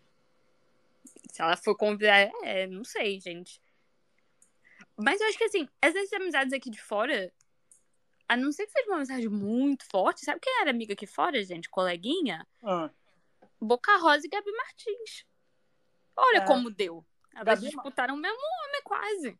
Se 1.32 1.42
ela 1.42 1.56
for 1.58 1.76
convidada, 1.76 2.32
é, 2.44 2.68
não 2.68 2.84
sei, 2.84 3.20
gente. 3.20 3.62
Mas 4.98 5.22
eu 5.22 5.28
acho 5.28 5.38
que 5.38 5.44
assim, 5.46 5.68
essas 5.82 6.12
amizades 6.14 6.52
aqui 6.54 6.70
de 6.70 6.82
fora, 6.82 7.32
a 8.28 8.36
não 8.36 8.52
ser 8.52 8.66
que 8.66 8.72
seja 8.72 8.88
uma 8.90 8.98
mensagem 8.98 9.30
muito 9.30 9.86
forte, 9.90 10.26
sabe 10.26 10.40
quem 10.42 10.62
era 10.62 10.70
amiga 10.72 10.94
aqui 10.94 11.06
fora, 11.08 11.42
gente? 11.44 11.70
Coleguinha? 11.70 12.46
Ah. 12.64 12.90
Boca 13.62 13.96
Rosa 13.98 14.26
e 14.26 14.30
Gabi 14.30 14.52
Martins. 14.52 15.26
Olha 16.16 16.40
É. 16.40 16.46
como 16.46 16.70
deu. 16.70 17.06
Elas 17.34 17.46
Gabi- 17.46 17.62
disputaram 17.68 18.16
o 18.16 18.18
mesmo 18.18 18.38
homem, 18.40 18.82
quase. 18.84 19.40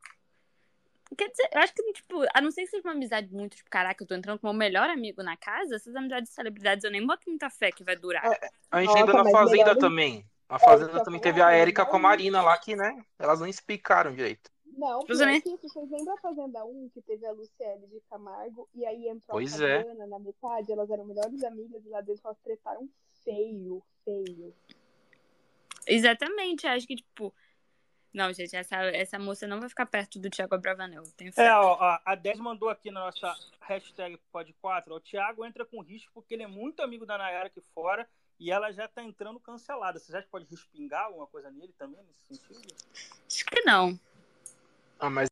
Quer 1.16 1.30
dizer, 1.30 1.50
eu 1.54 1.62
acho 1.62 1.74
que, 1.74 1.94
tipo, 1.94 2.22
a 2.34 2.42
não 2.42 2.52
ser 2.52 2.64
que 2.64 2.68
seja 2.68 2.84
uma 2.88 2.94
amizade 2.94 3.34
muito, 3.34 3.56
tipo, 3.56 3.70
caraca, 3.70 4.04
eu 4.04 4.08
tô 4.08 4.14
entrando 4.16 4.40
com 4.40 4.48
o 4.48 4.52
meu 4.52 4.58
melhor 4.60 4.90
amigo 4.90 5.24
na 5.24 5.38
casa, 5.38 5.76
essas 5.76 5.96
amizades 5.96 6.30
de 6.30 6.36
celebridades 6.36 6.84
eu 6.84 6.92
nem 6.92 7.06
boto 7.06 7.30
muita 7.30 7.50
fé 7.50 7.72
que 7.72 7.84
vai 7.84 7.96
durar. 7.96 8.24
A 8.70 8.82
gente 8.82 8.98
ainda 8.98 9.14
na 9.14 9.24
mas 9.24 9.32
Fazenda 9.32 9.58
melhor- 9.66 9.78
também. 9.78 10.26
A 10.50 10.56
É, 10.56 10.60
Fazenda 10.60 10.92
isso 10.92 11.00
eu 11.00 11.04
também 11.04 11.20
teve 11.22 11.40
falar, 11.40 11.52
a 11.52 11.56
Érica 11.56 11.82
melhor 11.84 11.92
com 11.92 11.98
a 11.98 12.00
Marina 12.00 12.42
lá 12.42 12.58
que, 12.58 12.76
né? 12.76 13.04
Elas 13.20 13.40
não 13.40 13.48
explicaram 13.48 14.14
direito. 14.14 14.50
Não, 14.78 15.00
Pois 15.00 15.18
pior 15.20 15.28
é, 15.30 15.32
né? 15.34 15.42
que 15.42 15.50
isso. 15.50 15.68
Vocês 15.70 15.90
lembram 15.90 16.14
a 16.14 16.18
Fazenda 16.18 16.64
1 16.66 16.90
que 16.94 17.02
teve 17.02 17.26
a 17.26 17.32
Luciele 17.32 17.88
de 17.88 18.00
Camargo 18.10 18.70
e 18.76 18.86
aí 18.86 19.08
entrou 19.08 19.38
Pois 19.38 19.60
a 19.62 19.68
é. 19.68 19.78
Fabiana 19.80 20.06
na 20.08 20.20
metade? 20.20 20.72
Elas 20.72 20.90
eram 20.90 21.06
melhores 21.06 21.44
amigas 21.44 21.84
e 21.86 21.90
lá 21.90 22.00
dentro 22.02 22.22
elas 22.26 22.38
tretaram 22.44 22.88
feio, 23.24 23.82
feio. 24.06 24.54
Exatamente, 25.88 26.68
acho 26.68 26.86
que, 26.88 26.96
tipo. 26.98 27.34
Não, 28.18 28.34
gente, 28.34 28.56
essa, 28.56 28.78
essa 28.78 29.20
moça 29.20 29.46
não 29.46 29.60
vai 29.60 29.70
ficar 29.70 29.86
perto 29.86 30.18
do 30.18 30.28
Thiago 30.28 30.56
Abravanel. 30.56 31.04
eu 31.04 31.12
Tenho 31.12 31.32
fé. 31.32 31.46
É, 31.46 31.54
ó, 31.54 31.78
ó, 31.80 32.00
a 32.04 32.16
10 32.16 32.40
mandou 32.40 32.68
aqui 32.68 32.90
na 32.90 33.02
nossa 33.02 33.32
hashtag 33.62 34.20
Pod4. 34.34 34.90
O 34.90 35.00
Thiago 35.00 35.46
entra 35.46 35.64
com 35.64 35.82
risco 35.82 36.12
porque 36.16 36.34
ele 36.34 36.42
é 36.42 36.48
muito 36.48 36.82
amigo 36.82 37.06
da 37.06 37.16
Nayara 37.16 37.46
aqui 37.46 37.62
fora 37.76 38.10
e 38.40 38.50
ela 38.50 38.72
já 38.72 38.88
tá 38.88 39.04
entrando 39.04 39.40
cancelada. 39.40 40.00
Você 40.00 40.18
acha 40.18 40.26
que 40.26 40.32
pode 40.32 40.48
respingar 40.50 41.06
alguma 41.06 41.28
coisa 41.28 41.52
nele 41.52 41.74
também, 41.78 42.04
nesse 42.04 42.40
sentido? 42.40 42.76
Acho 43.28 43.46
que 43.46 43.62
não. 43.62 44.00
Ah, 45.00 45.12
mas 45.12 45.30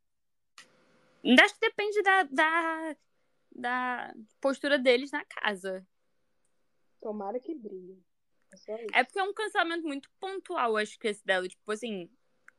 Acho 1.43 1.53
que 1.55 1.59
depende 1.61 2.03
da, 2.03 2.21
da, 2.21 2.95
da 3.51 4.13
postura 4.39 4.77
deles 4.77 5.09
na 5.09 5.25
casa. 5.25 5.83
Tomara 7.01 7.39
que 7.39 7.55
brilhe. 7.55 7.99
É. 8.67 8.99
É 8.99 9.03
porque 9.03 9.17
é 9.17 9.23
um 9.23 9.33
cancelamento 9.33 9.87
muito 9.87 10.07
pontual, 10.19 10.77
acho 10.77 10.99
que 10.99 11.07
esse 11.07 11.25
dela. 11.25 11.47
Tipo 11.47 11.71
assim, 11.71 12.07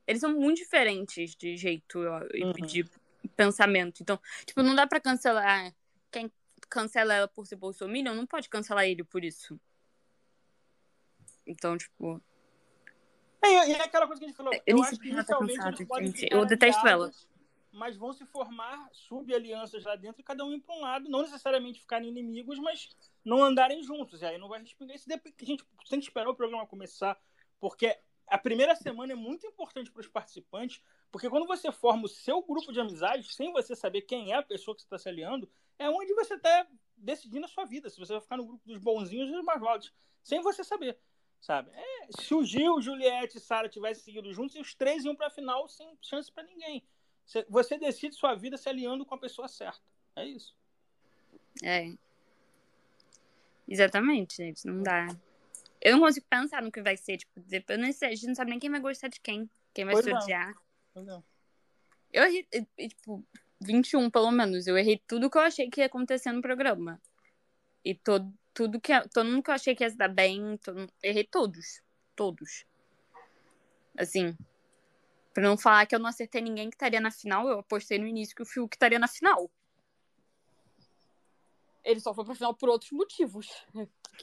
eles 0.07 0.21
são 0.21 0.33
muito 0.33 0.59
diferentes 0.59 1.35
de 1.35 1.57
jeito 1.57 2.01
e 2.35 2.45
Uhum. 2.45 2.53
de 2.53 2.85
pensamento. 3.37 4.03
Então, 4.03 4.21
tipo, 4.45 4.63
não 4.63 4.75
dá 4.75 4.87
pra 4.87 5.01
cancelar. 5.01 5.75
Quem 6.11 6.31
cancela 6.69 7.15
ela 7.15 7.29
por 7.29 7.47
ser 7.47 7.57
bolsominion 7.57 8.15
não 8.15 8.27
pode 8.27 8.49
cancelar 8.49 8.85
ele 8.85 9.05
por 9.05 9.25
isso. 9.25 9.59
Então, 11.47 11.77
tipo. 11.77 12.21
É, 13.43 13.69
e 13.69 13.73
é 13.73 13.83
aquela 13.83 14.07
coisa 14.07 14.19
que 14.19 14.25
a 14.25 14.29
gente 14.29 14.37
falou. 14.37 14.53
Eu 14.53 14.61
Eu, 14.67 14.75
nem 14.77 14.85
acho 14.85 14.99
que 14.99 15.09
tá 15.09 15.15
inicialmente 15.15 15.67
eles 15.67 15.85
podem 15.87 16.07
gente. 16.07 16.29
Eu 16.31 16.45
detesto 16.45 16.87
ela. 16.87 17.11
Mas 17.73 17.95
vão 17.95 18.13
se 18.13 18.25
formar 18.25 18.89
sub-alianças 18.91 19.85
lá 19.85 19.97
dentro 19.97 20.21
e 20.21 20.25
cada 20.25 20.45
um 20.45 20.53
ir 20.53 20.61
pra 20.61 20.75
um 20.75 20.81
lado. 20.81 21.11
Não 21.11 21.21
necessariamente 21.23 21.79
ficarem 21.81 22.09
inimigos, 22.09 22.59
mas 22.59 22.89
não 23.25 23.43
andarem 23.45 23.83
juntos. 23.83 24.23
E 24.23 24.27
aí 24.27 24.39
não 24.39 24.49
vai 24.49 24.61
respingar. 24.61 24.97
Isso 24.97 25.07
depende, 25.07 25.37
a 25.41 25.45
gente 25.45 25.65
tem 25.89 26.01
que 26.01 26.07
esperar 26.07 26.29
o 26.31 26.35
programa 26.35 26.67
começar, 26.67 27.21
porque 27.61 27.97
a 28.27 28.39
primeira 28.39 28.75
semana 28.75 29.13
é 29.13 29.17
muito 29.17 29.47
importante 29.47 29.91
para 29.91 30.01
os 30.01 30.09
participantes, 30.09 30.83
porque 31.11 31.31
quando 31.31 31.47
você 31.47 31.71
forma 31.71 32.05
o 32.05 32.09
seu 32.09 32.43
grupo 32.43 32.73
de 32.73 32.81
amizades, 32.81 33.35
sem 33.35 33.53
você 33.53 33.77
saber 33.77 34.03
quem 34.03 34.33
é 34.33 34.37
a 34.37 34.43
pessoa 34.43 34.75
que 34.75 34.83
você 34.83 34.87
está 34.87 34.99
se 34.99 35.09
aliando, 35.09 35.49
é 35.79 35.89
onde 35.89 36.13
você 36.15 36.35
está 36.35 36.67
decidindo 36.97 37.47
a 37.47 37.49
sua 37.49 37.65
vida. 37.65 37.89
Se 37.89 37.99
você 37.99 38.13
vai 38.13 38.23
ficar 38.23 38.37
no 38.37 38.47
grupo 38.47 38.67
dos 38.67 38.79
bonzinhos 38.79 39.29
e 39.29 39.33
dos 39.33 39.45
malvados, 39.45 39.93
sem 40.23 40.41
você 40.41 40.65
saber. 40.65 40.99
Sabe? 41.41 41.71
É, 41.73 42.09
se 42.19 42.35
o 42.35 42.43
Gil, 42.43 42.81
Juliette 42.81 43.37
e 43.37 43.41
Sara 43.41 43.69
tivessem 43.69 44.03
seguido 44.03 44.33
juntos, 44.33 44.57
os 44.57 44.75
três 44.75 45.05
iam 45.05 45.15
para 45.15 45.29
a 45.29 45.31
final 45.31 45.69
sem 45.69 45.97
chance 46.01 46.33
para 46.33 46.43
ninguém. 46.43 46.83
Você- 47.49 47.79
decide 47.79 48.15
sua 48.15 48.35
vida 48.35 48.57
se 48.57 48.69
aliando 48.69 49.05
com 49.05 49.15
a 49.15 49.19
pessoa 49.19 49.47
certa. 49.47 49.83
É 50.17 50.25
isso. 50.25 50.57
É. 51.63 51.93
Exatamente, 53.69 54.37
gente. 54.37 54.67
Não 54.67 54.83
dá. 54.83 55.09
Eu 55.87 55.93
não 55.93 56.01
consigo 56.01 56.27
pensar 56.29 56.61
no 56.61 56.73
que 56.73 56.83
vai 56.83 56.97
ser. 56.97 57.17
Tipo, 57.17 57.41
eu 57.69 57.79
não 57.79 57.93
sei, 57.93 58.09
a 58.09 58.15
gente 58.17 58.27
não 58.27 58.35
sabe 58.35 58.51
nem 58.51 58.59
quem 58.59 58.69
vai 58.69 58.81
gostar 58.81 59.07
de 59.07 59.21
quem. 59.21 59.49
Quem 59.73 59.85
vai 59.85 59.95
Pois 59.95 60.05
se 60.05 60.13
odiar. 60.13 60.53
Eu 62.13 62.25
errei, 62.25 62.45
tipo, 62.89 63.25
21 63.61 64.11
pelo 64.11 64.33
menos. 64.33 64.67
Eu 64.67 64.77
errei 64.77 65.01
tudo 65.07 65.31
que 65.31 65.39
eu 65.39 65.43
achei 65.43 65.71
que 65.71 65.81
ia 65.81 65.87
acontecer 65.87 66.33
no 66.33 66.43
programa. 66.43 67.01
E 67.85 67.95
todo, 67.95 68.35
tudo 68.53 68.81
que, 68.81 69.01
todo 69.11 69.29
mundo 69.29 69.45
que 69.45 69.51
eu 69.51 69.55
achei 69.55 69.77
que 69.77 69.85
ia 69.85 69.91
se 69.91 69.97
dar 69.97 70.09
bem, 70.09 70.57
todo, 70.57 70.93
errei 71.01 71.23
todos. 71.23 71.81
Todos. 72.17 72.67
Assim. 73.97 74.37
Pra 75.33 75.45
não 75.45 75.57
falar 75.57 75.87
que 75.87 75.95
eu 75.95 76.01
não 76.01 76.09
acertei 76.09 76.41
ninguém 76.41 76.69
que 76.69 76.75
estaria 76.75 77.01
na 77.01 77.13
final, 77.13 77.47
eu 77.47 77.61
apostei 77.61 77.97
no 77.97 78.09
início 78.09 78.35
que 78.35 78.43
o 78.43 78.47
Fiuk 78.47 78.75
estaria 78.75 78.99
na 78.99 79.07
final. 79.07 79.49
Ele 81.85 82.01
só 82.01 82.13
foi 82.13 82.25
pra 82.25 82.35
final 82.35 82.57
por 82.57 82.69
outros 82.69 82.91
motivos. 82.91 83.47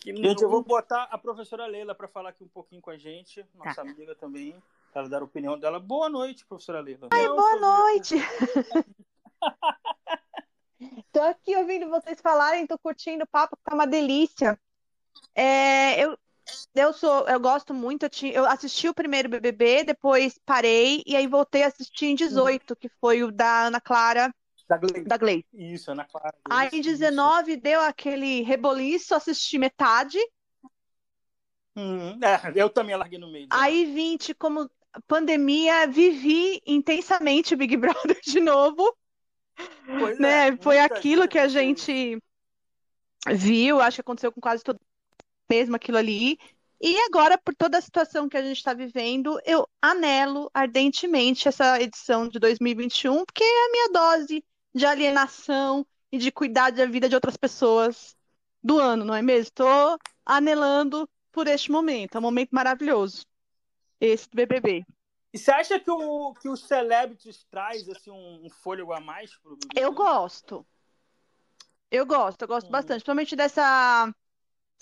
Que 0.02 0.16
Gente, 0.16 0.42
eu 0.44 0.50
vou 0.50 0.62
botar 0.64 1.04
a 1.04 1.18
professora 1.18 1.66
Leila 1.66 1.96
para 1.96 2.08
falar 2.08 2.30
aqui 2.30 2.44
um 2.44 2.48
pouquinho 2.48 2.82
com 2.82 2.90
a 2.90 2.98
gente, 2.98 3.46
nossa 3.56 3.76
Tá. 3.76 3.82
amiga 3.82 4.14
também, 4.16 4.56
para 4.92 5.08
dar 5.08 5.22
a 5.22 5.26
opinião 5.26 5.58
dela. 5.58 5.80
Boa 5.80 6.10
noite, 6.10 6.46
professora 6.46 6.82
Leila. 6.82 7.08
Ai, 7.12 7.26
Não, 7.28 7.36
boa 7.36 7.56
noite! 7.60 8.16
tô 11.12 11.22
aqui 11.22 11.56
ouvindo 11.56 11.90
vocês 11.90 12.20
falarem, 12.22 12.68
tô 12.68 12.78
curtindo 12.78 13.24
o 13.24 13.28
papo, 13.28 13.58
tá 13.64 13.74
uma 13.74 13.88
delícia. 13.88 14.60
É, 15.36 16.04
eu, 16.04 16.18
eu 16.76 16.94
sou, 16.94 17.28
eu 17.28 17.40
gosto 17.40 17.74
muito, 17.74 18.04
eu, 18.04 18.10
tinha, 18.10 18.34
eu 18.34 18.46
assisti 18.46 18.90
o 18.90 18.94
primeiro 18.94 19.30
BBB, 19.30 19.84
depois 19.84 20.38
parei 20.46 21.02
e 21.06 21.16
aí 21.16 21.28
voltei 21.28 21.64
a 21.64 21.68
assistir 21.68 22.08
em 22.08 22.16
18, 22.16 22.76
que 22.76 22.90
foi 23.00 23.24
o 23.24 23.32
da 23.32 23.68
Ana 23.68 23.80
Clara, 23.80 24.34
Da 24.68 24.78
Gleice. 24.78 25.04
da 25.04 25.18
Gleice. 25.18 25.48
Isso, 25.54 25.92
Ana 25.92 26.06
Clara. 26.06 26.36
Aí 26.50 26.70
em 26.74 26.82
19 26.82 27.58
deu 27.58 27.82
aquele 27.82 28.42
reboliço, 28.42 29.14
assisti 29.14 29.58
metade. 29.58 30.18
Hum, 31.76 32.20
é, 32.22 32.54
eu 32.56 32.70
também 32.70 32.96
larguei 32.96 33.20
no 33.20 33.32
meio. 33.32 33.48
Aí 33.50 33.86
20, 33.86 34.34
como 34.36 34.70
pandemia, 35.08 35.88
vivi 35.88 36.62
intensamente 36.66 37.54
o 37.54 37.58
Big 37.58 37.76
Brother 37.78 38.20
de 38.24 38.40
novo. 38.40 38.96
Pois 39.86 40.18
é, 40.18 40.22
né? 40.22 40.58
Foi 40.58 40.80
muita 40.80 40.96
aquilo 40.96 41.28
que 41.28 41.40
a 41.40 41.48
gente 41.48 42.18
viu, 43.28 43.80
acho 43.80 43.96
que 43.98 44.02
aconteceu 44.02 44.32
com 44.32 44.42
quase 44.42 44.64
todo 44.64 44.80
mesmo 45.50 45.76
aquilo 45.76 45.98
ali. 45.98 46.38
E 46.82 47.00
agora, 47.02 47.38
por 47.38 47.56
toda 47.56 47.78
a 47.78 47.82
situação 47.82 48.28
que 48.28 48.36
a 48.36 48.42
gente 48.42 48.58
está 48.58 48.74
vivendo, 48.74 49.40
eu 49.46 49.68
anelo 49.82 50.50
ardentemente 50.54 51.48
essa 51.48 51.82
edição 51.82 52.28
de 52.28 52.40
2021, 52.40 53.24
porque 53.26 53.44
é 53.44 53.66
a 53.66 53.72
minha 53.72 53.90
dose 53.90 54.44
de 54.74 54.86
alienação 54.86 55.86
e 56.12 56.18
de 56.18 56.32
cuidar 56.32 56.72
da 56.72 56.86
vida 56.86 57.08
de 57.10 57.16
outras 57.16 57.38
pessoas 57.38 58.16
do 58.64 58.80
ano, 58.80 59.06
não 59.06 59.14
é 59.14 59.22
mesmo? 59.22 59.44
Estou 59.50 59.98
anelando 60.26 61.10
por 61.32 61.48
este 61.48 61.72
momento, 61.72 62.16
é 62.16 62.20
um 62.20 62.22
momento 62.22 62.52
maravilhoso, 62.52 63.26
esse 64.00 64.30
do 64.30 64.36
BBB. 64.36 64.86
E 65.34 65.38
você 65.38 65.52
acha 65.52 65.80
que 65.80 65.90
o, 65.90 66.34
que 66.36 66.48
os 66.48 66.68
celebrities 66.68 67.44
traz 67.50 67.90
assim, 67.90 68.12
um, 68.12 68.46
um 68.46 68.50
fôlego 68.50 68.94
a 68.94 69.00
mais 69.00 69.36
pro 69.40 69.58
BBB? 69.58 69.82
Eu 69.82 69.92
gosto. 69.92 70.66
Eu 71.90 72.06
gosto, 72.06 72.42
eu 72.42 72.48
gosto 72.48 72.66
Uhum. 72.68 72.72
bastante. 72.72 72.98
Principalmente 72.98 73.36
dessa. 73.36 74.14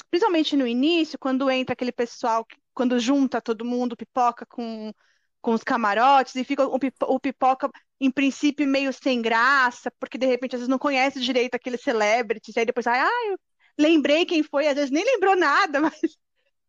Principalmente 0.10 0.58
no 0.58 0.68
início, 0.68 1.18
quando 1.18 1.50
entra 1.50 1.74
aquele 1.74 1.92
pessoal, 1.92 2.46
quando 2.74 3.00
junta 3.00 3.42
todo 3.42 3.64
mundo, 3.64 3.96
pipoca 3.96 4.46
com, 4.46 4.94
com 5.42 5.54
os 5.54 5.64
camarotes, 5.64 6.36
e 6.36 6.44
fica 6.44 6.66
o 6.66 6.78
pipo- 6.80 7.06
o 7.08 7.20
pipoca, 7.20 7.70
em 8.00 8.12
princípio, 8.12 8.68
meio 8.68 8.94
sem 8.94 9.22
graça, 9.22 9.92
porque 10.00 10.18
de 10.18 10.26
repente 10.28 10.56
às 10.56 10.62
vezes 10.62 10.70
não 10.70 10.78
conhece 10.80 11.20
direito 11.20 11.56
aqueles 11.56 11.82
celebrities, 11.82 12.56
aí 12.58 12.66
depois, 12.66 12.86
ah, 12.88 13.10
eu 13.30 13.38
lembrei 13.78 14.26
quem 14.26 14.44
foi, 14.44 14.68
às 14.68 14.76
vezes 14.76 14.92
nem 14.92 15.04
lembrou 15.04 15.36
nada, 15.36 15.80
mas 15.96 16.00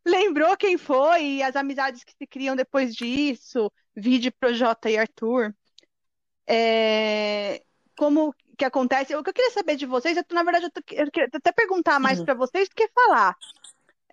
lembrou 0.06 0.56
quem 0.56 0.78
foi, 0.78 1.22
e 1.24 1.42
as 1.42 1.54
amizades 1.56 2.02
que 2.04 2.14
se 2.16 2.26
criam 2.26 2.56
depois 2.56 2.94
disso, 2.94 3.70
vide 3.94 4.30
Projota 4.30 4.90
e 4.90 4.96
Arthur. 4.98 5.54
É, 6.46 7.62
como 7.96 8.34
que 8.58 8.64
acontece? 8.64 9.14
O 9.14 9.22
que 9.22 9.30
eu 9.30 9.34
queria 9.34 9.50
saber 9.52 9.76
de 9.76 9.86
vocês, 9.86 10.16
eu, 10.16 10.24
na 10.32 10.42
verdade, 10.42 10.66
eu, 10.66 10.70
tô- 10.70 10.82
eu 10.90 11.10
queria 11.10 11.28
até 11.32 11.52
perguntar 11.52 11.98
mais 12.00 12.18
Uhum. 12.18 12.24
para 12.24 12.34
vocês 12.34 12.68
do 12.68 12.74
que 12.74 12.88
falar. 12.88 13.36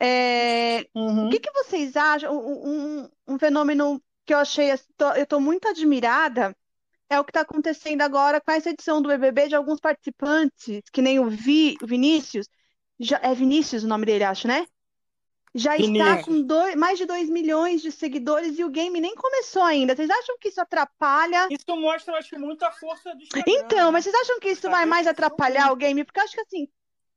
É, 0.02 0.86
Uhum. 0.96 1.28
o 1.28 1.30
que 1.30 1.40
que 1.40 1.52
vocês 1.52 1.96
acham? 1.98 2.34
Um, 2.34 2.70
um- 3.04 3.10
um 3.28 3.40
fenômeno 3.40 4.02
que 4.30 4.34
eu 4.36 4.38
achei, 4.38 4.70
assim, 4.70 4.86
tô- 4.96 5.12
eu 5.14 5.24
estou 5.24 5.40
muito 5.42 5.68
admirada, 5.68 6.56
é 7.10 7.20
o 7.20 7.24
que 7.24 7.32
está 7.32 7.42
acontecendo 7.42 8.04
agora 8.04 8.40
com 8.40 8.52
essa 8.52 8.70
edição 8.70 9.02
do 9.02 9.10
BBB 9.10 9.48
de 9.48 9.56
alguns 9.56 9.80
participantes, 9.80 10.84
que 10.94 11.02
nem 11.02 11.20
o 11.20 11.28
Vi, 11.28 11.76
o 11.82 11.88
Vinícius, 11.88 12.48
já, 13.00 13.20
é 13.24 13.34
Vinícius 13.34 13.84
o 13.84 13.88
nome 13.88 14.06
dele, 14.06 14.24
acho, 14.24 14.48
né? 14.48 14.68
Já 15.56 15.76
está 15.76 15.88
Vinícius. 15.88 16.26
com 16.26 16.42
dois- 16.44 16.76
mais 16.76 17.00
de 17.00 17.08
2 17.08 17.28
milhões 17.28 17.82
de 17.82 17.92
seguidores 17.92 18.60
e 18.60 18.64
o 18.64 18.70
game 18.70 19.02
nem 19.02 19.16
começou 19.16 19.64
ainda. 19.64 19.96
Vocês 19.96 20.12
acham 20.12 20.38
que 20.40 20.50
isso 20.50 20.62
atrapalha? 20.62 21.48
Isso 21.50 21.76
mostra, 21.76 22.14
eu 22.14 22.18
acho, 22.20 22.38
muito 22.40 22.64
a 22.64 22.72
força 22.72 23.16
do 23.16 23.24
Instagram. 23.24 23.52
Então, 23.52 23.92
mas 23.92 24.04
vocês 24.04 24.14
acham 24.14 24.40
que 24.40 24.50
isso 24.50 24.70
vai 24.70 24.84
Instagram 24.84 24.90
mais 24.92 25.08
atrapalhar 25.08 25.72
o 25.72 25.76
game? 25.76 26.06
Porque 26.06 26.20
eu 26.20 26.24
acho 26.24 26.36
que 26.36 26.42
assim, 26.42 26.68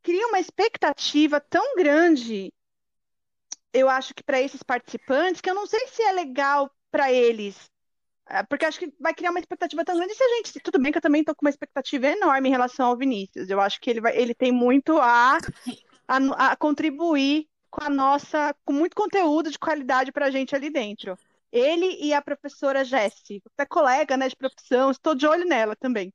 cria 0.03 0.27
uma 0.29 0.41
expectativa 0.41 1.39
tão 1.43 1.77
grande, 1.77 2.51
eu 3.71 3.91
acho 3.91 4.15
que 4.15 4.23
para 4.23 4.41
esses 4.41 4.63
participantes, 4.63 5.43
que 5.43 5.51
eu 5.51 5.55
não 5.55 5.67
sei 5.67 5.87
se 5.89 6.03
é 6.03 6.13
legal 6.13 6.71
para 6.93 7.12
eles 7.12 7.57
É, 8.28 8.43
porque 8.45 8.66
acho 8.66 8.78
que 8.78 8.93
vai 9.01 9.14
criar 9.14 9.30
uma 9.30 9.40
expectativa 9.40 9.84
tão 9.84 9.97
grande. 9.97 10.14
Se 10.14 10.22
a 10.24 10.28
gente. 10.36 10.61
Tudo 10.61 10.80
bem 10.80 10.93
que 10.93 10.99
eu 10.99 11.03
também 11.03 11.24
tô 11.24 11.34
com 11.34 11.45
uma 11.47 11.51
expectativa 11.51 12.07
enorme 12.09 12.49
em 12.49 12.53
relação 12.53 12.86
ao 12.88 12.97
Vinícius. 12.97 13.51
Eu 13.51 13.61
acho 13.61 13.80
que 13.80 13.90
ele, 13.90 14.01
vai, 14.01 14.16
ele 14.16 14.34
tem 14.34 14.53
muito 14.53 14.99
a, 14.99 15.38
a, 16.09 16.53
a 16.53 16.57
contribuir 16.57 17.49
com 17.70 17.84
a 17.84 17.90
nossa. 17.90 18.55
com 18.64 18.72
muito 18.72 18.97
conteúdo 18.97 19.51
de 19.51 19.59
qualidade 19.59 20.12
pra 20.12 20.30
gente 20.30 20.55
ali 20.55 20.70
dentro. 20.70 21.18
Ele 21.53 21.99
e 22.01 22.14
a 22.14 22.22
professora 22.22 22.84
Jessie, 22.84 23.43
até 23.55 23.66
colega 23.66 24.16
né, 24.16 24.28
de 24.28 24.36
profissão, 24.36 24.90
estou 24.90 25.14
de 25.14 25.26
olho 25.26 25.45
nela 25.47 25.76
também. 25.76 26.12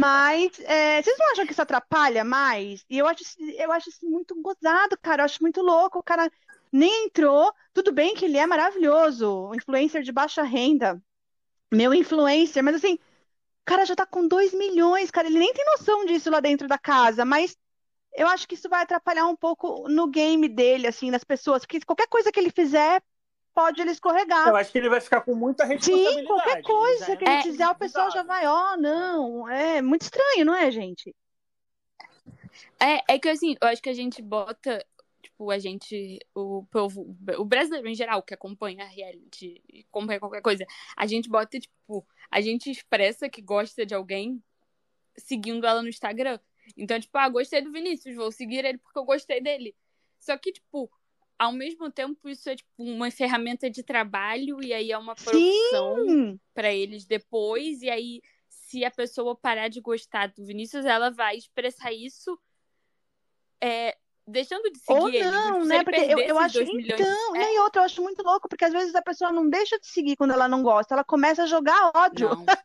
Mas 0.00 0.58
é, 0.60 1.02
vocês 1.02 1.16
não 1.18 1.32
acham 1.32 1.46
que 1.46 1.52
isso 1.52 1.62
atrapalha 1.62 2.24
mais? 2.24 2.84
E 2.88 2.98
eu 2.98 3.06
acho, 3.06 3.22
eu 3.56 3.72
acho 3.72 3.88
isso 3.90 4.06
muito 4.08 4.34
gozado, 4.42 4.98
cara. 5.00 5.22
Eu 5.22 5.24
acho 5.26 5.42
muito 5.42 5.60
louco. 5.62 5.98
O 5.98 6.02
cara 6.02 6.28
nem 6.74 7.06
entrou. 7.06 7.52
Tudo 7.72 7.92
bem 7.92 8.16
que 8.16 8.24
ele 8.24 8.36
é 8.36 8.46
maravilhoso, 8.46 9.52
influencer 9.54 10.02
de 10.02 10.10
baixa 10.10 10.42
renda, 10.42 11.00
meu 11.72 11.94
influencer, 11.94 12.64
mas 12.64 12.74
assim, 12.74 12.94
o 12.94 13.64
cara 13.64 13.86
já 13.86 13.94
tá 13.94 14.04
com 14.04 14.26
2 14.26 14.52
milhões, 14.52 15.10
cara. 15.10 15.28
Ele 15.28 15.38
nem 15.38 15.52
tem 15.52 15.64
noção 15.66 16.04
disso 16.04 16.30
lá 16.30 16.40
dentro 16.40 16.66
da 16.66 16.76
casa, 16.76 17.24
mas 17.24 17.56
eu 18.12 18.26
acho 18.26 18.48
que 18.48 18.56
isso 18.56 18.68
vai 18.68 18.82
atrapalhar 18.82 19.26
um 19.26 19.36
pouco 19.36 19.88
no 19.88 20.08
game 20.08 20.48
dele, 20.48 20.88
assim, 20.88 21.12
nas 21.12 21.22
pessoas, 21.22 21.62
porque 21.62 21.80
qualquer 21.80 22.08
coisa 22.08 22.32
que 22.32 22.40
ele 22.40 22.50
fizer 22.50 23.00
pode 23.54 23.80
ele 23.80 23.92
escorregar. 23.92 24.48
Eu 24.48 24.56
acho 24.56 24.72
que 24.72 24.78
ele 24.78 24.88
vai 24.88 25.00
ficar 25.00 25.20
com 25.20 25.34
muita 25.34 25.64
responsabilidade. 25.64 26.16
Sim, 26.16 26.24
qualquer 26.24 26.62
coisa 26.62 27.16
que 27.16 27.24
ele 27.24 27.34
é 27.34 27.42
fizer, 27.42 27.68
o 27.68 27.74
pessoal 27.76 28.10
já 28.10 28.24
vai, 28.24 28.48
ó, 28.48 28.72
oh, 28.72 28.76
não. 28.76 29.48
É 29.48 29.80
muito 29.80 30.02
estranho, 30.02 30.44
não 30.44 30.54
é, 30.54 30.72
gente? 30.72 31.14
É, 32.80 33.14
é 33.14 33.18
que 33.18 33.28
assim, 33.28 33.56
eu 33.60 33.68
acho 33.68 33.80
que 33.80 33.88
a 33.88 33.94
gente 33.94 34.20
bota, 34.20 34.84
tipo, 35.34 35.50
a 35.50 35.58
gente, 35.58 36.18
o 36.34 36.64
povo, 36.70 37.16
o 37.36 37.44
brasileiro 37.44 37.88
em 37.88 37.94
geral, 37.94 38.22
que 38.22 38.32
acompanha 38.32 38.84
a 38.84 38.88
reality, 38.88 39.60
acompanha 39.88 40.20
qualquer 40.20 40.40
coisa, 40.40 40.64
a 40.96 41.06
gente 41.06 41.28
bota, 41.28 41.58
tipo, 41.58 42.06
a 42.30 42.40
gente 42.40 42.70
expressa 42.70 43.28
que 43.28 43.42
gosta 43.42 43.84
de 43.84 43.94
alguém 43.94 44.42
seguindo 45.16 45.66
ela 45.66 45.82
no 45.82 45.88
Instagram. 45.88 46.38
Então, 46.76 46.98
tipo, 46.98 47.16
ah, 47.18 47.28
gostei 47.28 47.60
do 47.60 47.72
Vinícius, 47.72 48.14
vou 48.14 48.30
seguir 48.30 48.64
ele 48.64 48.78
porque 48.78 48.98
eu 48.98 49.04
gostei 49.04 49.40
dele. 49.40 49.74
Só 50.18 50.36
que, 50.38 50.52
tipo, 50.52 50.90
ao 51.38 51.52
mesmo 51.52 51.90
tempo, 51.90 52.28
isso 52.28 52.48
é 52.48 52.56
tipo 52.56 52.70
uma 52.78 53.10
ferramenta 53.10 53.68
de 53.68 53.82
trabalho 53.82 54.62
e 54.62 54.72
aí 54.72 54.92
é 54.92 54.98
uma 54.98 55.14
produção 55.14 56.38
para 56.54 56.72
eles 56.72 57.04
depois. 57.04 57.82
E 57.82 57.90
aí, 57.90 58.22
se 58.48 58.84
a 58.84 58.90
pessoa 58.90 59.36
parar 59.36 59.68
de 59.68 59.80
gostar 59.80 60.28
do 60.28 60.44
Vinícius, 60.44 60.86
ela 60.86 61.10
vai 61.10 61.36
expressar 61.36 61.92
isso 61.92 62.38
é, 63.60 63.96
deixando 64.26 64.70
de 64.70 64.78
seguir 64.78 65.00
Ou 65.00 65.08
ele. 65.08 65.30
não, 65.30 65.64
né? 65.64 65.84
Porque 65.84 66.00
eu, 66.00 66.18
eu 66.18 66.38
acho. 66.38 66.60
Então, 66.62 67.36
é. 67.36 67.54
e 67.54 67.58
outra, 67.60 67.82
eu 67.82 67.84
acho 67.84 68.02
muito 68.02 68.22
louco, 68.22 68.48
porque 68.48 68.64
às 68.64 68.72
vezes 68.72 68.94
a 68.94 69.02
pessoa 69.02 69.30
não 69.30 69.48
deixa 69.48 69.78
de 69.78 69.86
seguir 69.86 70.16
quando 70.16 70.32
ela 70.32 70.48
não 70.48 70.62
gosta, 70.62 70.94
ela 70.94 71.04
começa 71.04 71.44
a 71.44 71.46
jogar 71.46 71.92
ódio. 71.94 72.28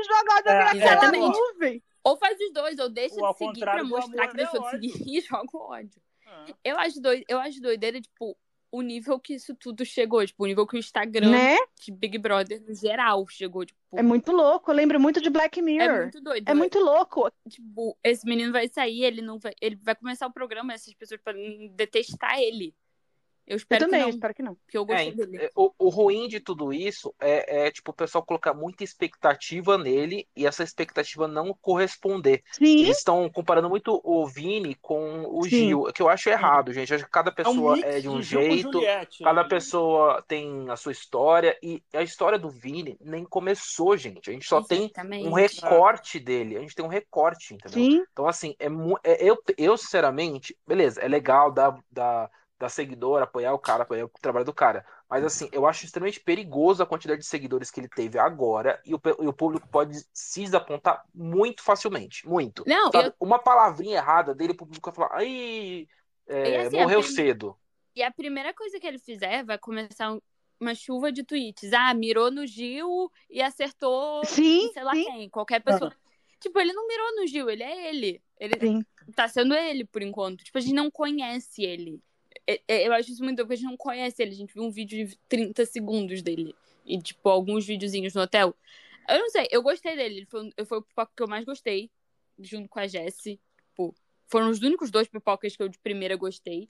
Joga 0.00 0.34
ódio 0.38 0.50
é, 0.50 0.74
naquela 0.74 1.12
nuvem. 1.12 1.82
Ou 2.02 2.16
faz 2.16 2.38
os 2.40 2.52
dois, 2.52 2.78
ou 2.78 2.88
deixa 2.88 3.14
de 3.14 3.36
seguir 3.36 3.60
pra 3.60 3.84
mostrar 3.84 4.28
que 4.28 4.36
deixou 4.36 4.62
de 4.62 4.70
seguir 4.70 5.04
e 5.18 5.20
joga 5.20 5.48
o 5.52 5.70
ódio. 5.70 6.00
Eu 6.64 6.78
acho, 6.78 7.00
doido, 7.00 7.24
eu 7.28 7.38
acho 7.38 7.60
doideira, 7.60 8.00
tipo, 8.00 8.36
o 8.72 8.82
nível 8.82 9.18
que 9.18 9.34
isso 9.34 9.54
tudo 9.54 9.84
chegou, 9.84 10.24
tipo, 10.24 10.44
o 10.44 10.46
nível 10.46 10.66
que 10.66 10.76
o 10.76 10.78
Instagram 10.78 11.30
né? 11.30 11.56
de 11.80 11.90
Big 11.90 12.18
Brother 12.18 12.62
no 12.66 12.74
geral 12.74 13.26
chegou, 13.28 13.64
tipo. 13.64 13.78
É 13.92 14.02
muito 14.02 14.30
louco, 14.32 14.70
eu 14.70 14.74
lembro 14.74 15.00
muito 15.00 15.20
de 15.20 15.28
Black 15.28 15.60
Mirror. 15.60 15.96
É 15.96 16.02
muito 16.02 16.20
doido. 16.20 16.48
É, 16.48 16.52
é 16.52 16.54
muito 16.54 16.78
louco. 16.78 17.30
Tipo, 17.48 17.98
esse 18.04 18.26
menino 18.26 18.52
vai 18.52 18.68
sair, 18.68 19.02
ele 19.04 19.22
não 19.22 19.38
vai, 19.38 19.52
ele 19.60 19.76
vai 19.76 19.94
começar 19.94 20.26
o 20.26 20.32
programa, 20.32 20.72
essas 20.72 20.94
pessoas 20.94 21.20
podem 21.20 21.72
detestar 21.74 22.38
ele. 22.38 22.74
Eu 23.46 23.56
espero 23.56 23.84
eu 23.84 23.88
também, 23.88 24.00
que 24.00 24.06
não. 24.06 24.10
espero 24.10 24.34
que 24.34 24.42
não. 24.42 24.54
Porque 24.54 24.78
eu 24.78 24.84
gostei 24.84 25.08
é, 25.08 25.12
dele. 25.12 25.36
É, 25.38 25.50
o, 25.56 25.72
o, 25.78 25.88
ruim 25.88 26.28
de 26.28 26.40
tudo 26.40 26.72
isso 26.72 27.14
é, 27.20 27.66
é, 27.66 27.70
tipo, 27.70 27.90
o 27.90 27.94
pessoal 27.94 28.24
colocar 28.24 28.54
muita 28.54 28.84
expectativa 28.84 29.76
nele 29.76 30.26
e 30.36 30.46
essa 30.46 30.62
expectativa 30.62 31.26
não 31.26 31.52
corresponder. 31.60 32.42
Sim. 32.52 32.84
Eles 32.84 32.98
estão 32.98 33.28
comparando 33.28 33.68
muito 33.68 34.00
o 34.04 34.26
Vini 34.26 34.76
com 34.76 35.26
o 35.28 35.42
Sim. 35.44 35.50
Gil, 35.50 35.84
que 35.92 36.00
eu 36.00 36.08
acho 36.08 36.28
errado, 36.28 36.72
gente. 36.72 36.94
Acho 36.94 37.04
que 37.04 37.10
cada 37.10 37.32
pessoa 37.32 37.78
é, 37.78 37.80
um 37.80 37.90
é 37.90 38.00
de 38.00 38.08
um 38.08 38.22
jeito, 38.22 38.72
Juliette, 38.72 39.24
cada 39.24 39.42
né? 39.42 39.48
pessoa 39.48 40.22
tem 40.26 40.70
a 40.70 40.76
sua 40.76 40.92
história 40.92 41.58
e 41.62 41.82
a 41.92 42.02
história 42.02 42.38
do 42.38 42.50
Vini 42.50 42.96
nem 43.00 43.24
começou, 43.24 43.96
gente. 43.96 44.30
A 44.30 44.32
gente 44.32 44.46
só 44.46 44.58
Exatamente. 44.58 44.94
tem 44.94 45.28
um 45.28 45.32
recorte 45.32 46.18
dele. 46.20 46.56
A 46.56 46.60
gente 46.60 46.74
tem 46.74 46.84
um 46.84 46.88
recorte, 46.88 47.54
entendeu? 47.54 47.84
Sim. 47.84 48.04
Então, 48.12 48.28
assim, 48.28 48.54
é, 48.58 48.66
é 49.04 49.28
eu, 49.28 49.36
eu, 49.56 49.76
sinceramente, 49.76 50.56
beleza, 50.66 51.00
é 51.00 51.08
legal 51.08 51.50
dar. 51.50 52.30
Dar 52.60 52.66
da 52.66 52.68
seguidora, 52.68 53.24
apoiar 53.24 53.52
o 53.54 53.58
cara, 53.58 53.82
apoiar 53.82 54.04
o 54.04 54.10
trabalho 54.20 54.44
do 54.44 54.52
cara. 54.52 54.84
Mas 55.08 55.24
assim, 55.24 55.48
eu 55.50 55.66
acho 55.66 55.84
extremamente 55.84 56.20
perigoso 56.20 56.82
a 56.82 56.86
quantidade 56.86 57.20
de 57.20 57.26
seguidores 57.26 57.70
que 57.70 57.80
ele 57.80 57.88
teve 57.88 58.18
agora 58.18 58.80
e 58.84 58.94
o, 58.94 59.00
e 59.20 59.26
o 59.26 59.32
público 59.32 59.66
pode 59.68 59.98
se 60.12 60.42
desapontar 60.42 61.04
muito 61.14 61.62
facilmente. 61.62 62.28
Muito. 62.28 62.64
Não, 62.66 62.90
eu... 62.92 63.12
Uma 63.18 63.38
palavrinha 63.38 63.96
errada 63.96 64.34
dele, 64.34 64.52
o 64.52 64.56
público 64.56 64.90
vai 64.90 64.94
falar, 64.94 65.20
ai, 65.20 65.88
é, 66.28 66.66
assim, 66.66 66.76
morreu 66.76 67.00
prim... 67.00 67.12
cedo. 67.12 67.56
E 67.96 68.02
a 68.02 68.10
primeira 68.10 68.54
coisa 68.54 68.78
que 68.78 68.86
ele 68.86 68.98
fizer 68.98 69.44
vai 69.44 69.58
começar 69.58 70.16
uma 70.60 70.74
chuva 70.74 71.10
de 71.10 71.24
tweets. 71.24 71.72
Ah, 71.72 71.94
mirou 71.94 72.30
no 72.30 72.46
Gil 72.46 73.10
e 73.28 73.42
acertou 73.42 74.24
sim, 74.24 74.70
sei 74.72 74.84
lá 74.84 74.92
sim. 74.92 75.04
quem, 75.04 75.30
qualquer 75.30 75.60
pessoa. 75.60 75.92
Tipo, 76.38 76.58
ele 76.58 76.72
não 76.72 76.86
mirou 76.86 77.16
no 77.16 77.26
Gil, 77.26 77.50
ele 77.50 77.62
é 77.62 77.88
ele. 77.88 78.22
Ele 78.38 78.54
sim. 78.58 78.84
tá 79.14 79.28
sendo 79.28 79.54
ele 79.54 79.84
por 79.84 80.02
enquanto. 80.02 80.44
Tipo, 80.44 80.56
a 80.56 80.60
gente 80.60 80.74
não 80.74 80.90
conhece 80.90 81.62
ele. 81.62 82.00
É, 82.46 82.60
é, 82.68 82.86
eu 82.86 82.92
acho 82.92 83.10
isso 83.10 83.22
muito 83.22 83.38
porque 83.38 83.54
a 83.54 83.56
gente 83.56 83.66
não 83.66 83.76
conhece 83.76 84.22
ele. 84.22 84.32
A 84.32 84.36
gente 84.36 84.54
viu 84.54 84.62
um 84.62 84.70
vídeo 84.70 85.06
de 85.06 85.16
30 85.28 85.64
segundos 85.66 86.22
dele. 86.22 86.54
E, 86.84 87.00
tipo, 87.00 87.28
alguns 87.28 87.66
videozinhos 87.66 88.14
no 88.14 88.22
hotel. 88.22 88.54
Eu 89.08 89.18
não 89.18 89.30
sei, 89.30 89.48
eu 89.50 89.62
gostei 89.62 89.96
dele. 89.96 90.18
Ele 90.18 90.26
foi, 90.26 90.50
foi 90.64 90.78
o 90.78 90.82
pipoca 90.82 91.12
que 91.16 91.22
eu 91.22 91.28
mais 91.28 91.44
gostei, 91.44 91.90
junto 92.38 92.68
com 92.68 92.78
a 92.78 92.86
Jessie. 92.86 93.40
Tipo, 93.68 93.94
foram 94.26 94.50
os 94.50 94.60
únicos 94.60 94.90
dois 94.90 95.08
pipocas 95.08 95.56
que 95.56 95.62
eu 95.62 95.68
de 95.68 95.78
primeira 95.78 96.16
gostei. 96.16 96.68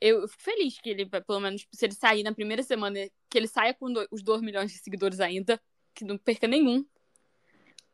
Eu, 0.00 0.22
eu 0.22 0.28
fico 0.28 0.42
feliz 0.42 0.78
que 0.80 0.90
ele, 0.90 1.06
pelo 1.06 1.40
menos, 1.40 1.66
se 1.72 1.86
ele 1.86 1.94
sair 1.94 2.22
na 2.22 2.32
primeira 2.32 2.62
semana, 2.62 2.98
que 3.30 3.38
ele 3.38 3.48
saia 3.48 3.72
com 3.72 3.86
os 4.10 4.22
2 4.22 4.42
milhões 4.42 4.72
de 4.72 4.78
seguidores 4.78 5.20
ainda, 5.20 5.60
que 5.94 6.04
não 6.04 6.18
perca 6.18 6.48
nenhum. 6.48 6.84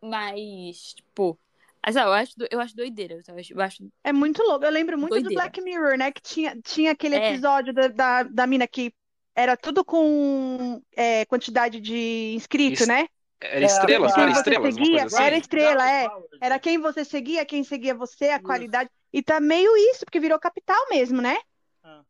Mas, 0.03 0.95
tipo, 0.95 1.39
mas, 1.85 1.97
eu, 1.97 2.13
acho, 2.13 2.33
eu 2.51 2.61
acho 2.61 2.77
doideira. 2.77 3.21
Eu 3.27 3.35
acho, 3.37 3.53
eu 3.53 3.61
acho... 3.61 3.93
É 4.05 4.13
muito 4.13 4.43
louco. 4.43 4.65
Eu 4.65 4.71
lembro 4.71 4.99
muito 4.99 5.11
doideira. 5.11 5.35
do 5.35 5.35
Black 5.35 5.61
Mirror, 5.61 5.97
né? 5.97 6.13
Que 6.13 6.21
tinha, 6.21 6.57
tinha 6.63 6.93
aquele 6.93 7.17
é. 7.17 7.31
episódio 7.31 7.73
da, 7.73 7.89
da, 7.89 8.23
da 8.25 8.47
mina 8.47 8.67
que 8.67 8.93
era 9.35 9.57
tudo 9.57 9.85
com 9.85 10.83
é, 10.95 11.25
quantidade 11.25 11.81
de 11.81 12.35
inscritos, 12.35 12.87
né? 12.87 13.07
Era 13.41 13.65
estrelas, 13.65 14.17
é, 14.17 14.21
era 14.21 14.31
estrelas. 14.33 14.75
Seguia, 14.75 15.05
assim. 15.05 15.23
Era 15.23 15.37
estrela, 15.37 15.91
é. 15.91 16.09
Era 16.41 16.59
quem 16.59 16.79
você 16.79 17.05
seguia, 17.05 17.47
quem 17.47 17.65
seguia 17.65 17.95
você, 17.95 18.29
a 18.29 18.43
qualidade. 18.43 18.91
E 19.13 19.23
tá 19.23 19.41
meio 19.41 19.75
isso, 19.91 20.05
porque 20.05 20.21
virou 20.21 20.39
capital 20.39 20.79
mesmo, 20.91 21.23
né? 21.23 21.39
Ah. 21.83 22.03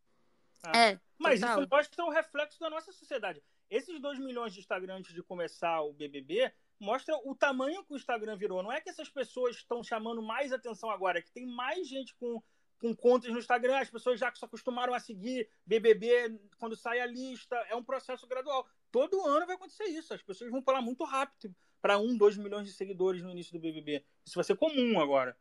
Ah. 0.64 0.78
É. 0.78 1.00
Mas 1.18 1.40
total. 1.40 1.60
isso 1.60 1.68
mostra 1.70 2.04
o 2.04 2.10
reflexo 2.10 2.58
da 2.58 2.68
nossa 2.68 2.92
sociedade. 2.92 3.40
Esses 3.70 4.00
2 4.00 4.18
milhões 4.18 4.52
de 4.52 4.60
Instagram 4.60 4.96
antes 4.96 5.14
de 5.14 5.22
começar 5.22 5.80
o 5.82 5.92
BBB 5.92 6.52
mostra 6.80 7.14
o 7.24 7.34
tamanho 7.34 7.84
que 7.84 7.92
o 7.92 7.96
Instagram 7.96 8.36
virou. 8.36 8.62
Não 8.62 8.72
é 8.72 8.80
que 8.80 8.88
essas 8.88 9.08
pessoas 9.08 9.56
estão 9.56 9.84
chamando 9.84 10.22
mais 10.22 10.52
atenção 10.52 10.90
agora, 10.90 11.18
é 11.18 11.22
que 11.22 11.30
tem 11.30 11.46
mais 11.46 11.86
gente 11.86 12.14
com, 12.16 12.42
com 12.80 12.96
contas 12.96 13.30
no 13.30 13.38
Instagram, 13.38 13.78
as 13.78 13.90
pessoas 13.90 14.18
já 14.18 14.34
se 14.34 14.44
acostumaram 14.44 14.94
a 14.94 14.98
seguir 14.98 15.48
BBB 15.66 16.40
quando 16.58 16.74
sai 16.74 17.00
a 17.00 17.06
lista, 17.06 17.54
é 17.68 17.76
um 17.76 17.84
processo 17.84 18.26
gradual. 18.26 18.66
Todo 18.90 19.24
ano 19.26 19.46
vai 19.46 19.56
acontecer 19.56 19.84
isso, 19.84 20.14
as 20.14 20.22
pessoas 20.22 20.50
vão 20.50 20.62
pular 20.62 20.80
muito 20.80 21.04
rápido 21.04 21.54
para 21.82 21.98
um, 21.98 22.16
dois 22.16 22.36
milhões 22.36 22.66
de 22.66 22.72
seguidores 22.72 23.22
no 23.22 23.30
início 23.30 23.52
do 23.52 23.60
BBB. 23.60 24.04
Isso 24.24 24.34
vai 24.34 24.44
ser 24.44 24.56
comum 24.56 24.98
agora. 25.00 25.36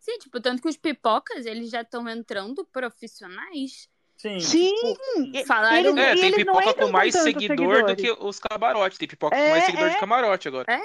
Sim, 0.00 0.18
tipo, 0.18 0.40
tanto 0.40 0.62
que 0.62 0.68
os 0.68 0.76
pipocas, 0.76 1.46
eles 1.46 1.70
já 1.70 1.82
estão 1.82 2.08
entrando 2.08 2.64
profissionais 2.66 3.88
Sim. 4.24 4.40
Sim. 4.40 4.74
Tipo, 5.32 5.46
falaram... 5.46 5.98
É, 5.98 6.14
tem 6.14 6.32
pipoca 6.32 6.72
com 6.72 6.90
mais 6.90 7.12
seguidor 7.12 7.84
do 7.84 7.94
que 7.94 8.10
os 8.10 8.38
camarotes. 8.38 8.96
Tem 8.96 9.06
pipoca 9.06 9.36
é, 9.36 9.44
com 9.44 9.50
mais 9.50 9.64
seguidor 9.66 9.88
é. 9.88 9.90
de 9.90 10.00
camarote 10.00 10.48
agora. 10.48 10.72
É? 10.72 10.80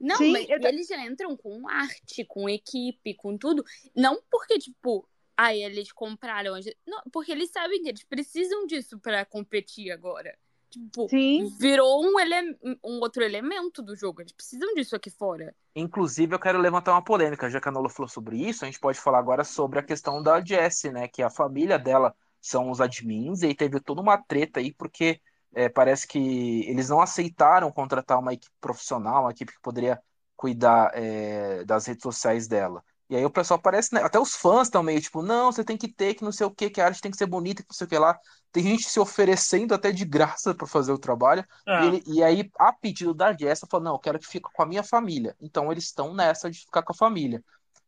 Não, 0.00 0.16
Sim, 0.16 0.30
mas 0.30 0.48
eu... 0.48 0.58
eles 0.62 0.86
já 0.86 1.04
entram 1.04 1.36
com 1.36 1.68
arte, 1.68 2.24
com 2.24 2.48
equipe, 2.48 3.14
com 3.14 3.36
tudo. 3.36 3.64
Não 3.96 4.22
porque, 4.30 4.58
tipo, 4.58 5.08
aí 5.36 5.60
eles 5.62 5.90
compraram. 5.90 6.54
Não, 6.86 7.02
porque 7.12 7.32
eles 7.32 7.50
sabem 7.50 7.82
que 7.82 7.88
eles 7.88 8.04
precisam 8.04 8.64
disso 8.64 8.96
para 9.00 9.24
competir 9.24 9.90
agora. 9.90 10.36
Tipo, 10.70 11.08
Sim. 11.08 11.52
virou 11.58 12.00
um, 12.04 12.20
ele... 12.20 12.56
um 12.84 13.00
outro 13.00 13.24
elemento 13.24 13.82
do 13.82 13.96
jogo. 13.96 14.20
Eles 14.20 14.32
precisam 14.32 14.72
disso 14.74 14.94
aqui 14.94 15.10
fora. 15.10 15.52
Inclusive, 15.74 16.32
eu 16.32 16.38
quero 16.38 16.60
levantar 16.60 16.92
uma 16.92 17.02
polêmica. 17.02 17.50
Já 17.50 17.60
que 17.60 17.68
a 17.68 17.72
Nola 17.72 17.88
falou 17.88 18.08
sobre 18.08 18.36
isso, 18.36 18.64
a 18.64 18.66
gente 18.66 18.78
pode 18.78 19.00
falar 19.00 19.18
agora 19.18 19.42
sobre 19.42 19.80
a 19.80 19.82
questão 19.82 20.22
da 20.22 20.40
Jessie, 20.40 20.92
né? 20.92 21.08
Que 21.08 21.22
a 21.22 21.30
família 21.30 21.76
dela 21.76 22.14
são 22.46 22.70
os 22.70 22.80
admins, 22.80 23.42
e 23.42 23.46
aí 23.46 23.54
teve 23.54 23.80
toda 23.80 24.00
uma 24.00 24.18
treta 24.18 24.60
aí, 24.60 24.72
porque 24.74 25.20
é, 25.54 25.68
parece 25.68 26.06
que 26.06 26.18
eles 26.68 26.88
não 26.88 27.00
aceitaram 27.00 27.70
contratar 27.72 28.18
uma 28.18 28.32
equipe 28.34 28.54
profissional, 28.60 29.22
uma 29.24 29.30
equipe 29.30 29.52
que 29.52 29.60
poderia 29.60 30.00
cuidar 30.36 30.90
é, 30.94 31.64
das 31.64 31.86
redes 31.86 32.02
sociais 32.02 32.46
dela. 32.48 32.82
E 33.08 33.16
aí 33.16 33.24
o 33.24 33.30
pessoal 33.30 33.60
parece, 33.60 33.94
né? 33.94 34.02
Até 34.02 34.18
os 34.18 34.34
fãs 34.34 34.68
também, 34.70 34.98
tipo, 34.98 35.22
não, 35.22 35.52
você 35.52 35.62
tem 35.62 35.76
que 35.76 35.88
ter, 35.88 36.14
que 36.14 36.24
não 36.24 36.32
sei 36.32 36.46
o 36.46 36.50
que, 36.50 36.70
que 36.70 36.80
a 36.80 36.86
arte 36.86 37.00
tem 37.02 37.10
que 37.10 37.16
ser 37.18 37.26
bonita, 37.26 37.62
que 37.62 37.68
não 37.68 37.76
sei 37.76 37.86
o 37.86 37.88
que 37.90 37.98
lá. 37.98 38.18
Tem 38.50 38.62
gente 38.62 38.88
se 38.88 38.98
oferecendo 38.98 39.74
até 39.74 39.92
de 39.92 40.04
graça 40.04 40.54
para 40.54 40.66
fazer 40.66 40.90
o 40.92 40.98
trabalho. 40.98 41.44
É. 41.66 41.72
E, 41.80 41.86
ele- 41.86 42.02
e 42.06 42.22
aí, 42.22 42.50
a 42.58 42.72
pedido 42.72 43.12
da 43.14 43.32
Jessa, 43.36 43.66
falou, 43.70 43.84
não, 43.84 43.92
eu 43.94 43.98
quero 43.98 44.18
que 44.18 44.26
fique 44.26 44.48
com 44.52 44.62
a 44.62 44.66
minha 44.66 44.82
família. 44.82 45.36
Então 45.40 45.70
eles 45.70 45.84
estão 45.84 46.14
nessa 46.14 46.50
de 46.50 46.60
ficar 46.60 46.82
com 46.82 46.92
a 46.92 46.96
família. 46.96 47.42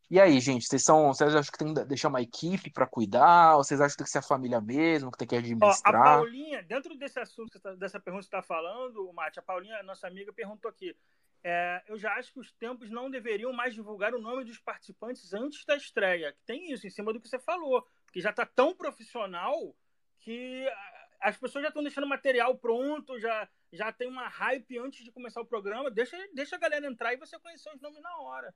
E 0.08 0.20
aí, 0.20 0.38
gente, 0.38 0.66
vocês 0.66 0.84
são, 0.84 1.08
vocês 1.08 1.34
acham 1.34 1.50
que 1.50 1.58
tem 1.58 1.74
que 1.74 1.84
deixar 1.84 2.08
uma 2.08 2.22
equipe 2.22 2.70
para 2.70 2.86
cuidar? 2.86 3.56
Ou 3.56 3.64
vocês 3.64 3.80
acham 3.80 3.90
que 3.90 3.96
tem 3.98 4.04
que 4.04 4.10
ser 4.10 4.18
a 4.18 4.22
família 4.22 4.60
mesmo, 4.60 5.10
que 5.10 5.18
tem 5.18 5.26
que 5.26 5.34
Ó, 5.34 5.38
a 5.38 5.40
administrar? 5.40 6.02
Paulinha, 6.18 6.62
dentro 6.62 6.96
desse 6.96 7.18
assunto, 7.18 7.58
tá- 7.58 7.74
dessa 7.74 7.98
pergunta 7.98 8.24
que 8.24 8.30
você 8.30 8.36
está 8.36 8.42
falando, 8.42 9.12
Mate, 9.12 9.40
a 9.40 9.42
Paulinha, 9.42 9.82
nossa 9.82 10.06
amiga, 10.06 10.32
perguntou 10.32 10.68
aqui. 10.68 10.96
é, 11.48 11.82
eu 11.86 11.96
já 11.96 12.12
acho 12.14 12.32
que 12.32 12.40
os 12.40 12.50
tempos 12.52 12.90
não 12.90 13.08
deveriam 13.08 13.52
mais 13.52 13.72
divulgar 13.72 14.12
o 14.14 14.20
nome 14.20 14.44
dos 14.44 14.58
participantes 14.58 15.32
antes 15.32 15.64
da 15.64 15.76
estreia. 15.76 16.36
Tem 16.44 16.72
isso, 16.72 16.86
em 16.86 16.90
cima 16.90 17.12
do 17.12 17.20
que 17.20 17.28
você 17.28 17.38
falou. 17.38 17.86
Que 18.12 18.20
já 18.20 18.30
está 18.30 18.44
tão 18.44 18.74
profissional 18.74 19.72
que 20.18 20.66
as 21.20 21.36
pessoas 21.36 21.62
já 21.62 21.68
estão 21.68 21.82
deixando 21.84 22.06
material 22.06 22.56
pronto, 22.56 23.18
já, 23.20 23.48
já 23.72 23.92
tem 23.92 24.08
uma 24.08 24.26
hype 24.26 24.76
antes 24.78 25.04
de 25.04 25.12
começar 25.12 25.40
o 25.40 25.46
programa. 25.46 25.88
Deixa, 25.88 26.16
deixa 26.34 26.56
a 26.56 26.58
galera 26.58 26.86
entrar 26.86 27.12
e 27.14 27.16
você 27.16 27.38
conhecer 27.38 27.70
os 27.72 27.80
nomes 27.80 28.02
na 28.02 28.18
hora. 28.18 28.52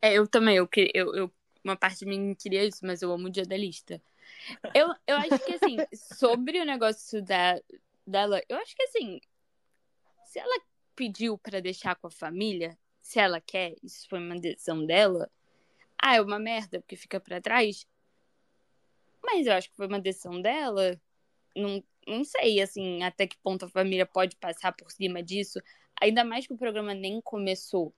É, 0.00 0.14
eu 0.14 0.26
também, 0.26 0.56
eu, 0.56 0.68
eu, 0.94 1.14
eu- 1.14 1.32
uma 1.62 1.76
parte 1.76 2.00
de 2.00 2.06
mim 2.06 2.34
queria 2.34 2.64
isso, 2.64 2.84
mas 2.84 3.00
eu 3.00 3.10
amo 3.10 3.26
o 3.28 3.30
dia 3.30 3.44
da 3.44 3.56
lista. 3.56 4.02
Eu, 4.74 4.94
eu 5.06 5.16
acho 5.16 5.42
que, 5.44 5.52
assim, 5.52 5.76
sobre 5.94 6.60
o 6.60 6.64
negócio 6.64 7.22
da, 7.22 7.58
dela, 8.06 8.42
eu 8.48 8.56
acho 8.58 8.76
que, 8.76 8.82
assim, 8.82 9.20
se 10.26 10.38
ela 10.38 10.60
pediu 10.94 11.38
pra 11.38 11.60
deixar 11.60 11.96
com 11.96 12.06
a 12.08 12.10
família, 12.10 12.76
se 13.00 13.18
ela 13.18 13.40
quer, 13.40 13.74
isso 13.82 14.06
foi 14.08 14.18
uma 14.18 14.38
decisão 14.38 14.84
dela, 14.84 15.30
ah, 16.00 16.16
é 16.16 16.20
uma 16.20 16.38
merda 16.38 16.80
porque 16.80 16.96
fica 16.96 17.18
pra 17.18 17.40
trás. 17.40 17.86
Mas 19.22 19.46
eu 19.46 19.54
acho 19.54 19.70
que 19.70 19.76
foi 19.76 19.86
uma 19.86 20.00
decisão 20.00 20.40
dela. 20.40 21.00
Não, 21.56 21.82
não 22.06 22.24
sei, 22.24 22.60
assim, 22.60 23.02
até 23.02 23.26
que 23.26 23.38
ponto 23.38 23.64
a 23.64 23.68
família 23.68 24.04
pode 24.04 24.36
passar 24.36 24.72
por 24.72 24.90
cima 24.90 25.22
disso. 25.22 25.60
Ainda 26.00 26.24
mais 26.24 26.46
que 26.46 26.52
o 26.52 26.58
programa 26.58 26.92
nem 26.94 27.20
começou. 27.22 27.94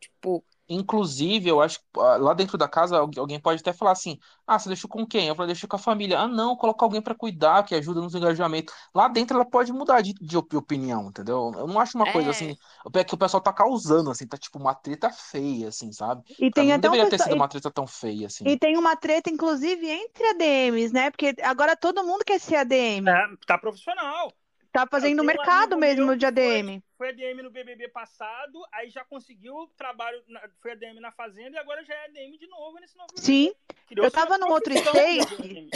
Tipo, 0.00 0.42
Inclusive, 0.68 1.48
eu 1.48 1.60
acho 1.60 1.78
que 1.80 1.84
ah, 1.98 2.16
lá 2.16 2.34
dentro 2.34 2.56
da 2.56 2.68
casa 2.68 2.96
algu- 2.98 3.18
alguém 3.20 3.40
pode 3.40 3.60
até 3.60 3.72
falar 3.72 3.92
assim: 3.92 4.18
ah, 4.46 4.58
você 4.58 4.68
deixou 4.68 4.88
com 4.88 5.06
quem? 5.06 5.28
Eu 5.28 5.34
falei, 5.34 5.48
deixei 5.48 5.68
com 5.68 5.76
a 5.76 5.78
família. 5.78 6.18
Ah, 6.20 6.28
não, 6.28 6.56
coloca 6.56 6.84
alguém 6.84 7.02
pra 7.02 7.14
cuidar, 7.14 7.62
que 7.64 7.74
ajuda 7.74 8.00
nos 8.00 8.14
engajamentos. 8.14 8.74
Lá 8.94 9.08
dentro 9.08 9.36
ela 9.36 9.44
pode 9.44 9.72
mudar 9.72 10.00
de, 10.00 10.14
de 10.14 10.36
op- 10.36 10.54
opinião, 10.56 11.08
entendeu? 11.08 11.52
Eu 11.56 11.66
não 11.66 11.78
acho 11.80 11.96
uma 11.98 12.06
coisa 12.06 12.28
É. 12.28 12.30
assim, 12.30 12.56
é 12.94 13.04
que 13.04 13.14
o 13.14 13.18
pessoal 13.18 13.42
tá 13.42 13.52
causando, 13.52 14.10
assim, 14.10 14.26
tá 14.26 14.36
tipo 14.38 14.58
uma 14.58 14.74
treta 14.74 15.10
feia, 15.10 15.68
assim, 15.68 15.92
sabe? 15.92 16.22
E 16.38 16.50
Pra 16.52 16.62
tem 16.62 16.64
mim 16.64 16.72
não 16.72 16.78
até 16.78 16.88
um 16.88 16.92
deveria 16.92 17.06
ter 17.06 17.10
pessoal- 17.10 17.28
sido 17.30 17.34
uma 17.40 17.48
treta 17.48 17.70
tão 17.70 17.86
feia, 17.86 18.26
assim. 18.26 18.44
E 18.44 18.56
tem 18.58 18.76
uma 18.76 18.96
treta, 18.96 19.30
inclusive, 19.30 19.86
entre 19.88 20.24
ADMs, 20.28 20.92
né? 20.92 21.10
Porque 21.10 21.34
agora 21.42 21.76
todo 21.76 22.04
mundo 22.04 22.24
quer 22.24 22.40
ser 22.40 22.56
ADM. 22.56 23.08
É, 23.08 23.36
tá 23.46 23.58
profissional. 23.58 24.32
Tá 24.72 24.86
fazendo 24.86 25.18
Eu 25.18 25.24
um 25.24 25.26
mercado 25.26 25.76
mesmo 25.76 26.16
de 26.16 26.24
que 26.26 26.32
foi- 26.32 26.56
ADM. 26.56 26.82
Foi 26.96 27.08
ADM 27.10 27.42
no 27.42 27.50
BBB 27.50 27.88
passado, 27.88 28.58
aí 28.72 28.88
já 28.88 29.04
conseguiu 29.04 29.70
trabalho, 29.76 30.22
na- 30.26 30.40
foi 30.62 30.72
ADM 30.72 30.98
na 30.98 31.12
Fazenda 31.12 31.56
e 31.56 31.60
agora 31.60 31.84
já 31.84 31.92
é 31.94 32.04
ADM 32.06 32.38
de 32.38 32.46
novo 32.48 32.78
nesse 32.80 32.96
novo. 32.96 33.10
Sim, 33.16 33.52
Eu 33.94 34.10
tava 34.10 34.38
num 34.38 34.50
outro 34.50 34.74
space. 34.76 35.34
ADM. 35.34 35.68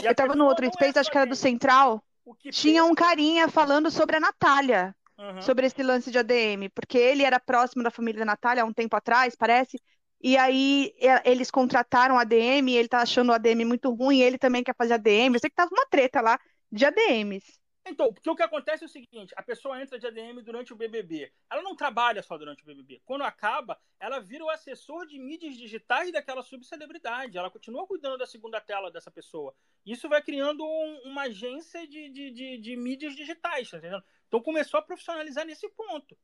E 0.00 0.06
eu 0.06 0.14
tava 0.14 0.34
no 0.34 0.46
outro 0.46 0.64
é 0.64 0.70
space, 0.70 0.98
acho 0.98 1.10
que 1.10 1.18
era 1.18 1.26
do 1.26 1.32
ADM. 1.34 1.40
Central. 1.42 2.02
Tinha 2.50 2.84
um 2.84 2.94
pensa- 2.94 3.08
carinha 3.08 3.48
falando 3.48 3.90
sobre 3.90 4.16
a 4.16 4.20
Natália, 4.20 4.96
Aham. 5.18 5.42
sobre 5.42 5.66
esse 5.66 5.82
lance 5.82 6.10
de 6.10 6.18
ADM, 6.18 6.70
porque 6.70 6.96
ele 6.96 7.24
era 7.24 7.38
próximo 7.38 7.82
da 7.82 7.90
família 7.90 8.20
da 8.20 8.24
Natália 8.24 8.62
há 8.62 8.66
um 8.66 8.72
tempo 8.72 8.96
atrás, 8.96 9.34
parece. 9.36 9.78
E 10.22 10.36
aí 10.38 10.94
e- 10.98 11.22
eles 11.30 11.50
contrataram 11.50 12.16
a 12.16 12.22
ADM, 12.22 12.70
e 12.70 12.76
ele 12.78 12.88
tá 12.88 13.02
achando 13.02 13.30
o 13.30 13.32
ADM 13.34 13.64
muito 13.66 13.92
ruim, 13.92 14.18
e 14.18 14.22
ele 14.22 14.38
também 14.38 14.62
quer 14.64 14.74
fazer 14.74 14.94
ADM. 14.94 15.34
Eu 15.34 15.40
sei 15.40 15.50
que 15.50 15.56
tava 15.56 15.70
uma 15.74 15.84
treta 15.86 16.20
lá 16.22 16.38
de 16.70 16.86
ADMs. 16.86 17.60
Então, 17.84 18.12
porque 18.12 18.30
o 18.30 18.36
que 18.36 18.42
acontece 18.42 18.84
é 18.84 18.86
o 18.86 18.88
seguinte: 18.88 19.34
a 19.36 19.42
pessoa 19.42 19.80
entra 19.82 19.98
de 19.98 20.06
ADM 20.06 20.40
durante 20.42 20.72
o 20.72 20.76
BBB. 20.76 21.32
Ela 21.50 21.62
não 21.62 21.74
trabalha 21.74 22.22
só 22.22 22.38
durante 22.38 22.62
o 22.62 22.66
BBB. 22.66 23.02
Quando 23.04 23.22
acaba, 23.24 23.78
ela 23.98 24.20
vira 24.20 24.44
o 24.44 24.50
assessor 24.50 25.06
de 25.06 25.18
mídias 25.18 25.56
digitais 25.56 26.12
daquela 26.12 26.42
subcelebridade. 26.42 27.36
Ela 27.36 27.50
continua 27.50 27.86
cuidando 27.86 28.18
da 28.18 28.26
segunda 28.26 28.60
tela 28.60 28.90
dessa 28.90 29.10
pessoa. 29.10 29.54
Isso 29.84 30.08
vai 30.08 30.22
criando 30.22 30.64
um- 30.64 31.02
uma 31.06 31.22
agência 31.22 31.86
de, 31.88 32.08
de, 32.08 32.30
de, 32.30 32.58
de 32.58 32.76
mídias 32.76 33.16
digitais, 33.16 33.68
tá 33.68 33.78
entendendo? 33.78 34.04
Então 34.28 34.40
começou 34.40 34.78
a 34.78 34.82
profissionalizar 34.82 35.44
nesse 35.44 35.68
ponto. 35.70 36.16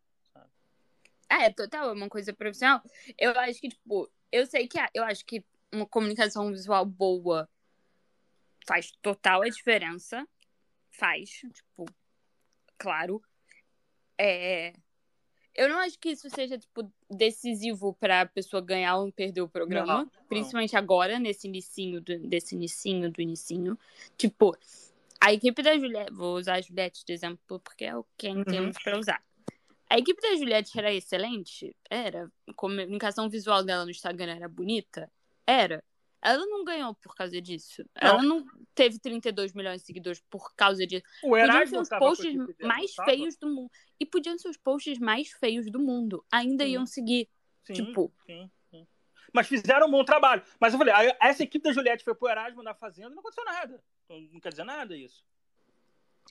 Ah, 1.28 1.44
é 1.44 1.50
total, 1.52 1.90
é 1.90 1.92
uma 1.92 2.08
coisa 2.08 2.32
profissional. 2.32 2.80
Eu 3.18 3.32
acho 3.32 3.60
que, 3.60 3.68
tipo, 3.68 4.10
eu 4.32 4.46
sei 4.46 4.66
que 4.68 4.78
eu 4.94 5.04
acho 5.04 5.24
que 5.26 5.44
uma 5.72 5.86
comunicação 5.86 6.50
visual 6.50 6.86
boa 6.86 7.48
faz 8.66 8.92
total 9.02 9.42
a 9.42 9.48
diferença. 9.48 10.26
Faz, 10.98 11.30
tipo, 11.30 11.86
claro. 12.76 13.22
É... 14.18 14.72
Eu 15.54 15.68
não 15.68 15.78
acho 15.78 15.96
que 15.98 16.10
isso 16.10 16.28
seja, 16.28 16.58
tipo, 16.58 16.92
decisivo 17.08 17.94
pra 17.94 18.26
pessoa 18.26 18.60
ganhar 18.60 18.96
ou 18.96 19.12
perder 19.12 19.40
o 19.42 19.48
programa. 19.48 19.86
Não, 19.86 20.04
não. 20.04 20.10
Principalmente 20.28 20.76
agora, 20.76 21.18
nesse 21.20 21.46
inicinho 21.46 22.00
do, 22.00 22.18
desse 22.28 22.56
inicinho 22.56 23.10
do 23.12 23.22
inicinho. 23.22 23.78
Tipo, 24.16 24.56
a 25.20 25.32
equipe 25.32 25.62
da 25.62 25.78
Juliette, 25.78 26.12
vou 26.12 26.36
usar 26.36 26.54
a 26.54 26.60
Juliette 26.60 27.04
de 27.04 27.12
exemplo, 27.12 27.60
porque 27.60 27.84
é 27.84 27.96
o 27.96 28.04
quem 28.16 28.38
Uhum. 28.38 28.44
temos 28.44 28.76
pra 28.82 28.98
usar. 28.98 29.22
A 29.88 29.98
equipe 29.98 30.20
da 30.20 30.34
Juliette 30.36 30.76
era 30.76 30.92
excelente? 30.92 31.74
Era. 31.88 32.30
A 32.48 32.54
comunicação 32.54 33.28
visual 33.28 33.64
dela 33.64 33.84
no 33.84 33.90
Instagram 33.90 34.34
era 34.34 34.48
bonita? 34.48 35.08
Era. 35.46 35.82
Ela 36.20 36.44
não 36.46 36.64
ganhou 36.64 36.94
por 36.96 37.14
causa 37.14 37.40
disso. 37.40 37.84
Ela 37.94 38.22
não 38.22 38.44
teve 38.74 38.98
32 38.98 39.52
milhões 39.52 39.80
de 39.80 39.86
seguidores 39.86 40.20
por 40.28 40.52
causa 40.54 40.84
disso. 40.86 41.04
O 41.22 41.28
Podiam 41.30 41.46
ser 41.46 41.52
Erasmo 41.58 41.80
os 41.80 41.88
posts 41.88 42.34
dela, 42.34 42.54
mais 42.62 42.94
feios 43.04 43.36
do 43.36 43.48
mundo. 43.48 43.70
E 44.00 44.04
podiam 44.06 44.36
ser 44.38 44.48
os 44.48 44.56
posts 44.56 44.98
mais 44.98 45.30
feios 45.30 45.70
do 45.70 45.78
mundo. 45.78 46.24
Ainda 46.30 46.64
Sim. 46.64 46.70
iam 46.70 46.86
seguir. 46.86 47.28
Sim, 47.64 47.72
Tipo- 47.74 48.12
sim, 48.26 48.50
sim. 48.70 48.86
Mas 49.32 49.46
fizeram 49.46 49.86
um 49.86 49.90
bom 49.90 50.04
trabalho. 50.04 50.42
Mas 50.58 50.72
eu 50.72 50.78
falei, 50.78 50.94
essa 51.20 51.44
equipe 51.44 51.62
da 51.62 51.72
Juliette 51.72 52.02
foi 52.04 52.14
pro 52.14 52.28
Erasmo 52.28 52.62
na 52.62 52.74
Fazenda 52.74 53.10
não 53.10 53.20
aconteceu 53.20 53.44
nada. 53.44 53.82
Então, 54.04 54.20
não 54.32 54.40
quer 54.40 54.50
dizer 54.50 54.64
nada 54.64 54.96
isso. 54.96 55.24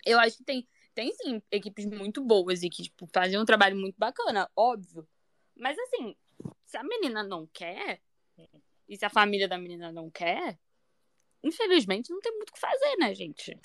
Eu 0.05 0.19
acho 0.19 0.37
que 0.37 0.43
tem, 0.43 0.67
tem 0.93 1.13
sim 1.13 1.41
equipes 1.49 1.85
muito 1.85 2.21
boas 2.21 2.61
e 2.61 2.69
que, 2.69 2.83
tipo, 2.83 3.07
fazem 3.13 3.39
um 3.39 3.45
trabalho 3.45 3.75
muito 3.75 3.95
bacana, 3.97 4.49
óbvio. 4.55 5.07
Mas 5.55 5.77
assim, 5.79 6.15
se 6.65 6.77
a 6.77 6.83
menina 6.83 7.23
não 7.23 7.47
quer, 7.47 8.01
e 8.87 8.97
se 8.97 9.05
a 9.05 9.09
família 9.09 9.47
da 9.47 9.57
menina 9.57 9.91
não 9.91 10.09
quer, 10.09 10.57
infelizmente 11.43 12.09
não 12.11 12.19
tem 12.19 12.31
muito 12.35 12.49
o 12.49 12.53
que 12.53 12.59
fazer, 12.59 12.95
né, 12.97 13.13
gente? 13.13 13.57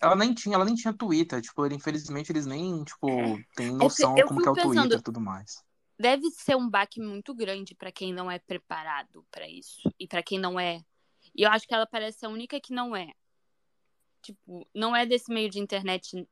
Ela 0.00 0.14
nem 0.14 0.32
tinha, 0.32 0.54
ela 0.54 0.64
nem 0.64 0.74
tinha 0.74 0.92
Twitter, 0.92 1.40
tipo, 1.42 1.66
infelizmente 1.66 2.30
eles 2.30 2.46
nem, 2.46 2.84
tipo, 2.84 3.08
têm 3.56 3.72
noção 3.72 4.16
eu 4.16 4.28
como 4.28 4.40
que 4.42 4.48
é 4.48 4.52
o 4.52 4.54
fico 4.54 4.66
Twitter 4.68 4.82
pensando- 4.82 5.00
e 5.00 5.02
tudo 5.02 5.20
mais. 5.20 5.62
Deve 6.00 6.30
ser 6.30 6.56
um 6.56 6.70
baque 6.70 7.00
muito 7.00 7.34
grande 7.34 7.74
pra 7.74 7.90
quem 7.90 8.12
não 8.12 8.30
é 8.30 8.38
preparado 8.38 9.26
pra 9.32 9.48
isso. 9.48 9.92
E 9.98 10.06
pra 10.06 10.22
quem 10.22 10.38
não 10.38 10.58
é. 10.58 10.80
E 11.34 11.42
eu 11.42 11.50
acho 11.50 11.66
que 11.66 11.74
ela 11.74 11.86
parece 11.88 12.24
a 12.24 12.28
única 12.28 12.60
que 12.60 12.72
não 12.72 12.94
é. 12.94 13.12
Tipo, 14.22 14.68
não 14.72 14.94
é 14.94 15.04
desse 15.04 15.32
meio 15.32 15.50
de 15.50 15.58
internet 15.58 16.24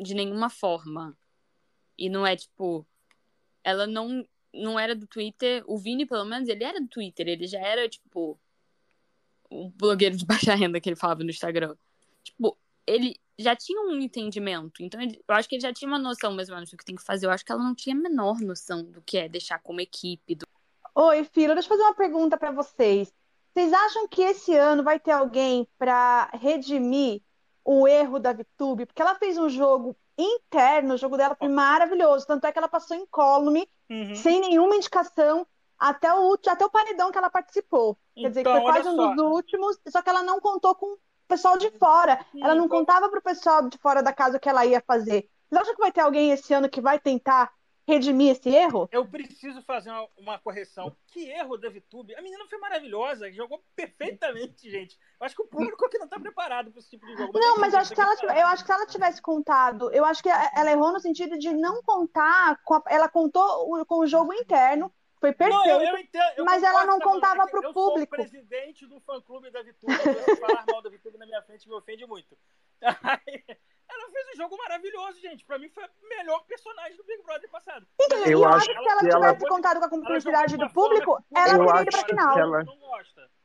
de 0.00 0.14
nenhuma 0.14 0.50
forma. 0.50 1.16
E 1.96 2.08
não 2.10 2.26
é 2.26 2.34
tipo. 2.34 2.84
Ela 3.62 3.86
não, 3.86 4.26
não 4.52 4.78
era 4.78 4.94
do 4.94 5.06
Twitter. 5.06 5.62
O 5.66 5.78
Vini, 5.78 6.06
pelo 6.06 6.24
menos, 6.24 6.48
ele 6.48 6.64
era 6.64 6.80
do 6.80 6.88
Twitter. 6.88 7.28
Ele 7.28 7.46
já 7.46 7.58
era, 7.60 7.88
tipo. 7.88 8.38
O 9.50 9.70
blogueiro 9.70 10.16
de 10.16 10.24
baixa 10.26 10.54
renda 10.54 10.80
que 10.80 10.88
ele 10.88 10.96
falava 10.96 11.22
no 11.22 11.30
Instagram. 11.30 11.76
Tipo, 12.22 12.56
ele 12.86 13.16
já 13.38 13.54
tinha 13.56 13.80
um 13.82 13.98
entendimento. 14.00 14.82
Então, 14.82 15.00
ele- 15.00 15.22
eu 15.26 15.34
acho 15.34 15.48
que 15.48 15.56
ele 15.56 15.62
já 15.62 15.72
tinha 15.72 15.88
uma 15.88 15.98
noção, 15.98 16.32
mais 16.32 16.48
ou 16.48 16.54
menos, 16.54 16.70
do 16.70 16.76
que 16.76 16.84
tem 16.84 16.94
que 16.96 17.02
fazer. 17.02 17.26
Eu 17.26 17.30
acho 17.30 17.44
que 17.44 17.52
ela 17.52 17.62
não 17.62 17.74
tinha 17.74 17.94
a 17.94 17.98
menor 17.98 18.40
noção 18.40 18.84
do 18.84 19.02
que 19.02 19.18
é 19.18 19.28
deixar 19.28 19.58
como 19.58 19.80
equipe. 19.80 20.34
Do... 20.34 20.46
Oi, 20.94 21.24
Fila, 21.24 21.54
deixa 21.54 21.66
eu 21.66 21.76
fazer 21.76 21.82
uma 21.82 21.94
pergunta 21.94 22.36
para 22.36 22.50
vocês. 22.50 23.12
Vocês 23.52 23.72
acham 23.72 24.08
que 24.08 24.22
esse 24.22 24.54
ano 24.56 24.82
vai 24.82 24.98
ter 24.98 25.10
alguém 25.10 25.68
para 25.78 26.30
redimir 26.32 27.20
o 27.64 27.86
erro 27.86 28.18
da 28.18 28.32
VTube? 28.32 28.86
Porque 28.86 29.02
ela 29.02 29.14
fez 29.16 29.36
um 29.36 29.48
jogo 29.48 29.96
interno, 30.16 30.94
o 30.94 30.96
jogo 30.96 31.16
dela 31.16 31.34
foi 31.34 31.48
maravilhoso, 31.48 32.26
tanto 32.26 32.46
é 32.46 32.52
que 32.52 32.58
ela 32.58 32.68
passou 32.68 32.96
incólume, 32.96 33.68
Uhum. 33.92 34.14
sem 34.16 34.40
nenhuma 34.40 34.76
indicação, 34.76 35.46
até 35.78 36.12
o, 36.14 36.38
até 36.46 36.64
o 36.64 36.70
paredão 36.70 37.10
que 37.10 37.18
ela 37.18 37.28
participou. 37.30 37.98
Quer 38.14 38.28
dizer, 38.28 38.42
que 38.44 38.48
Então, 38.48 38.62
foi 38.62 38.72
quase 38.72 38.88
olha 38.88 39.00
um 39.10 39.16
dos 39.16 39.24
últimos, 39.26 39.78
só 39.88 40.00
que 40.00 40.08
ela 40.08 40.22
não 40.22 40.40
contou 40.40 40.74
com 40.74 40.86
o 40.94 40.98
pessoal 41.28 41.58
de 41.58 41.70
fora. 41.72 42.24
Ela 42.40 42.54
não 42.54 42.66
Então- 42.66 42.78
contava 42.78 43.08
para 43.08 43.18
o 43.18 43.22
pessoal 43.22 43.68
de 43.68 43.76
fora 43.78 44.02
da 44.02 44.12
casa 44.12 44.36
o 44.36 44.40
que 44.40 44.48
ela 44.48 44.64
ia 44.64 44.82
fazer. 44.86 45.28
Vocês 45.50 45.62
acham 45.62 45.74
que 45.74 45.80
vai 45.80 45.92
ter 45.92 46.00
alguém 46.00 46.30
esse 46.30 46.54
ano 46.54 46.68
que 46.68 46.80
vai 46.80 46.98
tentar 46.98 47.52
redimir 47.92 48.32
esse 48.32 48.48
erro? 48.48 48.88
Eu 48.90 49.06
preciso 49.06 49.62
fazer 49.62 49.90
uma, 49.90 50.08
uma 50.16 50.38
correção. 50.38 50.94
Que 51.08 51.28
erro 51.30 51.56
da 51.56 51.68
VTube. 51.68 52.14
A 52.14 52.22
menina 52.22 52.44
foi 52.48 52.58
maravilhosa, 52.58 53.30
jogou 53.32 53.62
perfeitamente, 53.76 54.70
gente. 54.70 54.98
Eu 55.20 55.26
acho 55.26 55.36
que 55.36 55.42
o 55.42 55.46
público 55.46 55.84
aqui 55.84 55.98
não 55.98 56.08
tá 56.08 56.18
preparado 56.18 56.70
para 56.70 56.80
esse 56.80 56.90
tipo 56.90 57.06
de 57.06 57.16
jogo. 57.16 57.38
Não, 57.38 57.56
é 57.56 57.60
mas 57.60 57.74
eu 57.74 57.80
acho 57.80 57.94
que 57.94 58.00
ela, 58.00 58.14
eu 58.40 58.46
acho 58.46 58.64
que 58.64 58.72
se 58.72 58.72
ela 58.76 58.86
tivesse 58.86 59.20
contado, 59.22 59.90
eu 59.92 60.04
acho 60.04 60.22
que 60.22 60.28
ela 60.28 60.70
errou 60.70 60.92
no 60.92 61.00
sentido 61.00 61.38
de 61.38 61.52
não 61.52 61.82
contar, 61.82 62.52
a- 62.52 62.82
ela 62.88 63.08
contou 63.08 63.42
o- 63.72 63.84
com 63.86 64.00
o 64.00 64.06
jogo 64.06 64.32
interno, 64.32 64.92
foi 65.20 65.32
perfeito. 65.32 65.64
Não, 65.68 65.80
eu, 65.80 65.88
eu 65.92 65.98
entendo, 65.98 66.32
eu 66.36 66.44
mas 66.44 66.62
ela 66.62 66.84
não 66.84 66.98
contava 66.98 67.42
é 67.42 67.44
eu 67.44 67.72
público. 67.72 67.78
Eu 67.78 67.92
sou 67.94 68.02
o 68.02 68.06
presidente 68.08 68.86
do 68.86 68.98
fã-clube 69.00 69.50
da 69.50 69.62
Vitube, 69.62 69.94
falar 70.40 70.64
mal 70.66 70.82
da 70.82 70.90
Vitube 70.90 71.16
na 71.18 71.26
minha 71.26 71.42
frente 71.42 71.68
me 71.68 71.74
ofende 71.74 72.04
muito. 72.06 72.36
Ela 73.94 74.10
fez 74.10 74.26
um 74.34 74.36
jogo 74.36 74.56
maravilhoso, 74.56 75.20
gente. 75.20 75.44
Pra 75.44 75.58
mim 75.58 75.68
foi 75.68 75.84
a 75.84 75.90
melhor 76.16 76.44
personagem 76.46 76.96
do 76.96 77.04
Big 77.04 77.22
Brother 77.22 77.50
passado. 77.50 77.86
Então, 78.00 78.18
Eu 78.20 78.40
eu 78.40 78.44
acho 78.46 78.56
acho 78.56 78.66
que 78.66 78.72
se 78.82 78.88
ela 78.88 79.00
que 79.00 79.06
ela- 79.08 79.26
tivesse 79.34 79.48
contado 79.48 79.78
com 79.80 79.84
a 79.84 79.90
cumplicidade 79.90 80.52
de 80.52 80.58
do 80.58 80.70
público, 80.72 81.18
ela 81.34 81.58
teria 81.58 81.82
ido 81.82 81.90
pra 81.90 82.04
final. 82.06 82.38
ela-. 82.38 82.64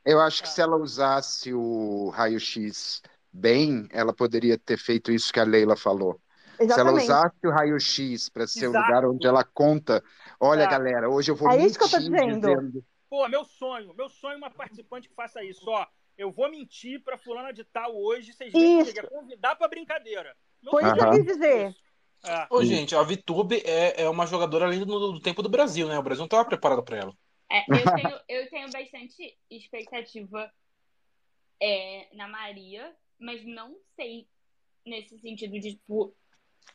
Eu 0.05 0.21
acho 0.21 0.41
que 0.41 0.47
Tá. 0.49 0.55
se 0.55 0.61
ela 0.61 0.77
usasse 0.77 1.53
o 1.53 2.09
raio-x 2.09 3.01
bem, 3.31 3.87
ela 3.91 4.13
poderia 4.13 4.57
ter 4.57 4.77
feito 4.77 5.11
isso 5.11 5.31
que 5.33 5.39
a 5.39 5.43
Leila 5.43 5.75
falou. 5.75 6.13
Se 6.55 6.63
ela 6.63 6.73
Exatamente. 6.73 7.03
usasse 7.03 7.35
o 7.45 7.51
raio-x 7.51 8.29
para 8.29 8.47
ser 8.47 8.67
o 8.67 8.69
Exato. 8.71 8.85
lugar 8.87 9.05
onde 9.05 9.27
ela 9.27 9.43
conta, 9.43 10.03
olha, 10.39 10.61
Exato. 10.61 10.71
galera, 10.71 11.09
hoje 11.09 11.29
eu 11.31 11.35
vou 11.35 11.51
É 11.51 11.57
isso 11.57 11.77
que 11.77 11.83
eu 11.85 11.89
tô 11.89 11.99
dizendo. 11.99 12.33
dizendo. 12.39 12.85
Pô, 13.09 13.27
meu 13.27 13.45
sonho, 13.45 13.93
meu 13.93 14.09
sonho 14.09 14.33
é 14.33 14.37
uma 14.37 14.49
participante 14.49 15.07
que 15.07 15.13
faça 15.15 15.43
isso, 15.43 15.69
ó. 15.69 15.85
Eu 16.17 16.31
vou 16.31 16.49
mentir 16.49 17.01
pra 17.03 17.17
fulana 17.17 17.53
de 17.53 17.63
tal 17.63 17.95
hoje, 17.95 18.33
vocês 18.33 18.51
comigo, 18.51 18.89
é 18.89 19.03
convidar 19.03 19.55
pra 19.55 19.67
brincadeira. 19.67 20.35
Meu 20.61 20.71
Foi 20.71 20.83
isso 20.83 20.93
que 20.95 20.99
eu 20.99 21.11
quis 21.11 21.25
dizer. 21.25 21.75
É. 22.23 22.47
Ô, 22.49 22.63
gente, 22.63 22.95
a 22.95 23.03
Vitube 23.03 23.61
é, 23.63 24.01
é 24.01 24.09
uma 24.09 24.25
jogadora 24.25 24.65
além 24.65 24.79
do, 24.79 25.13
do 25.13 25.19
tempo 25.19 25.43
do 25.43 25.49
Brasil, 25.49 25.87
né? 25.87 25.97
O 25.97 26.03
Brasil 26.03 26.21
não 26.21 26.25
estava 26.25 26.45
preparado 26.45 26.83
para 26.83 26.97
ela. 26.97 27.17
É, 27.49 27.63
eu, 27.69 27.83
tenho, 27.95 28.19
eu 28.27 28.49
tenho 28.49 28.71
bastante 28.71 29.37
expectativa 29.49 30.51
é, 31.61 32.09
na 32.15 32.27
Maria, 32.27 32.95
mas 33.19 33.45
não 33.45 33.77
sei 33.95 34.27
nesse 34.85 35.19
sentido 35.19 35.59
de, 35.59 35.75
tipo, 35.75 36.15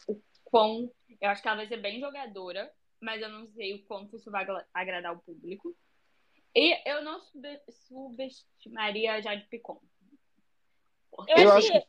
o 0.07 0.20
quão. 0.45 0.90
Eu 1.20 1.30
acho 1.30 1.43
que 1.43 1.49
ela 1.49 1.57
vai 1.57 1.66
ser 1.66 1.78
bem 1.78 1.99
jogadora, 2.01 2.72
mas 3.01 3.20
eu 3.20 3.28
não 3.28 3.49
sei 3.49 3.74
o 3.74 3.82
quanto 3.84 4.16
isso 4.16 4.30
vai 4.30 4.43
agra- 4.43 4.66
agradar 4.72 5.12
o 5.12 5.20
público. 5.20 5.76
E 6.55 6.88
eu 6.88 7.03
não 7.03 7.20
sube- 7.20 7.62
subestimaria 7.70 9.14
a 9.14 9.20
Jade 9.20 9.46
Picon. 9.46 9.80
Porque, 11.11 11.32
Eu 11.32 11.53
assim, 11.53 11.70
acho 11.76 11.86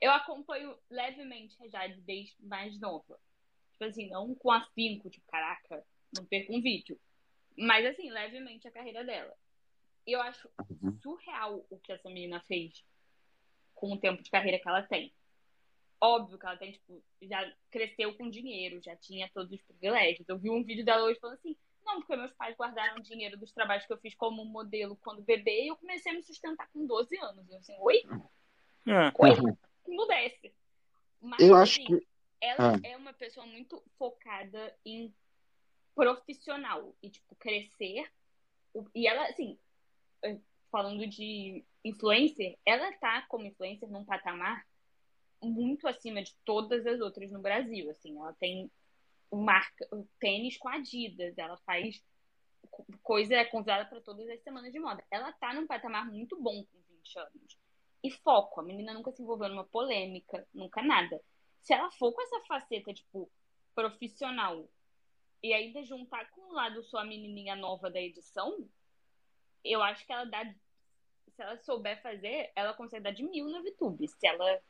eu 0.00 0.10
acompanho 0.12 0.76
levemente 0.90 1.56
a 1.62 1.68
Jade 1.68 2.00
desde 2.02 2.34
mais 2.40 2.78
nova. 2.80 3.18
Tipo 3.72 3.84
assim, 3.84 4.08
não 4.08 4.34
com 4.34 4.50
afinco, 4.50 5.10
tipo, 5.10 5.26
caraca, 5.26 5.84
não 6.14 6.24
perco 6.24 6.54
um 6.54 6.60
vídeo. 6.60 6.98
Mas 7.56 7.84
assim, 7.86 8.10
levemente 8.10 8.66
a 8.66 8.70
carreira 8.70 9.04
dela. 9.04 9.34
E 10.06 10.12
eu 10.12 10.20
acho 10.20 10.48
Uhum. 10.70 10.98
surreal 11.02 11.66
o 11.70 11.78
que 11.78 11.92
essa 11.92 12.08
menina 12.08 12.40
fez 12.46 12.84
com 13.74 13.92
o 13.92 13.98
tempo 13.98 14.22
de 14.22 14.30
carreira 14.30 14.58
que 14.58 14.68
ela 14.68 14.82
tem. 14.82 15.12
Óbvio 16.00 16.38
que 16.38 16.44
ela 16.46 16.56
tem, 16.56 16.72
tipo, 16.72 17.02
já 17.22 17.50
cresceu 17.70 18.14
com 18.16 18.28
dinheiro, 18.28 18.82
já 18.82 18.94
tinha 18.96 19.30
todos 19.32 19.52
os 19.52 19.62
privilégios. 19.62 20.28
Eu 20.28 20.38
vi 20.38 20.50
um 20.50 20.62
vídeo 20.62 20.84
dela 20.84 21.04
hoje 21.04 21.18
falando 21.18 21.36
assim, 21.36 21.56
não, 21.84 22.00
porque 22.00 22.16
meus 22.16 22.32
pais 22.32 22.56
guardaram 22.56 23.00
dinheiro 23.00 23.36
dos 23.36 23.52
trabalhos 23.52 23.86
que 23.86 23.92
eu 23.92 23.98
fiz 23.98 24.14
como 24.14 24.44
modelo 24.44 24.96
quando 24.96 25.22
bebê 25.22 25.64
e 25.64 25.68
eu 25.68 25.76
comecei 25.76 26.12
a 26.12 26.14
me 26.14 26.22
sustentar 26.22 26.68
com 26.72 26.86
12 26.86 27.16
anos. 27.18 27.48
Eu 27.50 27.58
assim, 27.58 27.76
oi? 27.78 28.02
É. 28.86 29.12
Oi? 29.18 29.30
Uhum. 29.30 29.56
Não 29.88 30.06
desce. 30.06 30.54
Mas, 31.20 31.40
Eu 31.40 31.54
acho 31.56 31.80
assim, 31.80 31.98
que. 31.98 32.06
ela 32.40 32.74
Ah. 32.74 32.80
é 32.82 32.96
uma 32.96 33.12
pessoa 33.12 33.46
muito 33.46 33.82
focada 33.98 34.76
em 34.84 35.14
profissional 35.94 36.94
e, 37.02 37.10
tipo, 37.10 37.34
crescer. 37.36 38.10
E 38.94 39.06
ela, 39.06 39.26
assim, 39.28 39.58
eh, 40.22 40.38
falando 40.70 41.06
de 41.06 41.64
influencer, 41.84 42.58
ela 42.66 42.92
tá 42.94 43.22
como 43.28 43.46
influencer 43.46 43.88
num 43.88 44.04
patamar 44.04 44.66
muito 45.42 45.86
acima 45.86 46.22
de 46.22 46.34
todas 46.44 46.86
as 46.86 47.00
outras 47.00 47.30
no 47.30 47.40
Brasil, 47.40 47.90
assim. 47.90 48.18
Ela 48.18 48.32
tem 48.34 48.70
marca, 49.36 49.86
tênis 50.18 50.56
com 50.56 50.68
Adidas, 50.68 51.36
ela 51.38 51.56
faz 51.58 52.02
co- 52.70 52.86
coisa 53.02 53.34
é 53.34 53.44
convidada 53.44 53.88
para 53.88 54.00
todas 54.00 54.28
as 54.28 54.42
semanas 54.42 54.72
de 54.72 54.80
moda. 54.80 55.04
Ela 55.10 55.32
tá 55.32 55.52
num 55.54 55.66
patamar 55.66 56.06
muito 56.10 56.40
bom 56.40 56.64
com 56.64 56.78
20 56.88 57.18
anos. 57.18 57.58
E 58.02 58.10
foco, 58.10 58.60
a 58.60 58.64
menina 58.64 58.92
nunca 58.92 59.12
se 59.12 59.22
envolveu 59.22 59.48
numa 59.48 59.64
polêmica, 59.64 60.46
nunca 60.52 60.82
nada. 60.82 61.20
Se 61.62 61.72
ela 61.72 61.90
for 61.92 62.12
com 62.12 62.22
essa 62.22 62.40
faceta, 62.46 62.92
tipo, 62.92 63.30
profissional, 63.74 64.68
e 65.42 65.52
ainda 65.52 65.82
juntar 65.84 66.30
com 66.30 66.40
o 66.42 66.52
lado 66.52 66.82
sua 66.82 67.04
menininha 67.04 67.56
nova 67.56 67.90
da 67.90 68.00
edição, 68.00 68.68
eu 69.62 69.82
acho 69.82 70.04
que 70.06 70.12
ela 70.12 70.24
dá. 70.24 70.44
Se 71.34 71.42
ela 71.42 71.56
souber 71.58 72.00
fazer, 72.02 72.52
ela 72.54 72.74
consegue 72.74 73.02
dar 73.02 73.10
de 73.10 73.22
mil 73.22 73.48
na 73.48 73.60
VTube. 73.60 74.06
Se 74.06 74.26
ela 74.26 74.60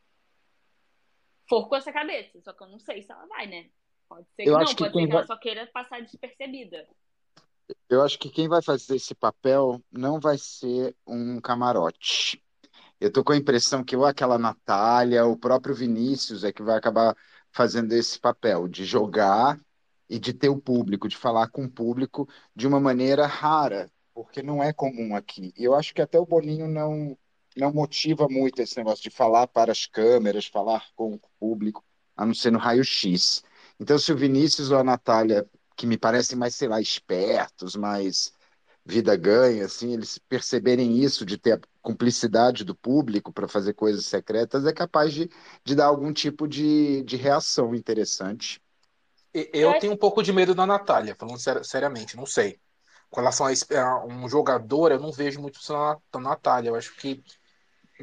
for 1.49 1.69
com 1.69 1.77
essa 1.77 1.93
cabeça. 1.93 2.41
Só 2.41 2.53
que 2.53 2.63
eu 2.63 2.69
não 2.69 2.79
sei 2.79 3.03
se 3.03 3.13
ela 3.13 3.27
vai, 3.27 3.47
né? 3.47 3.71
Pode 4.09 4.27
ser 4.37 4.43
que 4.43 4.49
Eu 4.49 4.55
não, 4.55 4.61
acho 4.61 4.77
que 4.77 4.83
pode 4.85 4.93
quem 4.93 5.03
ser 5.03 5.07
que 5.07 5.13
ela 5.13 5.21
vai- 5.21 5.27
só 5.27 5.37
queira 5.37 5.67
passar 5.73 6.01
despercebida. 6.03 6.87
Eu 7.89 8.03
acho 8.03 8.19
que 8.19 8.29
quem 8.29 8.47
vai 8.49 8.61
fazer 8.61 8.97
esse 8.97 9.15
papel 9.15 9.83
não 9.91 10.21
vai 10.21 10.37
ser 10.37 10.95
um 11.07 11.41
camarote. 11.41 12.43
Eu 13.01 13.11
tô 13.11 13.25
com 13.25 13.33
a 13.33 13.37
impressão 13.37 13.83
que 13.83 13.97
ou 13.97 14.05
aquela 14.05 14.39
Natália, 14.39 15.27
o 15.27 15.37
próprio 15.37 15.75
Vinícius 15.75 16.45
é 16.45 16.53
que 16.53 16.63
vai 16.63 16.77
acabar 16.77 17.17
fazendo 17.51 17.93
esse 17.93 18.19
papel 18.19 18.69
de 18.69 18.85
jogar 18.85 19.59
e 20.09 20.19
de 20.19 20.33
ter 20.35 20.49
o 20.49 20.61
público, 20.61 21.09
de 21.09 21.17
falar 21.17 21.49
com 21.49 21.65
o 21.65 21.71
público 21.71 22.29
de 22.55 22.67
uma 22.67 22.79
maneira 22.79 23.27
rara, 23.27 23.91
porque 24.13 24.43
não 24.43 24.63
é 24.63 24.73
comum 24.73 25.17
aqui. 25.17 25.53
E 25.57 25.65
eu 25.65 25.75
acho 25.75 25.95
que 25.95 26.03
até 26.03 26.19
o 26.19 26.27
Boninho 26.27 26.69
não 26.69 27.17
não 27.57 27.73
motiva 27.73 28.27
muito 28.29 28.61
esse 28.61 28.77
negócio 28.77 29.03
de 29.03 29.11
falar 29.11 29.47
para 29.47 29.71
as 29.71 29.87
câmeras, 29.87 30.45
falar 30.47 30.87
com 30.97 31.15
o 31.15 31.21
público, 31.39 31.85
a 32.17 32.27
não 32.27 32.35
ser 32.35 32.51
no 32.51 32.59
raio-x. 32.59 33.45
Então, 33.81 33.99
se 33.99 34.13
o 34.13 34.17
Vinícius 34.17 34.71
ou 34.71 34.79
a 34.79 34.85
Natália 34.85 35.49
que 35.77 35.87
me 35.87 35.99
parecem 35.99 36.39
mais, 36.39 36.55
sei 36.55 36.69
lá, 36.69 36.81
espertos, 36.81 37.75
mais 37.77 38.33
vida 38.87 39.17
ganha, 39.17 39.65
assim, 39.67 39.93
eles 39.95 40.19
perceberem 40.29 40.99
isso, 41.03 41.25
de 41.27 41.39
ter 41.39 41.55
a 41.55 41.61
cumplicidade 41.83 42.65
do 42.65 42.75
público 42.77 43.33
para 43.33 43.49
fazer 43.49 43.75
coisas 43.75 44.07
secretas, 44.07 44.67
é 44.67 44.73
capaz 44.73 45.13
de, 45.15 45.29
de 45.65 45.75
dar 45.75 45.87
algum 45.87 46.13
tipo 46.13 46.47
de, 46.49 47.03
de 47.05 47.17
reação 47.17 47.75
interessante. 47.75 48.61
Eu 49.33 49.75
tenho 49.75 49.93
um 49.93 49.97
pouco 49.97 50.23
de 50.23 50.33
medo 50.33 50.55
da 50.55 50.65
Natália, 50.67 51.15
falando 51.19 51.39
ser- 51.41 51.65
seriamente, 51.65 52.17
não 52.17 52.27
sei. 52.27 52.61
Com 53.11 53.21
relação 53.21 53.47
a 53.47 53.51
a 53.81 54.05
um 54.07 54.29
jogador, 54.29 54.93
eu 54.93 55.01
não 55.01 55.13
vejo 55.13 55.41
muito 55.41 55.59
isso 55.61 55.73
na, 55.73 55.99
na 56.15 56.21
Natália. 56.21 56.69
Eu 56.71 56.77
acho 56.77 56.95
que. 56.97 57.23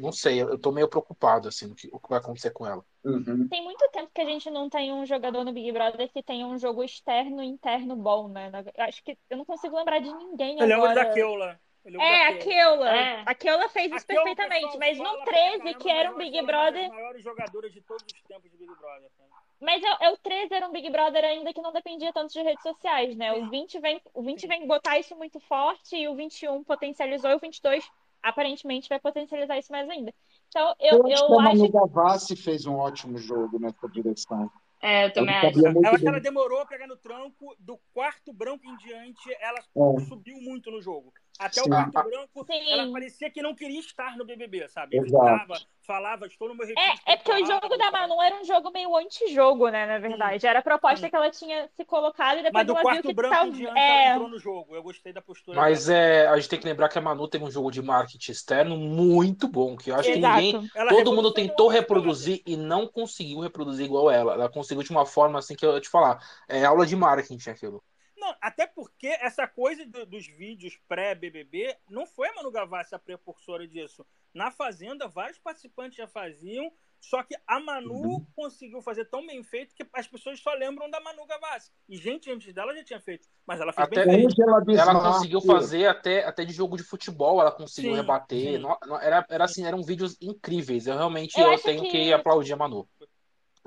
Não 0.02 0.12
sei, 0.12 0.42
eu 0.42 0.58
tô 0.58 0.72
meio 0.72 0.88
preocupado, 0.88 1.48
assim, 1.48 1.66
no 1.68 1.74
que, 1.74 1.88
o 1.92 1.98
que 2.00 2.08
vai 2.08 2.18
acontecer 2.18 2.50
com 2.50 2.66
ela. 2.66 2.84
Uhum. 3.04 3.48
Tem 3.48 3.62
muito 3.62 3.88
tempo 3.92 4.10
que 4.12 4.20
a 4.20 4.24
gente 4.24 4.50
não 4.50 4.68
tem 4.68 4.92
um 4.92 5.06
jogador 5.06 5.44
no 5.44 5.52
Big 5.52 5.70
Brother 5.72 6.10
que 6.12 6.22
tenha 6.22 6.46
um 6.46 6.58
jogo 6.58 6.82
externo 6.82 7.42
e 7.42 7.46
interno 7.46 7.94
bom, 7.96 8.28
né? 8.28 8.50
Acho 8.78 9.02
que 9.04 9.16
eu 9.30 9.36
não 9.36 9.44
consigo 9.44 9.76
lembrar 9.76 10.00
de 10.00 10.12
ninguém 10.12 10.58
Eu 10.58 10.66
lembro 10.66 10.84
agora. 10.86 11.04
da 11.06 11.12
Keula. 11.14 11.60
Eu 11.84 11.92
lembro 11.92 12.06
É, 12.06 12.18
da 12.18 12.28
a 12.28 12.38
Keula. 12.38 12.96
É. 12.96 13.22
A 13.26 13.34
Keula 13.34 13.68
fez 13.68 13.92
isso 13.92 14.06
Keula, 14.06 14.22
o 14.22 14.24
perfeitamente, 14.24 14.78
mas 14.78 14.98
no 14.98 15.04
pra 15.04 15.24
13, 15.24 15.58
caramba, 15.58 15.74
que 15.78 15.90
era 15.90 16.12
um 16.12 16.16
Big 16.18 16.36
das 16.36 16.46
Brother. 16.46 16.88
maiores 16.90 17.22
jogadoras 17.22 17.72
de 17.72 17.80
todos 17.80 18.04
os 18.04 18.22
tempos 18.22 18.50
de 18.50 18.56
Big 18.56 18.72
Brother. 18.74 19.10
cara. 19.16 19.42
Mas 19.60 19.80
é, 19.84 20.06
é 20.06 20.10
o 20.10 20.16
13 20.16 20.52
era 20.54 20.66
um 20.68 20.72
Big 20.72 20.90
Brother 20.90 21.24
ainda 21.24 21.52
que 21.52 21.60
não 21.62 21.72
dependia 21.72 22.12
tanto 22.12 22.32
de 22.32 22.42
redes 22.42 22.62
sociais, 22.62 23.16
né? 23.16 23.32
O 23.32 23.48
20 23.48 23.78
vem, 23.78 24.00
o 24.12 24.20
20 24.22 24.46
vem 24.48 24.66
botar 24.66 24.98
isso 24.98 25.14
muito 25.16 25.38
forte 25.38 25.96
e 25.96 26.08
o 26.08 26.16
21 26.16 26.64
potencializou 26.64 27.30
e 27.30 27.34
o 27.34 27.38
22 27.38 27.88
aparentemente 28.22 28.88
vai 28.88 29.00
potencializar 29.00 29.58
isso 29.58 29.72
mais 29.72 29.88
ainda. 29.88 30.12
Então, 30.48 30.74
eu, 30.78 30.98
Eu 30.98 31.06
acho 31.06 31.26
que 31.26 31.32
eu 31.32 31.40
a 31.40 31.42
Manu 31.42 31.64
acho 31.64 31.72
Gavassi 31.72 32.36
fez 32.36 32.66
um 32.66 32.76
ótimo 32.76 33.18
jogo 33.18 33.58
nessa 33.58 33.88
direção. 33.88 34.50
É, 34.80 35.06
eu 35.06 35.12
também 35.12 35.34
Ela 35.34 35.44
Eu 35.46 35.80
acho 35.84 35.90
que 35.92 35.98
bem. 35.98 36.08
ela 36.08 36.20
demorou 36.20 36.60
a 36.60 36.66
pegar 36.66 36.86
no 36.88 36.96
tranco. 36.96 37.54
Do 37.58 37.78
quarto 37.94 38.32
branco 38.32 38.66
em 38.66 38.76
diante, 38.78 39.32
ela 39.40 39.58
É. 39.60 40.00
subiu 40.06 40.36
muito 40.40 40.70
no 40.70 40.82
jogo. 40.82 41.12
Até 41.38 41.60
Sim. 41.60 41.62
o 41.62 41.68
quarto 41.68 42.02
branco, 42.02 42.44
Sim. 42.46 42.70
ela 42.72 42.90
parecia 42.92 43.30
que 43.30 43.42
não 43.42 43.54
queria 43.54 43.80
estar 43.80 44.16
no 44.16 44.24
BBB, 44.24 44.68
sabe? 44.68 44.96
Evitava, 44.96 45.54
falava, 45.86 46.26
estou 46.26 46.48
no 46.48 46.54
meu 46.54 46.66
retiro 46.66 46.80
É, 47.06 47.12
é 47.12 47.16
porque 47.16 47.32
o 47.32 47.34
espiritual, 47.34 47.60
jogo 47.62 47.76
da. 47.76 47.90
Manu 47.90 48.22
era 48.22 48.40
um 48.40 48.44
jogo 48.44 48.70
meio 48.70 48.96
anti-jogo, 48.96 49.68
né, 49.68 49.86
na 49.86 49.98
verdade. 49.98 50.46
Era 50.46 50.60
a 50.60 50.62
proposta 50.62 51.06
Sim. 51.06 51.10
que 51.10 51.16
ela 51.16 51.30
tinha 51.30 51.68
se 51.76 51.84
colocado 51.84 52.38
e 52.38 52.42
depois 52.42 52.52
Mas 52.52 52.66
do 52.66 52.72
ela 52.72 52.84
viu 52.84 53.02
quarto 53.02 53.02
que 53.02 53.14
branco 53.14 53.34
tal... 53.34 53.46
em 53.46 53.50
diante, 53.50 53.88
ela 53.88 54.02
é, 54.02 54.12
entrou 54.12 54.28
no 54.28 54.38
jogo. 54.38 54.74
Eu 54.74 54.82
gostei 54.82 55.12
da 55.12 55.20
postura 55.20 55.56
Mas 55.56 55.86
dela. 55.86 55.98
é, 55.98 56.26
a 56.28 56.36
gente 56.36 56.48
tem 56.48 56.60
que 56.60 56.66
lembrar 56.66 56.88
que 56.88 56.98
a 56.98 57.02
Manu 57.02 57.28
teve 57.28 57.44
um 57.44 57.50
jogo 57.50 57.70
de 57.70 57.82
marketing 57.82 58.32
externo 58.32 58.76
muito 58.76 59.48
bom, 59.48 59.76
que 59.76 59.90
eu 59.90 59.96
acho 59.96 60.12
que 60.12 60.18
exato. 60.18 60.40
ninguém. 60.40 60.70
Ela 60.74 60.90
Todo 60.90 61.12
mundo 61.14 61.32
tentou 61.32 61.66
o 61.66 61.70
reproduzir 61.70 62.42
e 62.46 62.56
não 62.56 62.86
conseguiu 62.86 63.40
reproduzir 63.40 63.86
igual 63.86 64.10
ela. 64.10 64.34
Ela 64.34 64.48
conseguiu 64.48 64.82
de 64.82 64.90
uma 64.90 65.06
forma 65.06 65.38
assim 65.38 65.54
que 65.56 65.64
eu 65.64 65.74
ia 65.74 65.80
te 65.80 65.88
falar. 65.88 66.18
É 66.48 66.64
aula 66.64 66.86
de 66.86 66.96
marketing 66.96 67.50
aquilo. 67.50 67.82
Não, 68.22 68.36
até 68.40 68.68
porque 68.68 69.08
essa 69.08 69.48
coisa 69.48 69.84
do- 69.84 70.06
dos 70.06 70.24
vídeos 70.28 70.78
pré-BBB 70.86 71.76
não 71.90 72.06
foi 72.06 72.28
a 72.28 72.34
Manu 72.34 72.52
Gavassi 72.52 72.94
a 72.94 72.98
precursora 72.98 73.66
disso. 73.66 74.06
Na 74.32 74.52
Fazenda, 74.52 75.08
vários 75.08 75.38
participantes 75.40 75.96
já 75.98 76.06
faziam, 76.06 76.70
só 77.00 77.20
que 77.24 77.34
a 77.48 77.58
Manu 77.58 77.94
Uhum. 77.94 78.26
conseguiu 78.36 78.80
fazer 78.80 79.06
tão 79.06 79.26
bem 79.26 79.42
feito 79.42 79.74
que 79.74 79.84
as 79.92 80.06
pessoas 80.06 80.38
só 80.38 80.54
lembram 80.54 80.88
da 80.88 81.00
Manu 81.00 81.26
Gavassi. 81.26 81.72
E 81.88 81.96
gente 81.96 82.30
antes 82.30 82.54
dela 82.54 82.72
já 82.76 82.84
tinha 82.84 83.00
feito, 83.00 83.26
mas 83.44 83.60
ela 83.60 83.72
fez 83.72 83.88
Até- 83.88 84.06
bem 84.06 84.20
feito. 84.20 84.40
Ela 84.40 84.60
Bismarck, 84.64 85.02
conseguiu 85.02 85.40
fazer 85.40 85.86
até, 85.86 86.24
até 86.24 86.44
de 86.44 86.52
jogo 86.52 86.76
de 86.76 86.84
futebol, 86.84 87.40
ela 87.40 87.50
conseguiu 87.50 87.90
Sim, 87.90 87.96
rebater. 87.96 88.52
sim. 88.52 88.58
Não- 88.58 88.78
não- 88.86 89.00
era, 89.00 89.26
era 89.28 89.44
assim, 89.44 89.64
eram 89.66 89.82
vídeos 89.82 90.16
incríveis. 90.22 90.86
Eu 90.86 90.94
realmente 90.96 91.36
Eu 91.40 91.52
eu 91.54 91.58
tenho 91.60 91.82
que- 91.82 91.90
que 91.90 92.12
aplaudir 92.12 92.52
a 92.52 92.56
Manu. 92.56 92.88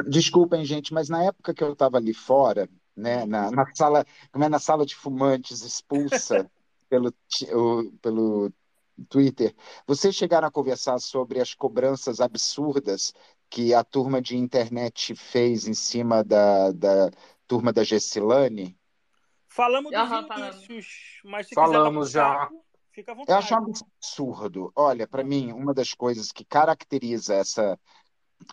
Desculpem, 0.08 0.64
gente, 0.66 0.94
mas 0.94 1.10
na 1.10 1.24
época 1.26 1.54
que 1.54 1.64
eu 1.64 1.74
estava 1.74 1.98
ali 1.98 2.14
fora, 2.14 2.70
né? 2.96 3.26
Na, 3.26 3.52
na 3.52 3.66
sala, 3.76 4.06
como 4.32 4.44
é 4.46 4.50
na 4.50 4.60
sala 4.60 4.86
de 4.86 4.96
fumantes 4.96 5.62
expulsa 5.62 6.50
pelo, 6.90 7.14
o, 7.54 7.92
pelo 8.02 8.54
Twitter. 9.10 9.54
Vocês 9.86 10.16
chegaram 10.16 10.48
a 10.48 10.52
conversar 10.52 11.00
sobre 11.00 11.40
as 11.40 11.54
cobranças 11.54 12.20
absurdas 12.20 13.14
que 13.50 13.74
a 13.74 13.84
turma 13.84 14.22
de 14.22 14.38
internet 14.38 15.16
fez 15.16 15.68
em 15.68 15.74
cima 15.74 16.24
da, 16.24 16.72
da 16.72 17.10
turma 17.48 17.72
da 17.74 17.84
Gessilane? 17.84 18.78
Falamos 19.48 19.92
dos 19.92 20.00
Aham, 20.00 20.28
inícios, 20.38 21.22
mas 21.24 21.48
se 21.48 21.56
Falamos 21.56 22.10
quiser 22.10 22.22
já. 22.22 22.48
pitaco, 22.48 22.66
fica 22.92 23.12
à 23.12 23.16
Eu 23.28 23.36
acho 23.38 23.56
absurdo. 23.56 24.72
Olha, 24.76 25.08
para 25.08 25.24
mim, 25.24 25.52
uma 25.54 25.74
das 25.74 25.94
coisas 25.94 26.32
que 26.32 26.44
caracteriza 26.44 27.36
essa 27.36 27.80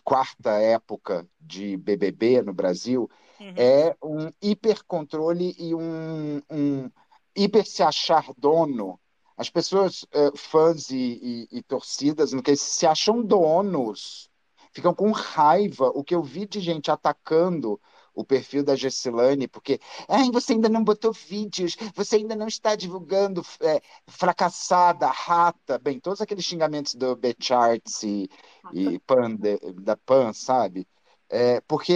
quarta 0.03 0.51
época 0.61 1.27
de 1.39 1.75
BBB 1.77 2.41
no 2.41 2.53
Brasil 2.53 3.09
Uhum. 3.43 3.55
é 3.55 3.95
um 4.03 4.29
hipercontrole 4.41 5.55
e 5.59 5.73
um, 5.75 6.41
um 6.49 6.91
hiper 7.35 7.65
se 7.65 7.83
achar 7.83 8.25
dono. 8.37 8.99
As 9.37 9.49
pessoas, 9.49 10.05
eh, 10.11 10.31
fãs 10.35 10.89
e, 10.91 11.47
e- 11.51 11.57
e 11.59 11.63
torcidas, 11.63 12.33
no 12.33 12.41
que 12.43 12.55
se 12.55 12.85
acham 12.85 13.23
donos, 13.23 14.29
ficam 14.71 14.93
com 14.93 15.11
raiva. 15.11 15.87
O 15.93 16.03
que 16.03 16.13
eu 16.15 16.21
vi 16.23 16.45
de 16.47 16.59
gente 16.59 16.91
atacando 16.91 17.79
o 18.13 18.23
perfil 18.23 18.63
da 18.63 18.75
Gessilane, 18.75 19.47
porque 19.47 19.79
Ai, 20.07 20.29
você 20.31 20.53
ainda 20.53 20.69
não 20.69 20.83
botou 20.83 21.11
vídeos, 21.11 21.75
você 21.95 22.17
ainda 22.17 22.35
não 22.35 22.47
está 22.47 22.75
divulgando, 22.75 23.41
eh, 23.61 23.81
fracassada, 24.07 25.07
rata. 25.07 25.79
Bem, 25.79 25.99
todos 25.99 26.21
aqueles 26.21 26.45
xingamentos 26.45 26.93
do 26.95 27.15
B-Charts 27.15 28.03
e, 28.03 28.29
e 28.69 28.99
Pan, 28.99 29.35
de- 29.35 29.57
da 29.81 29.97
Pan, 29.97 30.31
sabe? 30.33 30.87
É, 31.29 31.59
porque 31.61 31.93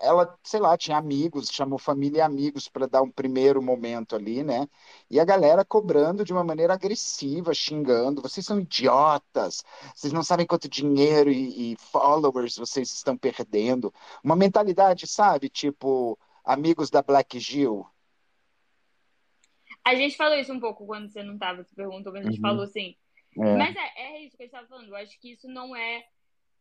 ela, 0.00 0.38
sei 0.42 0.60
lá, 0.60 0.76
tinha 0.76 0.96
amigos, 0.96 1.48
chamou 1.50 1.78
família 1.78 2.18
e 2.18 2.20
amigos 2.20 2.68
para 2.68 2.86
dar 2.86 3.02
um 3.02 3.10
primeiro 3.10 3.62
momento 3.62 4.14
ali, 4.16 4.42
né? 4.44 4.68
E 5.10 5.18
a 5.20 5.24
galera 5.24 5.64
cobrando 5.64 6.24
de 6.24 6.32
uma 6.32 6.44
maneira 6.44 6.74
agressiva, 6.74 7.54
xingando. 7.54 8.22
Vocês 8.22 8.44
são 8.46 8.60
idiotas, 8.60 9.64
vocês 9.94 10.12
não 10.12 10.22
sabem 10.22 10.46
quanto 10.46 10.68
dinheiro 10.68 11.30
e, 11.30 11.72
e 11.72 11.76
followers 11.78 12.56
vocês 12.56 12.90
estão 12.92 13.16
perdendo. 13.16 13.92
Uma 14.22 14.36
mentalidade, 14.36 15.06
sabe? 15.06 15.48
Tipo, 15.48 16.18
amigos 16.44 16.90
da 16.90 17.02
Black 17.02 17.38
Gil. 17.40 17.86
A 19.84 19.94
gente 19.94 20.16
falou 20.16 20.36
isso 20.36 20.52
um 20.52 20.60
pouco 20.60 20.86
quando 20.86 21.08
você 21.10 21.22
não 21.22 21.38
tava, 21.38 21.62
você 21.62 21.74
perguntou, 21.74 22.12
mas 22.12 22.22
a 22.22 22.24
gente 22.30 22.36
Uhum. 22.36 22.42
falou 22.42 22.64
assim. 22.64 22.96
É. 23.38 23.56
Mas 23.56 23.76
é, 23.76 24.02
é 24.02 24.24
isso 24.24 24.36
que 24.36 24.42
a 24.42 24.46
gente 24.46 24.52
tava 24.52 24.66
falando. 24.66 24.88
Eu 24.88 24.96
acho 24.96 25.18
que 25.20 25.32
isso 25.32 25.48
não 25.48 25.76
é. 25.76 26.04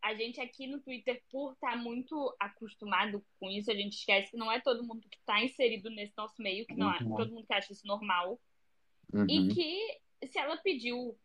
A 0.01 0.13
gente 0.13 0.39
aqui 0.39 0.67
no 0.67 0.79
Twitter, 0.79 1.21
por 1.31 1.53
estar 1.53 1.75
muito 1.75 2.35
acostumado 2.39 3.25
com 3.39 3.49
isso, 3.49 3.71
a 3.71 3.75
gente 3.75 3.93
esquece 3.93 4.31
que 4.31 4.37
não 4.37 4.51
é 4.51 4.59
todo 4.59 4.83
mundo 4.83 5.07
que 5.09 5.17
tá 5.25 5.43
inserido 5.43 5.89
nesse 5.89 6.13
nosso 6.15 6.39
meio, 6.41 6.65
que 6.65 6.75
não 6.75 6.93
é 6.93 7.01
Uhum. 7.01 7.15
todo 7.15 7.31
mundo 7.33 7.47
que 7.47 7.53
acha 7.53 7.73
isso 7.73 7.87
normal. 7.87 8.39
Uhum. 9.11 9.25
E 9.27 9.53
que 9.53 10.27
se 10.27 10.37
ela 10.37 10.57
pediu 10.57 11.17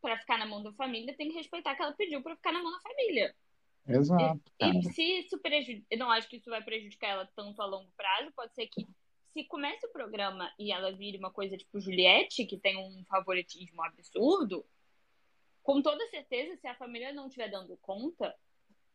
pra 0.00 0.18
ficar 0.18 0.38
na 0.38 0.46
mão 0.46 0.62
da 0.62 0.72
família, 0.72 1.16
tem 1.16 1.28
que 1.28 1.36
respeitar 1.36 1.74
que 1.74 1.82
ela 1.82 1.92
pediu 1.92 2.22
pra 2.22 2.36
ficar 2.36 2.52
na 2.52 2.62
mão 2.62 2.72
da 2.72 2.80
família. 2.80 3.34
Exato, 3.86 4.52
cara. 4.58 4.76
E 4.76 4.82
se 4.92 5.02
isso 5.02 5.38
prejudica. 5.38 5.86
Eu 5.90 5.98
não 5.98 6.10
acho 6.10 6.28
que 6.28 6.36
isso 6.36 6.50
vai 6.50 6.62
prejudicar 6.62 7.08
ela 7.08 7.30
tanto 7.34 7.62
a 7.62 7.66
longo 7.66 7.90
prazo. 7.96 8.32
Pode 8.32 8.54
ser 8.54 8.66
que 8.66 8.86
se 9.32 9.44
comece 9.44 9.86
o 9.86 9.92
programa 9.92 10.52
e 10.58 10.70
ela 10.72 10.92
vire 10.92 11.18
uma 11.18 11.30
coisa 11.30 11.56
tipo 11.56 11.80
Juliette, 11.80 12.44
que 12.44 12.58
tem 12.58 12.76
um 12.76 13.04
favoritismo 13.06 13.82
absurdo, 13.82 14.64
com 15.68 15.82
toda 15.82 16.02
certeza, 16.08 16.56
se 16.56 16.66
a 16.66 16.74
família 16.74 17.12
não 17.12 17.26
estiver 17.26 17.50
dando 17.50 17.76
conta. 17.82 18.34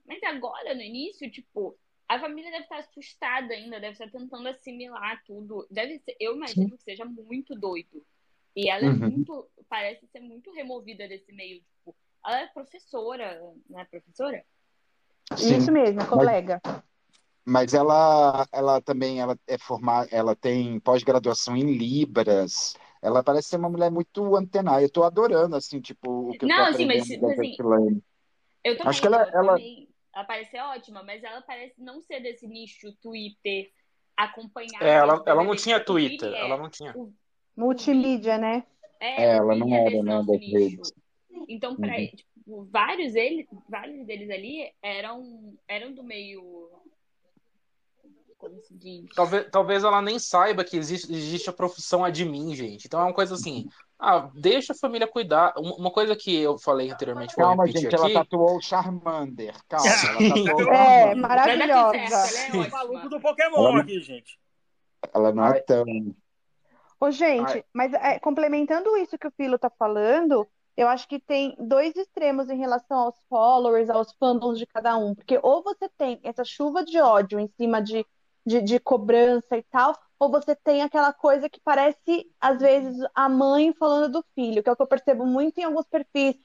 Mas 0.08 0.24
agora, 0.24 0.74
no 0.74 0.82
início, 0.82 1.30
tipo, 1.30 1.78
a 2.10 2.20
família 2.20 2.50
deve 2.50 2.64
estar 2.64 2.80
assustada 2.80 3.54
ainda, 3.54 3.80
deve 3.80 3.92
estar 3.94 4.10
tentando 4.10 4.50
assimilar 4.50 5.22
tudo. 5.24 5.68
Deve 5.70 6.00
ser, 6.00 6.18
eu 6.20 6.36
imagino 6.36 6.76
que 6.76 6.84
seja 6.84 7.06
muito 7.06 7.54
doido. 7.54 8.04
E 8.56 8.68
ela 8.68 8.86
é 8.86 8.90
Uhum. 8.90 8.98
muito. 8.98 9.48
Parece 9.70 10.08
ser 10.08 10.22
muito 10.22 10.52
removida 10.52 11.08
desse 11.08 11.32
meio. 11.32 11.62
Tipo, 11.62 11.96
ela 12.26 12.40
é 12.40 12.48
professora, 12.48 13.40
não 13.70 13.80
é 13.80 13.86
professora? 13.86 14.44
Sim. 15.38 15.58
Isso 15.58 15.72
mesmo, 15.72 16.04
colega. 16.08 16.60
Mas 17.46 17.76
ela, 17.76 18.48
ela 18.52 18.82
também 18.82 19.20
ela 19.20 19.38
é 19.46 19.60
formada, 19.60 20.10
ela 20.12 20.36
tem 20.36 20.80
pós-graduação 20.80 21.56
em 21.56 21.78
Libras. 21.78 22.76
Ela 23.04 23.22
parece 23.24 23.50
ser 23.50 23.58
uma 23.58 23.70
mulher 23.70 23.92
muito 23.92 24.36
antenada. 24.36 24.82
Eu 24.82 24.90
tô 24.90 25.04
adorando, 25.04 25.56
assim, 25.56 25.82
tipo, 25.82 26.30
o 26.30 26.32
que 26.32 26.46
eu 26.46 26.50
tô 26.50 26.56
Não, 26.56 26.66
assim, 26.66 26.86
mas, 26.86 27.02
aprendendo 27.02 27.22
da 27.22 27.34
assim. 27.34 27.58
Eu 28.64 28.78
também, 28.78 28.90
Acho 28.90 29.02
que 29.02 29.08
ela- 29.08 29.26
eu 29.26 29.32
ela- 29.34 29.56
também- 29.58 29.90
ela 30.16 30.24
parece 30.26 30.52
ser 30.52 30.60
ótima, 30.62 31.04
mas 31.04 31.24
ela 31.24 31.42
parece 31.42 31.82
não 31.82 32.00
ser 32.02 32.22
desse 32.22 32.48
nicho 32.48 32.94
Twitter 33.02 33.72
acompanhado. 34.16 34.86
É, 34.86 34.94
ela, 34.94 35.22
ela 35.26 35.44
não 35.44 35.56
tinha 35.56 35.78
O 35.78 35.84
Twitter, 35.84 36.34
é. 36.34 36.40
ela 36.40 36.58
não 36.58 36.70
tinha. 36.70 36.96
Multimídia, 37.58 38.38
né? 38.38 38.64
É, 39.00 39.24
É, 39.24 39.36
o 39.36 39.38
ela 39.38 39.56
não 39.56 39.76
é 39.76 39.86
era, 39.88 40.24
desse 40.24 40.78
né. 40.78 40.92
Então, 41.50 41.76
pra, 41.76 41.88
Uhum. 41.98 42.08
tipo, 42.08 42.66
vários, 42.72 43.16
ele, 43.16 43.48
vários 43.70 44.06
deles 44.08 44.30
ali 44.30 44.72
eram, 44.82 45.58
eram 45.68 45.94
do 45.94 46.04
meio. 46.04 46.70
Como 48.44 48.62
se 48.62 48.78
diz? 48.78 49.06
Talvez, 49.16 49.48
talvez 49.50 49.84
ela 49.86 50.02
nem 50.02 50.20
saiba 50.20 50.66
que 50.66 50.76
existe, 50.76 51.10
existe 51.14 51.50
a 51.50 51.54
profissão 51.54 52.04
admin, 52.04 52.54
gente. 52.54 52.86
Então 52.88 53.00
é 53.00 53.04
uma 53.04 53.14
coisa 53.14 53.36
assim, 53.36 53.70
ah, 53.98 54.30
deixa 54.36 54.74
a 54.74 54.76
família 54.76 55.08
cuidar. 55.08 55.54
Um- 55.58 55.76
Uma 55.76 55.90
coisa 55.92 56.14
que 56.14 56.36
eu 56.42 56.58
falei 56.58 56.92
anteriormente, 56.92 57.34
Calma, 57.36 57.66
gente, 57.68 57.88
aqui. 57.88 57.96
ela 57.96 58.12
tatuou 58.12 58.58
o 58.58 58.62
Charmander. 58.62 59.56
Calma, 59.70 59.88
ela 59.90 60.18
Sim. 60.20 60.44
tatuou 60.44 60.68
o 60.68 60.74
É, 60.74 61.04
certo, 61.04 61.18
maravilhosa. 61.22 61.98
ela 61.98 62.66
é 62.66 62.70
maluco 62.70 63.10
do 63.10 63.22
Pokémon 63.22 63.68
Ela 63.70 63.80
aqui, 63.82 64.02
gente. 64.02 64.38
Ela 65.14 65.32
não 65.34 65.46
é 65.46 65.62
tão. 65.62 65.86
Ô, 67.00 67.12
gente, 67.12 67.54
Ai. 67.54 67.64
mas 67.74 67.94
é, 67.94 68.20
complementando 68.20 68.96
isso 68.98 69.18
que 69.18 69.28
o 69.28 69.32
Filo 69.32 69.58
tá 69.58 69.70
falando, 69.70 70.46
eu 70.76 70.88
acho 70.88 71.08
que 71.08 71.20
tem 71.20 71.56
dois 71.60 71.96
extremos 71.96 72.50
em 72.50 72.58
relação 72.58 72.98
aos 72.98 73.16
followers, 73.30 73.90
aos 73.90 74.12
fandoms 74.14 74.58
de 74.58 74.66
cada 74.66 74.98
um. 74.98 75.14
Porque 75.16 75.40
ou 75.42 75.62
você 75.64 75.90
tem 75.98 76.20
essa 76.24 76.44
chuva 76.44 76.84
de 76.84 77.00
ódio 77.00 77.40
em 77.40 77.48
cima 77.48 77.82
de, 77.82 78.06
de, 78.46 78.62
de 78.62 78.80
cobrança 78.80 79.58
e 79.58 79.64
tal, 79.64 79.98
ou 80.20 80.30
você 80.32 80.56
tem 80.56 80.82
aquela 80.82 81.14
coisa 81.14 81.50
que 81.50 81.60
parece, 81.62 82.32
às 82.40 82.60
vezes, 82.60 82.98
a 83.14 83.28
mãe 83.30 83.74
falando 83.74 84.12
do 84.14 84.26
filho, 84.36 84.62
que 84.64 84.70
é 84.70 84.72
o 84.72 84.76
que 84.76 84.82
eu 84.82 84.88
percebo 84.88 85.26
muito 85.26 85.58
em 85.60 85.64
alguns 85.64 85.88
perfis 85.88 86.36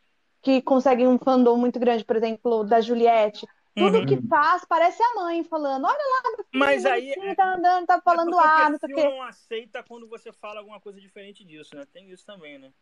que 0.42 0.62
conseguem 0.62 1.08
um 1.08 1.18
fandom 1.18 1.56
muito 1.56 1.78
grande, 1.78 2.04
por 2.04 2.16
exemplo, 2.16 2.64
da 2.64 2.80
Juliette. 2.80 3.46
Tudo 3.76 3.98
Uhum. 3.98 4.06
que 4.06 4.20
faz 4.28 4.64
parece 4.64 5.02
a 5.02 5.14
mãe 5.14 5.44
falando: 5.44 5.84
Olha 5.86 5.96
lá, 5.96 6.44
filho, 6.52 6.58
Mas 6.58 6.84
aí 6.84 7.14
bonitinho, 7.14 7.34
tá 7.36 7.54
andando, 7.54 7.86
tá 7.86 8.00
falando 8.00 8.38
é 8.40 8.44
ah, 8.44 8.70
não 8.70 8.78
sei 8.78 8.88
o 8.88 8.92
quê. 8.92 9.02
não 9.02 9.22
aceita 9.22 9.82
quando 9.82 10.08
você 10.08 10.32
fala 10.32 10.60
alguma 10.60 10.80
coisa 10.80 11.00
diferente 11.00 11.44
disso, 11.44 11.76
né? 11.76 11.86
Tem 11.86 12.10
isso 12.10 12.24
também, 12.24 12.58
né? 12.58 12.72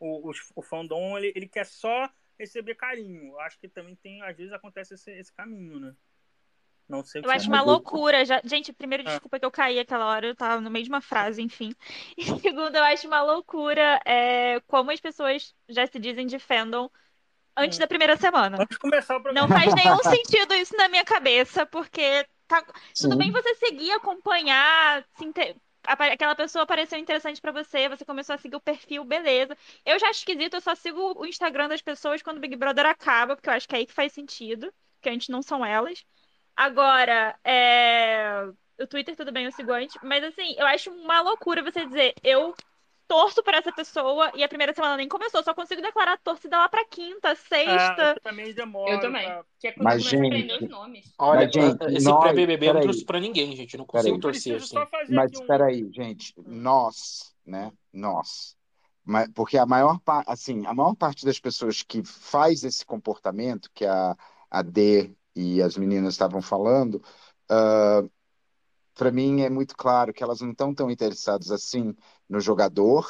O, 0.00 0.30
o, 0.30 0.32
o 0.56 0.62
fandom, 0.62 1.18
ele, 1.18 1.32
ele 1.36 1.48
quer 1.48 1.66
só 1.66 2.10
receber 2.38 2.74
carinho. 2.76 3.38
Acho 3.40 3.58
que 3.58 3.68
também 3.68 3.96
tem, 3.96 4.22
às 4.22 4.36
vezes 4.36 4.52
acontece 4.52 4.94
esse, 4.94 5.10
esse 5.12 5.32
caminho, 5.32 5.80
né? 5.80 5.96
Não 6.90 7.04
sei 7.04 7.20
Eu 7.20 7.24
você 7.24 7.36
acho 7.36 7.48
uma 7.48 7.62
loucura. 7.62 8.24
Já... 8.24 8.40
Gente, 8.44 8.72
primeiro, 8.72 9.04
Ah. 9.06 9.10
desculpa 9.12 9.38
que 9.38 9.44
eu 9.46 9.50
caí 9.50 9.78
aquela 9.78 10.06
hora, 10.06 10.26
eu 10.26 10.34
tava 10.36 10.60
no 10.60 10.70
meio 10.70 10.84
de 10.84 10.90
uma 10.90 11.00
frase, 11.00 11.40
enfim. 11.40 11.72
E 12.18 12.24
segundo, 12.40 12.74
eu 12.76 12.82
acho 12.84 13.06
uma 13.06 13.22
loucura 13.22 14.00
é, 14.04 14.60
como 14.66 14.90
as 14.90 15.00
pessoas 15.00 15.54
já 15.68 15.86
se 15.86 15.98
dizem 15.98 16.26
de 16.26 16.38
fandom 16.38 16.90
antes 17.56 17.78
Hum. 17.78 17.80
da 17.82 17.86
primeira 17.88 18.16
semana. 18.16 18.56
Vamos 18.56 18.76
começar 18.78 19.16
o 19.16 19.22
programa. 19.22 19.48
Não 19.48 19.56
faz 19.56 19.74
nenhum 19.74 19.98
sentido 20.02 20.54
isso 20.54 20.76
na 20.76 20.88
minha 20.88 21.04
cabeça, 21.04 21.66
porque 21.66 22.26
tá... 22.48 22.64
tudo 23.00 23.16
bem 23.16 23.30
você 23.30 23.54
seguir, 23.56 23.92
acompanhar, 23.92 25.04
se 25.16 25.24
inte- 25.24 25.56
apa- 25.84 26.06
aquela 26.06 26.34
pessoa 26.34 26.66
pareceu 26.66 26.98
interessante 26.98 27.40
pra 27.40 27.52
você, 27.52 27.88
você 27.88 28.04
começou 28.04 28.34
a 28.34 28.38
seguir 28.38 28.56
o 28.56 28.60
perfil, 28.60 29.04
beleza. 29.04 29.56
Eu 29.84 29.98
já 29.98 30.08
acho 30.08 30.20
esquisito, 30.20 30.54
eu 30.54 30.60
só 30.60 30.74
sigo 30.74 31.14
o 31.18 31.26
Instagram 31.26 31.68
das 31.68 31.82
pessoas 31.82 32.22
quando 32.22 32.38
o 32.38 32.40
Big 32.40 32.56
Brother 32.56 32.86
acaba, 32.86 33.36
porque 33.36 33.48
eu 33.48 33.54
acho 33.54 33.68
que 33.68 33.74
é 33.74 33.78
aí 33.78 33.86
que 33.86 33.92
faz 33.92 34.12
sentido, 34.12 34.72
que 35.00 35.08
antes 35.10 35.28
não 35.28 35.42
são 35.42 35.64
elas. 35.64 36.04
Agora, 36.56 37.36
é... 37.44 38.44
o 38.80 38.86
Twitter 38.86 39.16
tudo 39.16 39.32
bem, 39.32 39.44
eu 39.46 39.52
sigo 39.52 39.72
antes, 39.72 39.96
mas 40.02 40.22
assim, 40.24 40.54
eu 40.58 40.66
acho 40.66 40.90
uma 40.90 41.20
loucura 41.22 41.62
você 41.62 41.86
dizer, 41.86 42.14
eu 42.22 42.54
torço 43.08 43.42
por 43.42 43.52
essa 43.54 43.72
pessoa 43.72 44.30
e 44.36 44.44
a 44.44 44.48
primeira 44.48 44.72
semana 44.72 44.96
nem 44.96 45.08
começou, 45.08 45.42
só 45.42 45.52
consigo 45.52 45.82
declarar 45.82 46.16
torcida 46.18 46.56
lá 46.58 46.68
pra 46.68 46.84
quinta, 46.84 47.30
Ah, 47.30 47.34
sexta. 47.34 48.14
eu 48.14 48.20
também 48.20 48.54
demoro. 48.54 48.92
Eu 48.92 49.00
também. 49.00 49.24
pra- 49.26 49.44
Que 49.58 49.66
é 49.66 49.72
quando 49.72 49.84
Mas, 49.84 50.04
começa 50.04 50.16
a 50.16 50.18
aprender 50.26 50.52
gente, 50.54 50.64
os 50.64 50.70
nomes. 50.70 51.14
Olha, 51.18 51.40
Mas, 51.40 51.52
gente, 51.52 51.96
esse 51.96 52.04
nós- 52.06 52.20
pré-BBB 52.20 52.68
eu 52.68 52.74
não 52.74 52.80
trouxe 52.82 53.04
pra 53.04 53.18
ninguém, 53.18 53.56
gente. 53.56 53.74
Eu 53.74 53.78
não 53.78 53.84
consigo 53.86 54.10
Peraí. 54.16 54.20
torcer 54.20 54.56
assim. 54.56 54.76
Mas 55.08 55.26
aqui 55.32 55.38
um... 55.38 55.40
espera 55.40 55.64
aí, 55.66 55.90
gente, 55.92 56.32
nós, 56.46 57.34
né? 57.44 57.72
Nós. 57.92 58.56
Porque 59.34 59.58
a 59.58 59.66
maior, 59.66 59.98
assim, 60.28 60.64
a 60.66 60.72
maior 60.72 60.94
parte 60.94 61.24
das 61.24 61.40
pessoas 61.40 61.82
que 61.82 62.04
faz 62.04 62.62
esse 62.62 62.86
comportamento 62.86 63.68
que 63.74 63.84
a, 63.84 64.16
a 64.48 64.62
D 64.62 65.10
e 65.34 65.62
as 65.62 65.76
meninas 65.76 66.14
estavam 66.14 66.42
falando, 66.42 67.02
para 68.94 69.10
mim 69.10 69.42
é 69.42 69.50
muito 69.50 69.76
claro 69.76 70.12
que 70.12 70.22
elas 70.22 70.40
não 70.40 70.50
estão 70.50 70.74
tão 70.74 70.90
interessadas 70.90 71.50
assim 71.50 71.94
no 72.28 72.40
jogador, 72.40 73.06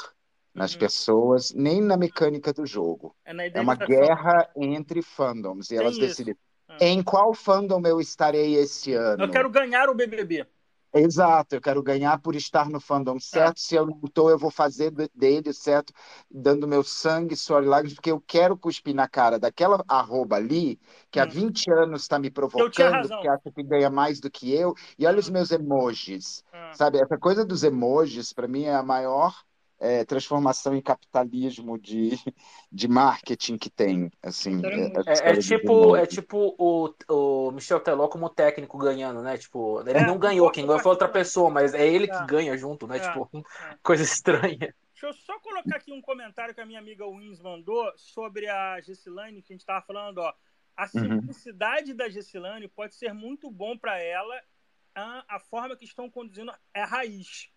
nas 0.55 0.73
Uhum. 0.73 0.79
pessoas, 0.79 1.53
nem 1.53 1.81
na 1.81 1.97
mecânica 1.97 2.53
do 2.53 2.65
jogo. 2.67 3.15
É 3.25 3.33
É 3.55 3.61
uma 3.61 3.75
guerra 3.75 4.49
entre 4.57 5.03
fandoms 5.03 5.71
e 5.71 5.77
Tem 5.77 5.83
elas 5.83 5.99
isso. 6.07 6.21
decidem 6.21 6.37
Ah. 6.69 6.79
em 6.81 7.03
qual 7.03 7.35
fandom 7.35 7.83
eu 7.85 8.01
estarei 8.01 8.55
esse 8.55 8.95
ano. 8.95 9.25
Eu 9.25 9.31
quero 9.31 9.51
ganhar 9.51 9.89
o 9.89 9.95
BBB. 9.95 10.47
Exato, 10.93 11.55
eu 11.55 11.61
quero 11.61 11.83
ganhar 11.85 12.19
por 12.21 12.35
estar 12.35 12.69
no 12.69 12.81
fandom 12.81 13.19
É. 13.33 13.51
certo. 13.51 13.61
Se 13.61 13.77
eu 13.77 13.87
não 13.87 14.01
estou, 14.05 14.29
eu 14.29 14.37
vou 14.39 14.51
fazer 14.51 14.91
de- 14.91 15.09
dele 15.15 15.53
certo, 15.53 15.93
dando 16.29 16.67
meu 16.67 16.83
sangue, 16.83 17.37
suor 17.37 17.63
e 17.63 17.67
lágrimas, 17.67 17.95
porque 17.95 18.11
eu 18.11 18.21
quero 18.21 18.57
cuspir 18.59 18.93
na 18.95 19.07
cara 19.09 19.39
daquela 19.39 19.85
arroba 19.87 20.35
ali, 20.37 20.81
que 21.11 21.21
há 21.21 21.25
Hum. 21.25 21.27
20 21.27 21.71
anos 21.71 22.03
está 22.03 22.19
me 22.19 22.29
provocando, 22.31 23.09
porque 23.09 23.29
acha 23.29 23.53
que 23.53 23.63
ganha 23.63 23.89
mais 23.89 24.19
do 24.21 24.29
que 24.31 24.53
eu. 24.53 24.75
E 24.99 25.07
olha 25.07 25.21
os 25.21 25.29
Hum. 25.29 25.31
meus 25.31 25.53
emojis, 25.53 26.45
Ah. 26.53 26.81
sabe? 26.81 26.99
Essa 27.01 27.17
coisa 27.17 27.45
dos 27.45 27.63
emojis, 27.63 28.33
para 28.33 28.49
mim, 28.49 28.65
é 28.65 28.75
a 28.75 28.83
maior 28.83 29.33
é, 29.81 30.05
transformação 30.05 30.75
em 30.75 30.83
capitalismo 30.83 31.79
de, 31.79 32.11
de 32.71 32.87
marketing 32.87 33.57
que 33.57 33.71
tem, 33.71 34.11
assim, 34.23 34.61
é- 35.07 35.13
É, 35.13 35.31
é 35.33 35.37
tipo, 35.37 35.97
é 35.97 36.07
tipo 36.07 36.55
o, 36.59 36.95
o 37.09 37.51
Michel 37.53 37.81
Teló 37.81 38.07
como 38.09 38.29
técnico 38.29 38.79
ganhando, 38.79 39.23
né? 39.23 39.39
Tipo, 39.39 39.81
ele 39.81 39.99
É, 39.99 40.07
não 40.07 40.17
o 40.17 40.19
ganhou, 40.19 40.51
quem 40.51 40.67
ganhou 40.67 40.79
foi 40.81 40.91
outra 40.93 41.09
pessoa, 41.09 41.51
mas 41.51 41.75
é 41.75 41.87
ele 41.87 42.07
que 42.07 42.23
É. 42.23 42.27
ganha 42.27 42.57
junto, 42.57 42.87
né? 42.87 42.99
É, 42.99 43.03
Tipo, 43.03 43.29
é. 43.33 43.41
coisa 43.83 44.03
estranha. 44.03 44.75
Deixa 44.93 45.07
eu 45.07 45.13
só 45.15 45.39
colocar 45.41 45.77
aqui 45.77 45.93
um 45.93 46.03
comentário 46.03 46.55
que 46.55 46.61
a 46.61 46.67
minha 46.67 46.79
amiga 46.79 47.07
Wins 47.07 47.41
mandou 47.41 47.91
sobre 47.97 48.49
a 48.49 48.81
Gessilane, 48.81 49.43
que 49.43 49.53
a 49.53 49.55
gente 49.55 49.63
estava 49.63 49.85
falando, 49.85 50.19
ó. 50.19 50.35
A 50.77 50.87
Uhum. 50.95 51.21
simplicidade 51.21 51.95
da 51.95 52.09
Gessilane 52.09 52.69
pode 52.69 52.95
ser 52.95 53.13
muito 53.13 53.51
bom 53.51 53.77
para 53.79 53.99
ela. 54.03 54.43
A, 54.95 55.37
a 55.37 55.41
forma 55.41 55.77
que 55.77 55.85
estão 55.85 56.11
conduzindo 56.11 56.53
é 56.75 56.83
raiz. 56.85 57.51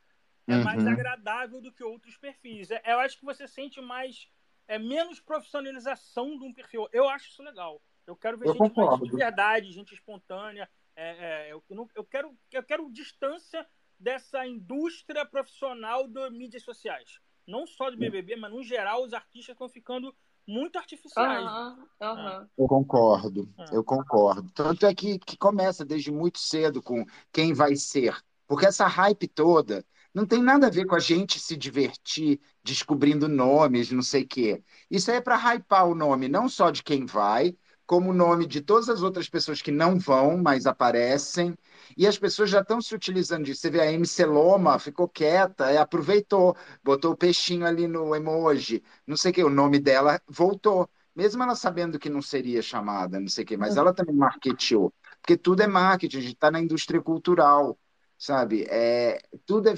É 0.47 0.57
mais 0.57 0.83
Uhum. 0.83 0.91
agradável 0.91 1.61
do 1.61 1.71
que 1.71 1.83
outros 1.83 2.17
perfis. 2.17 2.69
É, 2.71 2.81
eu 2.85 2.99
acho 2.99 3.17
que 3.17 3.25
você 3.25 3.47
sente 3.47 3.79
mais. 3.81 4.27
É 4.67 4.77
menos 4.79 5.19
profissionalização 5.19 6.37
de 6.37 6.45
um 6.45 6.53
perfil. 6.53 6.87
Eu 6.91 7.07
acho 7.09 7.29
isso 7.29 7.43
legal. 7.43 7.81
Eu 8.05 8.15
quero 8.15 8.37
ver 8.37 8.47
Eu 8.47 8.53
gente 8.53 8.59
mais 8.61 8.73
concordo. 8.73 9.05
de 9.05 9.11
verdade, 9.15 9.71
gente 9.71 9.93
espontânea. 9.93 10.69
É, 10.95 11.47
é, 11.49 11.53
eu, 11.53 11.63
não- 11.69 11.87
eu 11.95 12.03
quero, 12.03 12.37
eu 12.51 12.63
quero 12.63 12.91
distância 12.91 13.65
dessa 13.99 14.45
indústria 14.45 15.25
profissional 15.25 16.07
das 16.07 16.31
mídias 16.31 16.63
sociais. 16.63 17.19
Não 17.47 17.65
só 17.65 17.89
do 17.89 17.97
BBB, 17.97 18.35
mas 18.35 18.51
no 18.51 18.63
geral 18.63 19.03
os 19.03 19.13
artistas 19.13 19.53
estão 19.53 19.69
ficando 19.69 20.15
muito 20.47 20.77
artificiais. 20.77 21.45
Aham, 21.45 21.87
aham. 22.01 22.49
Eu 22.57 22.67
concordo, 22.67 23.53
Ah. 23.57 23.65
eu 23.71 23.83
concordo. 23.83 24.49
Tanto 24.51 24.85
é 24.85 24.93
que, 24.93 25.17
que 25.19 25.37
começa 25.37 25.85
desde 25.85 26.11
muito 26.11 26.39
cedo 26.39 26.81
com 26.81 27.05
quem 27.31 27.53
vai 27.53 27.75
ser. 27.75 28.15
Porque 28.47 28.65
essa 28.65 28.85
hype 28.87 29.27
toda 29.27 29.85
não 30.14 30.26
tem 30.26 30.41
nada 30.43 30.68
a 30.68 30.70
ver 30.70 30.86
com 30.86 30.95
a 30.95 30.99
gente 30.99 31.39
se 31.39 31.57
divertir 31.57 32.39
descobrindo 32.64 33.28
nomes, 33.28 33.91
não 33.91 34.01
sei 34.01 34.24
o 34.24 34.28
quê. 34.28 34.64
Isso 34.89 35.09
aí 35.11 35.18
é 35.18 35.22
para 35.22 35.36
hypar 35.38 35.88
o 35.88 35.95
nome, 35.95 36.28
não 36.28 36.47
só 36.47 36.70
de 36.70 36.84
quem 36.84 37.05
vai, 37.05 37.55
como 37.86 38.11
o 38.11 38.14
nome 38.14 38.45
de 38.47 38.61
todas 38.61 38.89
as 38.89 39.01
outras 39.01 39.28
pessoas 39.30 39.61
que 39.61 39.72
não 39.72 39.99
vão, 39.99 40.38
mas 40.38 40.66
aparecem. 40.66 41.55
E 41.97 42.07
as 42.07 42.18
pessoas 42.18 42.49
já 42.49 42.61
estão 42.61 42.82
se 42.82 42.93
utilizando 42.95 43.43
disso. 43.45 43.61
Você 43.61 43.70
vê 43.70 43.82
a 43.82 43.91
MC 43.91 44.26
Loma, 44.26 44.80
ficou 44.80 45.07
quieta, 45.07 45.70
é, 45.70 45.78
aproveitou, 45.78 46.55
botou 46.84 47.11
o 47.14 47.18
peixinho 47.18 47.66
ali 47.66 47.88
no 47.88 48.16
emoji, 48.16 48.84
não 49.05 49.18
sei 49.18 49.32
o 49.32 49.34
quê, 49.34 49.43
o 49.43 49.49
nome 49.49 49.80
dela 49.80 50.22
voltou 50.28 50.89
mesmo 51.16 51.43
ela 51.43 51.55
sabendo 51.55 51.99
que 51.99 52.09
não 52.09 52.22
seria 52.22 52.61
chamada, 52.61 53.20
não 53.20 53.28
sei 53.28 53.43
o 53.43 53.47
quê, 53.47 53.57
mas 53.57 53.78
ela 53.78 53.93
também 53.93 54.16
marketeou, 54.16 54.93
porque 55.22 55.38
tudo 55.38 55.61
é 55.61 55.68
marketing, 55.68 56.18
a 56.18 56.22
gente 56.22 56.34
está 56.34 56.49
na 56.51 56.59
indústria 56.59 57.01
cultural, 57.01 57.78
sabe? 58.26 58.65
É, 58.69 59.19
tudo, 59.45 59.69
é, 59.69 59.74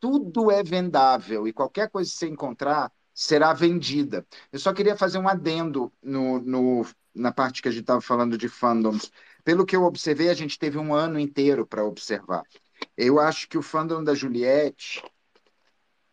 tudo 0.00 0.50
é 0.50 0.62
vendável 0.62 1.46
e 1.48 1.52
qualquer 1.52 1.90
coisa 1.90 2.10
que 2.10 2.16
você 2.16 2.28
encontrar 2.28 2.92
será 3.14 3.52
vendida. 3.52 4.26
Eu 4.52 4.58
só 4.58 4.72
queria 4.72 4.96
fazer 4.96 5.18
um 5.18 5.28
adendo 5.28 5.92
no, 6.02 6.38
no- 6.40 6.86
na 7.14 7.32
parte 7.32 7.60
que 7.62 7.68
a 7.68 7.70
gente 7.70 7.82
estava 7.82 8.00
falando 8.00 8.38
de 8.38 8.48
fandoms. 8.48 9.10
Pelo 9.44 9.66
que 9.66 9.74
eu 9.76 9.82
observei, 9.84 10.28
a 10.30 10.34
gente 10.34 10.58
teve 10.58 10.78
um 10.78 10.94
ano 10.94 11.18
inteiro 11.18 11.66
para 11.66 11.84
observar. 11.84 12.42
Eu 12.96 13.20
acho 13.20 13.48
que 13.48 13.58
o 13.58 13.62
fandom 13.62 14.02
da 14.04 14.14
Juliette 14.14 15.02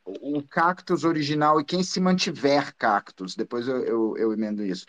o 0.05 0.41
Cactus 0.43 1.03
original 1.03 1.59
e 1.59 1.65
quem 1.65 1.83
se 1.83 1.99
mantiver 1.99 2.73
Cactus, 2.77 3.35
depois 3.35 3.67
eu, 3.67 3.83
eu, 3.83 4.17
eu 4.17 4.33
emendo 4.33 4.63
isso, 4.63 4.85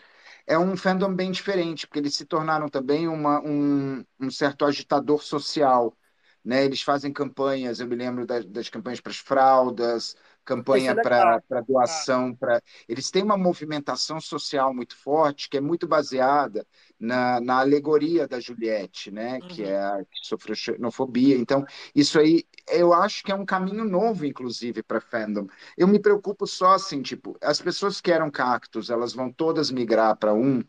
é 0.47 0.57
um 0.57 0.75
fandom 0.77 1.13
bem 1.13 1.31
diferente, 1.31 1.85
porque 1.87 1.99
eles 1.99 2.15
se 2.15 2.25
tornaram 2.25 2.69
também 2.69 3.07
uma, 3.07 3.39
um, 3.41 4.03
um 4.19 4.31
certo 4.31 4.65
agitador 4.65 5.21
social. 5.21 5.95
Né? 6.43 6.65
Eles 6.65 6.81
fazem 6.81 7.11
campanhas, 7.11 7.79
eu 7.79 7.87
me 7.87 7.95
lembro 7.95 8.25
das, 8.25 8.45
das 8.45 8.69
campanhas 8.69 8.99
para 9.01 9.11
as 9.11 9.17
fraldas, 9.17 10.15
campanha 10.45 10.91
é 10.91 10.95
para 10.95 11.41
doação, 11.67 12.35
para 12.35 12.61
eles 12.87 13.11
têm 13.11 13.23
uma 13.23 13.37
movimentação 13.37 14.19
social 14.19 14.73
muito 14.73 14.95
forte, 14.97 15.49
que 15.49 15.57
é 15.57 15.61
muito 15.61 15.87
baseada 15.87 16.65
na, 16.99 17.39
na 17.41 17.59
alegoria 17.59 18.27
da 18.27 18.39
Juliette, 18.39 19.11
né? 19.11 19.41
que 19.41 19.63
Uhum. 19.63 19.71
é 19.71 19.77
a 19.79 20.03
que 20.05 20.25
sofreu 20.27 20.55
xenofobia. 20.55 21.37
Então, 21.37 21.65
isso 21.95 22.19
aí 22.19 22.43
eu 22.69 22.93
acho 22.93 23.23
que 23.23 23.31
é 23.31 23.35
um 23.35 23.45
caminho 23.45 23.83
novo, 23.85 24.25
inclusive, 24.25 24.83
para 24.83 25.01
fandom. 25.01 25.47
Eu 25.77 25.87
me 25.87 25.99
preocupo 25.99 26.45
só 26.47 26.73
assim, 26.73 27.01
tipo, 27.01 27.37
as 27.41 27.61
pessoas 27.61 27.99
que 28.01 28.11
eram 28.11 28.29
cactos, 28.31 28.89
elas 28.89 29.13
vão 29.13 29.31
todas 29.31 29.71
migrar 29.71 30.15
para 30.17 30.33
um, 30.33 30.63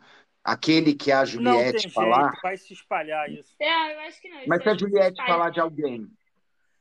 aquele 0.45 0.95
que 0.95 1.13
a 1.13 1.19
Não 1.21 1.27
Juliette 1.27 1.83
tem 1.83 1.91
falar, 1.91 2.31
jeito, 2.31 2.43
vai 2.43 2.57
se 2.57 2.73
espalhar 2.73 3.31
isso. 3.31 3.55
É, 3.59 3.95
eu 3.95 4.01
acho 4.01 4.21
que 4.21 4.29
não. 4.29 4.41
mas 4.47 4.61
Isso 4.61 4.63
se 4.63 4.69
a 4.69 4.73
se 4.73 4.79
Juliette 4.79 5.27
falar 5.27 5.51
de 5.51 5.61
alguém, 5.61 6.11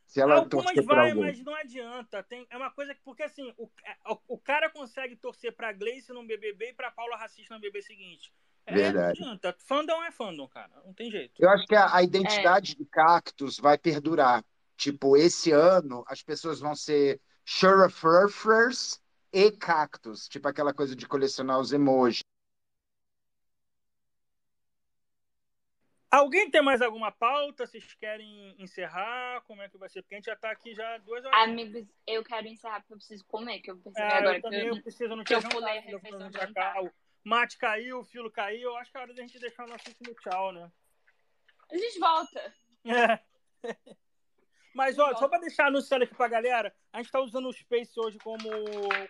se 0.05 0.19
ela 0.19 0.37
Algumas 0.37 0.65
torcer 0.65 0.83
vai, 0.85 1.11
alguém. 1.11 1.23
mas 1.23 1.43
não 1.43 1.53
adianta. 1.53 2.23
Tem, 2.23 2.47
é 2.49 2.57
uma 2.57 2.71
coisa 2.71 2.95
que, 2.95 3.01
porque 3.03 3.23
assim, 3.23 3.53
o, 3.57 3.65
o, 4.09 4.17
o 4.29 4.37
cara 4.39 4.69
consegue 4.69 5.15
torcer 5.15 5.53
pra 5.55 5.71
Gleice 5.71 6.11
num 6.11 6.25
BBB 6.25 6.69
e 6.69 6.73
pra 6.73 6.89
Paula 6.89 7.15
Racista 7.15 7.53
no 7.53 7.59
BBB 7.61 7.81
seguinte. 7.83 8.33
É, 8.65 8.73
Verdade. 8.73 9.19
Não 9.19 9.27
adianta. 9.27 9.55
Fandom 9.59 10.03
é 10.03 10.11
fandom, 10.11 10.47
cara. 10.47 10.71
Não 10.85 10.93
tem 10.93 11.11
jeito. 11.11 11.33
Eu 11.39 11.49
acho 11.49 11.65
que 11.67 11.75
a, 11.75 11.95
a 11.95 12.01
identidade 12.03 12.75
de 12.75 12.85
cactus 12.85 13.57
vai 13.57 13.77
perdurar. 13.77 14.43
Tipo, 14.75 15.15
esse 15.17 15.51
ano 15.51 16.03
as 16.07 16.23
pessoas 16.23 16.59
vão 16.59 16.75
ser 16.75 17.19
Shurfurfers 17.45 18.99
e 19.31 19.51
cactus, 19.51 20.27
tipo 20.27 20.47
aquela 20.47 20.73
coisa 20.73 20.95
de 20.95 21.07
colecionar 21.07 21.59
os 21.59 21.71
emojis. 21.71 22.23
Alguém 26.11 26.49
tem 26.49 26.61
mais 26.61 26.81
alguma 26.81 27.11
pauta? 27.11 27.67
Vocês 27.67 27.93
querem 27.93 28.55
encerrar? 28.57 29.41
Como 29.41 29.61
é 29.61 29.69
que 29.69 29.77
vai 29.77 29.87
ser? 29.89 30.01
Porque 30.01 30.15
a 30.15 30.17
gente 30.17 30.25
já 30.25 30.35
tá 30.35 30.49
aqui 30.49 30.73
já 30.73 30.97
duas 30.97 31.23
horas. 31.23 31.39
Amigos, 31.41 31.87
eu 32.07 32.23
quero 32.23 32.47
encerrar 32.47 32.79
porque 32.79 32.93
eu 32.93 32.97
preciso 32.97 33.25
comer, 33.25 33.59
que 33.59 33.69
eu 33.69 33.77
percebi 33.77 34.07
É, 34.07 34.17
agora 34.17 34.37
eu 34.37 34.41
também 34.41 34.67
eu... 34.67 34.75
eu 34.75 34.81
preciso, 34.81 35.15
não 35.15 35.23
que 35.23 35.35
eu 35.35 35.39
tinha 35.39 35.51
pulei 35.51 35.77
a 35.77 35.81
refeição 35.81 36.29
de 36.29 36.37
cá. 36.37 36.47
jantar. 36.47 36.83
O 36.83 36.91
mate 37.23 37.57
caiu, 37.59 37.99
o 37.99 38.03
filo 38.03 38.31
caiu. 38.31 38.71
Eu 38.71 38.77
acho 38.77 38.91
que 38.91 38.97
é 38.97 39.01
hora 39.01 39.13
da 39.13 39.21
gente 39.21 39.39
deixar 39.39 39.65
o 39.65 39.69
nosso 39.69 39.87
último 39.87 40.15
tchau, 40.15 40.51
né? 40.51 40.71
A 41.71 41.77
gente 41.77 41.99
volta. 41.99 42.55
É. 42.85 43.19
Mas, 44.73 44.97
ó, 44.99 45.15
só 45.15 45.27
para 45.27 45.39
deixar 45.39 45.67
anunciado 45.67 46.03
aqui 46.03 46.15
pra 46.15 46.27
galera, 46.27 46.73
a 46.93 46.97
gente 46.97 47.07
está 47.07 47.19
usando 47.19 47.47
o 47.47 47.53
Space 47.53 47.99
hoje 47.99 48.17
como, 48.19 48.49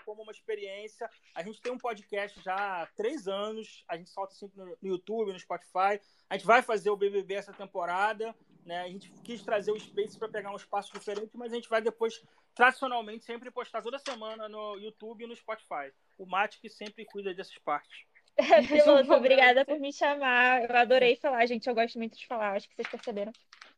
como 0.05 0.23
uma 0.23 0.31
experiência. 0.31 1.09
A 1.35 1.43
gente 1.43 1.61
tem 1.61 1.71
um 1.71 1.77
podcast 1.77 2.41
já 2.41 2.55
há 2.55 2.85
três 2.87 3.27
anos. 3.27 3.83
A 3.87 3.97
gente 3.97 4.09
solta 4.09 4.33
sempre 4.33 4.57
no 4.57 4.77
YouTube, 4.81 5.33
no 5.33 5.39
Spotify. 5.39 5.99
A 6.29 6.37
gente 6.37 6.45
vai 6.45 6.61
fazer 6.61 6.89
o 6.89 6.97
BBB 6.97 7.35
essa 7.35 7.53
temporada. 7.53 8.33
Né? 8.65 8.81
A 8.81 8.87
gente 8.87 9.11
quis 9.23 9.41
trazer 9.41 9.71
o 9.71 9.79
Space 9.79 10.17
para 10.17 10.29
pegar 10.29 10.51
um 10.51 10.55
espaço 10.55 10.93
diferente, 10.93 11.35
mas 11.35 11.51
a 11.51 11.55
gente 11.55 11.69
vai 11.69 11.81
depois, 11.81 12.21
tradicionalmente, 12.53 13.25
sempre 13.25 13.49
postar 13.49 13.81
toda 13.81 13.97
semana 13.97 14.47
no 14.47 14.77
YouTube 14.77 15.23
e 15.23 15.27
no 15.27 15.35
Spotify. 15.35 15.91
O 16.17 16.25
Mate 16.25 16.59
que 16.59 16.69
sempre 16.69 17.05
cuida 17.05 17.33
dessas 17.33 17.57
partes. 17.59 18.05
Piloto, 18.67 19.13
obrigada 19.13 19.65
por 19.65 19.79
me 19.79 19.91
chamar. 19.91 20.69
Eu 20.69 20.75
adorei 20.75 21.15
falar, 21.15 21.45
gente. 21.45 21.67
Eu 21.67 21.75
gosto 21.75 21.97
muito 21.97 22.17
de 22.17 22.27
falar, 22.27 22.53
acho 22.53 22.67
que 22.69 22.75
vocês 22.75 22.87
perceberam. 22.87 23.31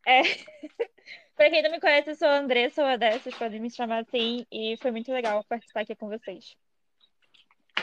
É. 0.06 0.22
Pra 1.36 1.50
quem 1.50 1.64
não 1.64 1.72
me 1.72 1.80
conhece, 1.80 2.12
eu 2.12 2.16
sou 2.16 2.28
a 2.28 2.38
Andressa, 2.38 2.84
ou 2.84 2.88
a 2.88 2.98
Dessa, 2.98 3.20
vocês 3.20 3.36
podem 3.36 3.60
me 3.60 3.72
chamar 3.72 4.00
assim. 4.00 4.46
E 4.52 4.78
foi 4.78 4.92
muito 4.92 5.12
legal 5.12 5.44
participar 5.44 5.82
aqui 5.82 5.96
com 5.96 6.08
vocês. 6.08 6.56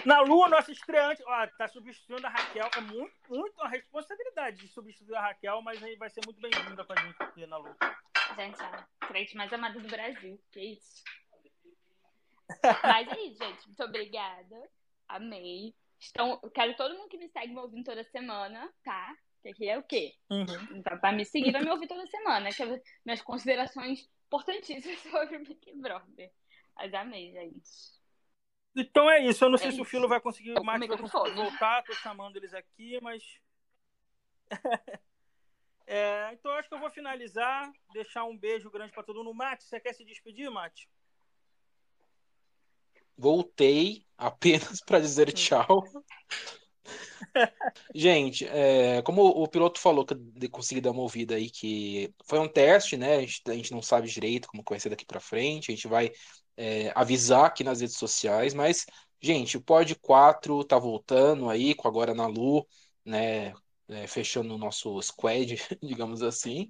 Na 0.04 0.20
Lua, 0.20 0.48
nossa 0.48 0.70
estreante, 0.70 1.22
ó, 1.26 1.46
tá 1.46 1.66
substituindo 1.66 2.24
a 2.26 2.30
Raquel. 2.30 2.70
É 2.76 2.80
muito, 2.80 3.14
muito 3.28 3.54
uma 3.56 3.68
responsabilidade 3.68 4.58
de 4.58 4.68
substituir 4.68 5.16
a 5.16 5.22
Raquel, 5.22 5.60
mas 5.62 5.82
aí 5.82 5.96
vai 5.96 6.08
ser 6.08 6.20
muito 6.24 6.40
bem-vinda 6.40 6.84
com 6.84 6.92
a 6.92 7.00
gente 7.00 7.16
aqui 7.20 7.46
na 7.46 7.56
Lua. 7.56 7.76
Gente, 8.36 8.62
a 8.62 8.86
crente 9.08 9.36
mais 9.36 9.52
amada 9.52 9.80
do 9.80 9.88
Brasil. 9.88 10.40
Que 10.52 10.60
isso? 10.60 11.02
Mas 12.82 13.08
é 13.08 13.20
isso, 13.22 13.44
gente. 13.44 13.66
Muito 13.66 13.82
obrigada. 13.82 14.70
Amei. 15.08 15.74
Então, 16.10 16.38
eu 16.42 16.50
quero 16.50 16.76
todo 16.76 16.94
mundo 16.96 17.08
que 17.08 17.18
me 17.18 17.28
segue 17.28 17.52
me 17.52 17.60
ouvindo 17.60 17.84
toda 17.84 18.04
semana, 18.04 18.72
tá? 18.84 19.16
Que 19.42 19.48
aqui 19.48 19.68
é 19.68 19.78
o 19.78 19.82
quê? 19.82 20.14
Uhum. 20.30 20.82
Pra, 20.82 20.96
pra 20.96 21.12
me 21.12 21.24
seguir, 21.24 21.52
vai 21.52 21.62
me 21.62 21.70
ouvir 21.70 21.86
toda 21.88 22.06
semana. 22.06 22.50
Que 22.50 22.62
é 22.62 22.82
minhas 23.04 23.22
considerações 23.22 24.08
importantíssimas 24.26 24.98
sobre 25.10 25.36
o 25.36 25.44
Big 25.44 25.72
Brother. 25.76 26.30
Mas 26.76 26.94
amei, 26.94 27.32
gente. 27.32 27.70
Então 28.76 29.10
é 29.10 29.24
isso. 29.24 29.44
Eu 29.44 29.50
não 29.50 29.58
sei 29.58 29.68
É 29.68 29.70
se 29.72 29.80
o 29.80 29.82
isso. 29.82 29.90
Filo 29.90 30.08
vai 30.08 30.20
conseguir, 30.20 30.54
vai 30.54 30.64
conseguir 30.64 30.88
microfone. 30.90 31.34
voltar. 31.34 31.82
Tô 31.82 31.92
chamando 31.94 32.36
eles 32.36 32.54
aqui, 32.54 32.98
mas. 33.02 33.22
É, 35.90 36.28
então 36.34 36.52
eu 36.52 36.58
acho 36.58 36.68
que 36.68 36.74
eu 36.74 36.78
vou 36.78 36.90
finalizar, 36.90 37.72
deixar 37.94 38.24
um 38.24 38.36
beijo 38.36 38.70
grande 38.70 38.92
pra 38.92 39.02
todo 39.02 39.24
mundo. 39.24 39.32
Mate, 39.34 39.64
você 39.64 39.80
quer 39.80 39.94
se 39.94 40.04
despedir, 40.04 40.50
Mate? 40.50 40.86
Voltei 43.18 44.04
apenas 44.16 44.80
para 44.86 45.00
dizer 45.00 45.32
tchau. 45.32 45.84
Gente, 47.94 48.46
é, 48.46 49.02
como 49.02 49.22
o 49.22 49.48
piloto 49.48 49.80
falou 49.80 50.04
que 50.04 50.14
eu 50.14 50.50
consegui 50.50 50.80
dar 50.80 50.90
uma 50.92 51.02
ouvida 51.02 51.34
aí, 51.34 51.50
que 51.50 52.14
foi 52.26 52.38
um 52.38 52.48
teste, 52.48 52.96
né? 52.96 53.16
A 53.16 53.20
gente, 53.20 53.42
a 53.46 53.52
gente 53.54 53.72
não 53.72 53.82
sabe 53.82 54.08
direito 54.08 54.48
como 54.48 54.62
vai 54.68 54.80
ser 54.80 54.90
daqui 54.90 55.04
para 55.04 55.20
frente, 55.20 55.70
a 55.70 55.74
gente 55.74 55.88
vai 55.88 56.10
é, 56.56 56.92
avisar 56.94 57.46
aqui 57.46 57.64
nas 57.64 57.80
redes 57.80 57.96
sociais, 57.96 58.54
mas, 58.54 58.86
gente, 59.20 59.56
o 59.56 59.62
Pod 59.62 59.94
4 59.96 60.64
tá 60.64 60.78
voltando 60.78 61.48
aí, 61.48 61.74
com 61.74 61.88
agora 61.88 62.14
na 62.14 62.26
Lu, 62.26 62.66
né? 63.04 63.52
É, 63.90 64.06
fechando 64.06 64.54
o 64.54 64.58
nosso 64.58 65.00
squad, 65.00 65.56
digamos 65.82 66.22
assim. 66.22 66.68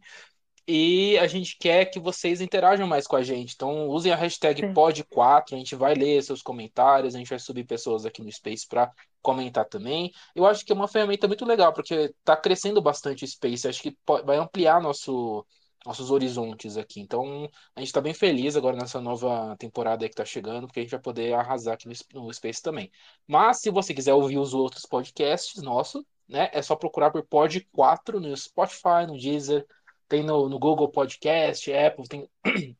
E 0.70 1.16
a 1.16 1.26
gente 1.26 1.56
quer 1.58 1.86
que 1.86 1.98
vocês 1.98 2.42
interajam 2.42 2.86
mais 2.86 3.06
com 3.06 3.16
a 3.16 3.22
gente. 3.22 3.54
Então, 3.54 3.88
usem 3.88 4.12
a 4.12 4.16
hashtag 4.16 4.60
POD4, 4.74 5.54
a 5.54 5.56
gente 5.56 5.74
vai 5.74 5.94
ler 5.94 6.22
seus 6.22 6.42
comentários, 6.42 7.14
a 7.14 7.18
gente 7.18 7.30
vai 7.30 7.38
subir 7.38 7.64
pessoas 7.64 8.04
aqui 8.04 8.22
no 8.22 8.30
Space 8.30 8.68
para 8.68 8.92
comentar 9.22 9.64
também. 9.64 10.12
Eu 10.34 10.44
acho 10.44 10.66
que 10.66 10.70
é 10.70 10.74
uma 10.74 10.86
ferramenta 10.86 11.26
muito 11.26 11.46
legal, 11.46 11.72
porque 11.72 11.94
está 11.94 12.36
crescendo 12.36 12.82
bastante 12.82 13.24
o 13.24 13.26
Space. 13.26 13.66
Acho 13.66 13.82
que 13.82 13.96
vai 14.26 14.36
ampliar 14.36 14.78
nosso, 14.82 15.42
nossos 15.86 16.10
horizontes 16.10 16.76
aqui. 16.76 17.00
Então, 17.00 17.48
a 17.74 17.80
gente 17.80 17.88
está 17.88 18.02
bem 18.02 18.12
feliz 18.12 18.54
agora 18.54 18.76
nessa 18.76 19.00
nova 19.00 19.56
temporada 19.58 20.06
que 20.06 20.12
está 20.12 20.24
chegando, 20.26 20.66
porque 20.66 20.80
a 20.80 20.82
gente 20.82 20.92
vai 20.92 21.00
poder 21.00 21.32
arrasar 21.32 21.72
aqui 21.72 21.88
no, 21.88 22.24
no 22.24 22.34
Space 22.34 22.60
também. 22.60 22.90
Mas, 23.26 23.60
se 23.62 23.70
você 23.70 23.94
quiser 23.94 24.12
ouvir 24.12 24.36
os 24.36 24.52
outros 24.52 24.84
podcasts 24.84 25.62
nossos, 25.62 26.04
né, 26.28 26.50
é 26.52 26.60
só 26.60 26.76
procurar 26.76 27.10
por 27.10 27.22
Pod4 27.22 28.20
no 28.20 28.36
Spotify, 28.36 29.06
no 29.06 29.16
Deezer 29.16 29.66
tem 30.08 30.22
no, 30.22 30.48
no 30.48 30.58
Google 30.58 30.88
Podcast, 30.88 31.72
Apple, 31.72 32.08
tem, 32.08 32.30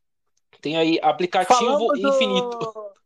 tem 0.61 0.77
aí 0.77 0.99
aplicativo 1.01 1.59
Falamos 1.59 1.99
infinito. 1.99 2.57
Do... 2.57 2.99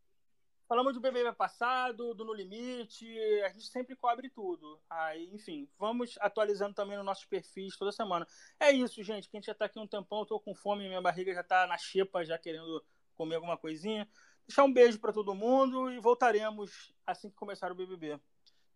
Falamos 0.67 0.93
do 0.93 1.01
BBB 1.01 1.33
passado, 1.33 2.15
do 2.15 2.25
No 2.25 2.33
Limite, 2.33 3.05
a 3.45 3.49
gente 3.49 3.67
sempre 3.67 3.95
cobre 3.95 4.29
tudo. 4.29 4.79
Aí, 4.89 5.29
enfim, 5.31 5.69
vamos 5.77 6.15
atualizando 6.19 6.73
também 6.73 6.97
nos 6.97 7.05
nossos 7.05 7.25
perfis 7.25 7.77
toda 7.77 7.91
semana. 7.91 8.25
É 8.59 8.71
isso, 8.71 9.03
gente, 9.03 9.29
que 9.29 9.37
a 9.37 9.39
gente 9.39 9.45
já 9.45 9.53
tá 9.53 9.65
aqui 9.65 9.77
um 9.77 9.85
tempão, 9.85 10.21
eu 10.21 10.25
tô 10.25 10.39
com 10.39 10.55
fome, 10.55 10.87
minha 10.87 11.01
barriga 11.01 11.33
já 11.33 11.43
tá 11.43 11.67
na 11.67 11.77
xepa, 11.77 12.25
já 12.25 12.39
querendo 12.39 12.83
comer 13.13 13.35
alguma 13.35 13.57
coisinha. 13.57 14.09
Deixar 14.47 14.63
um 14.63 14.73
beijo 14.73 14.99
para 14.99 15.13
todo 15.13 15.35
mundo 15.35 15.91
e 15.91 15.99
voltaremos 15.99 16.93
assim 17.05 17.29
que 17.29 17.35
começar 17.35 17.71
o 17.71 17.75
BBB. 17.75 18.19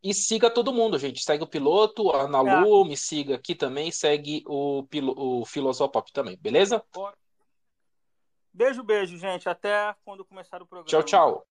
E 0.04 0.14
siga 0.14 0.50
todo 0.50 0.74
mundo, 0.74 0.98
gente. 0.98 1.24
Segue 1.24 1.44
o 1.44 1.48
piloto, 1.48 2.12
a 2.12 2.24
Ana 2.24 2.40
é. 2.40 2.60
Lu, 2.62 2.86
me 2.86 2.96
siga 2.96 3.36
aqui 3.36 3.56
também, 3.56 3.92
segue 3.92 4.44
o, 4.46 4.84
pilo, 4.84 5.14
o 5.18 5.46
Filosopop 5.46 6.12
também, 6.14 6.38
beleza? 6.38 6.84
Beijo, 8.54 8.84
beijo, 8.84 9.18
gente. 9.18 9.50
Até 9.50 9.96
quando 10.04 10.26
começar 10.26 10.62
o 10.62 10.68
programa. 10.68 10.90
Tchau, 10.90 11.04
tchau. 11.04 11.48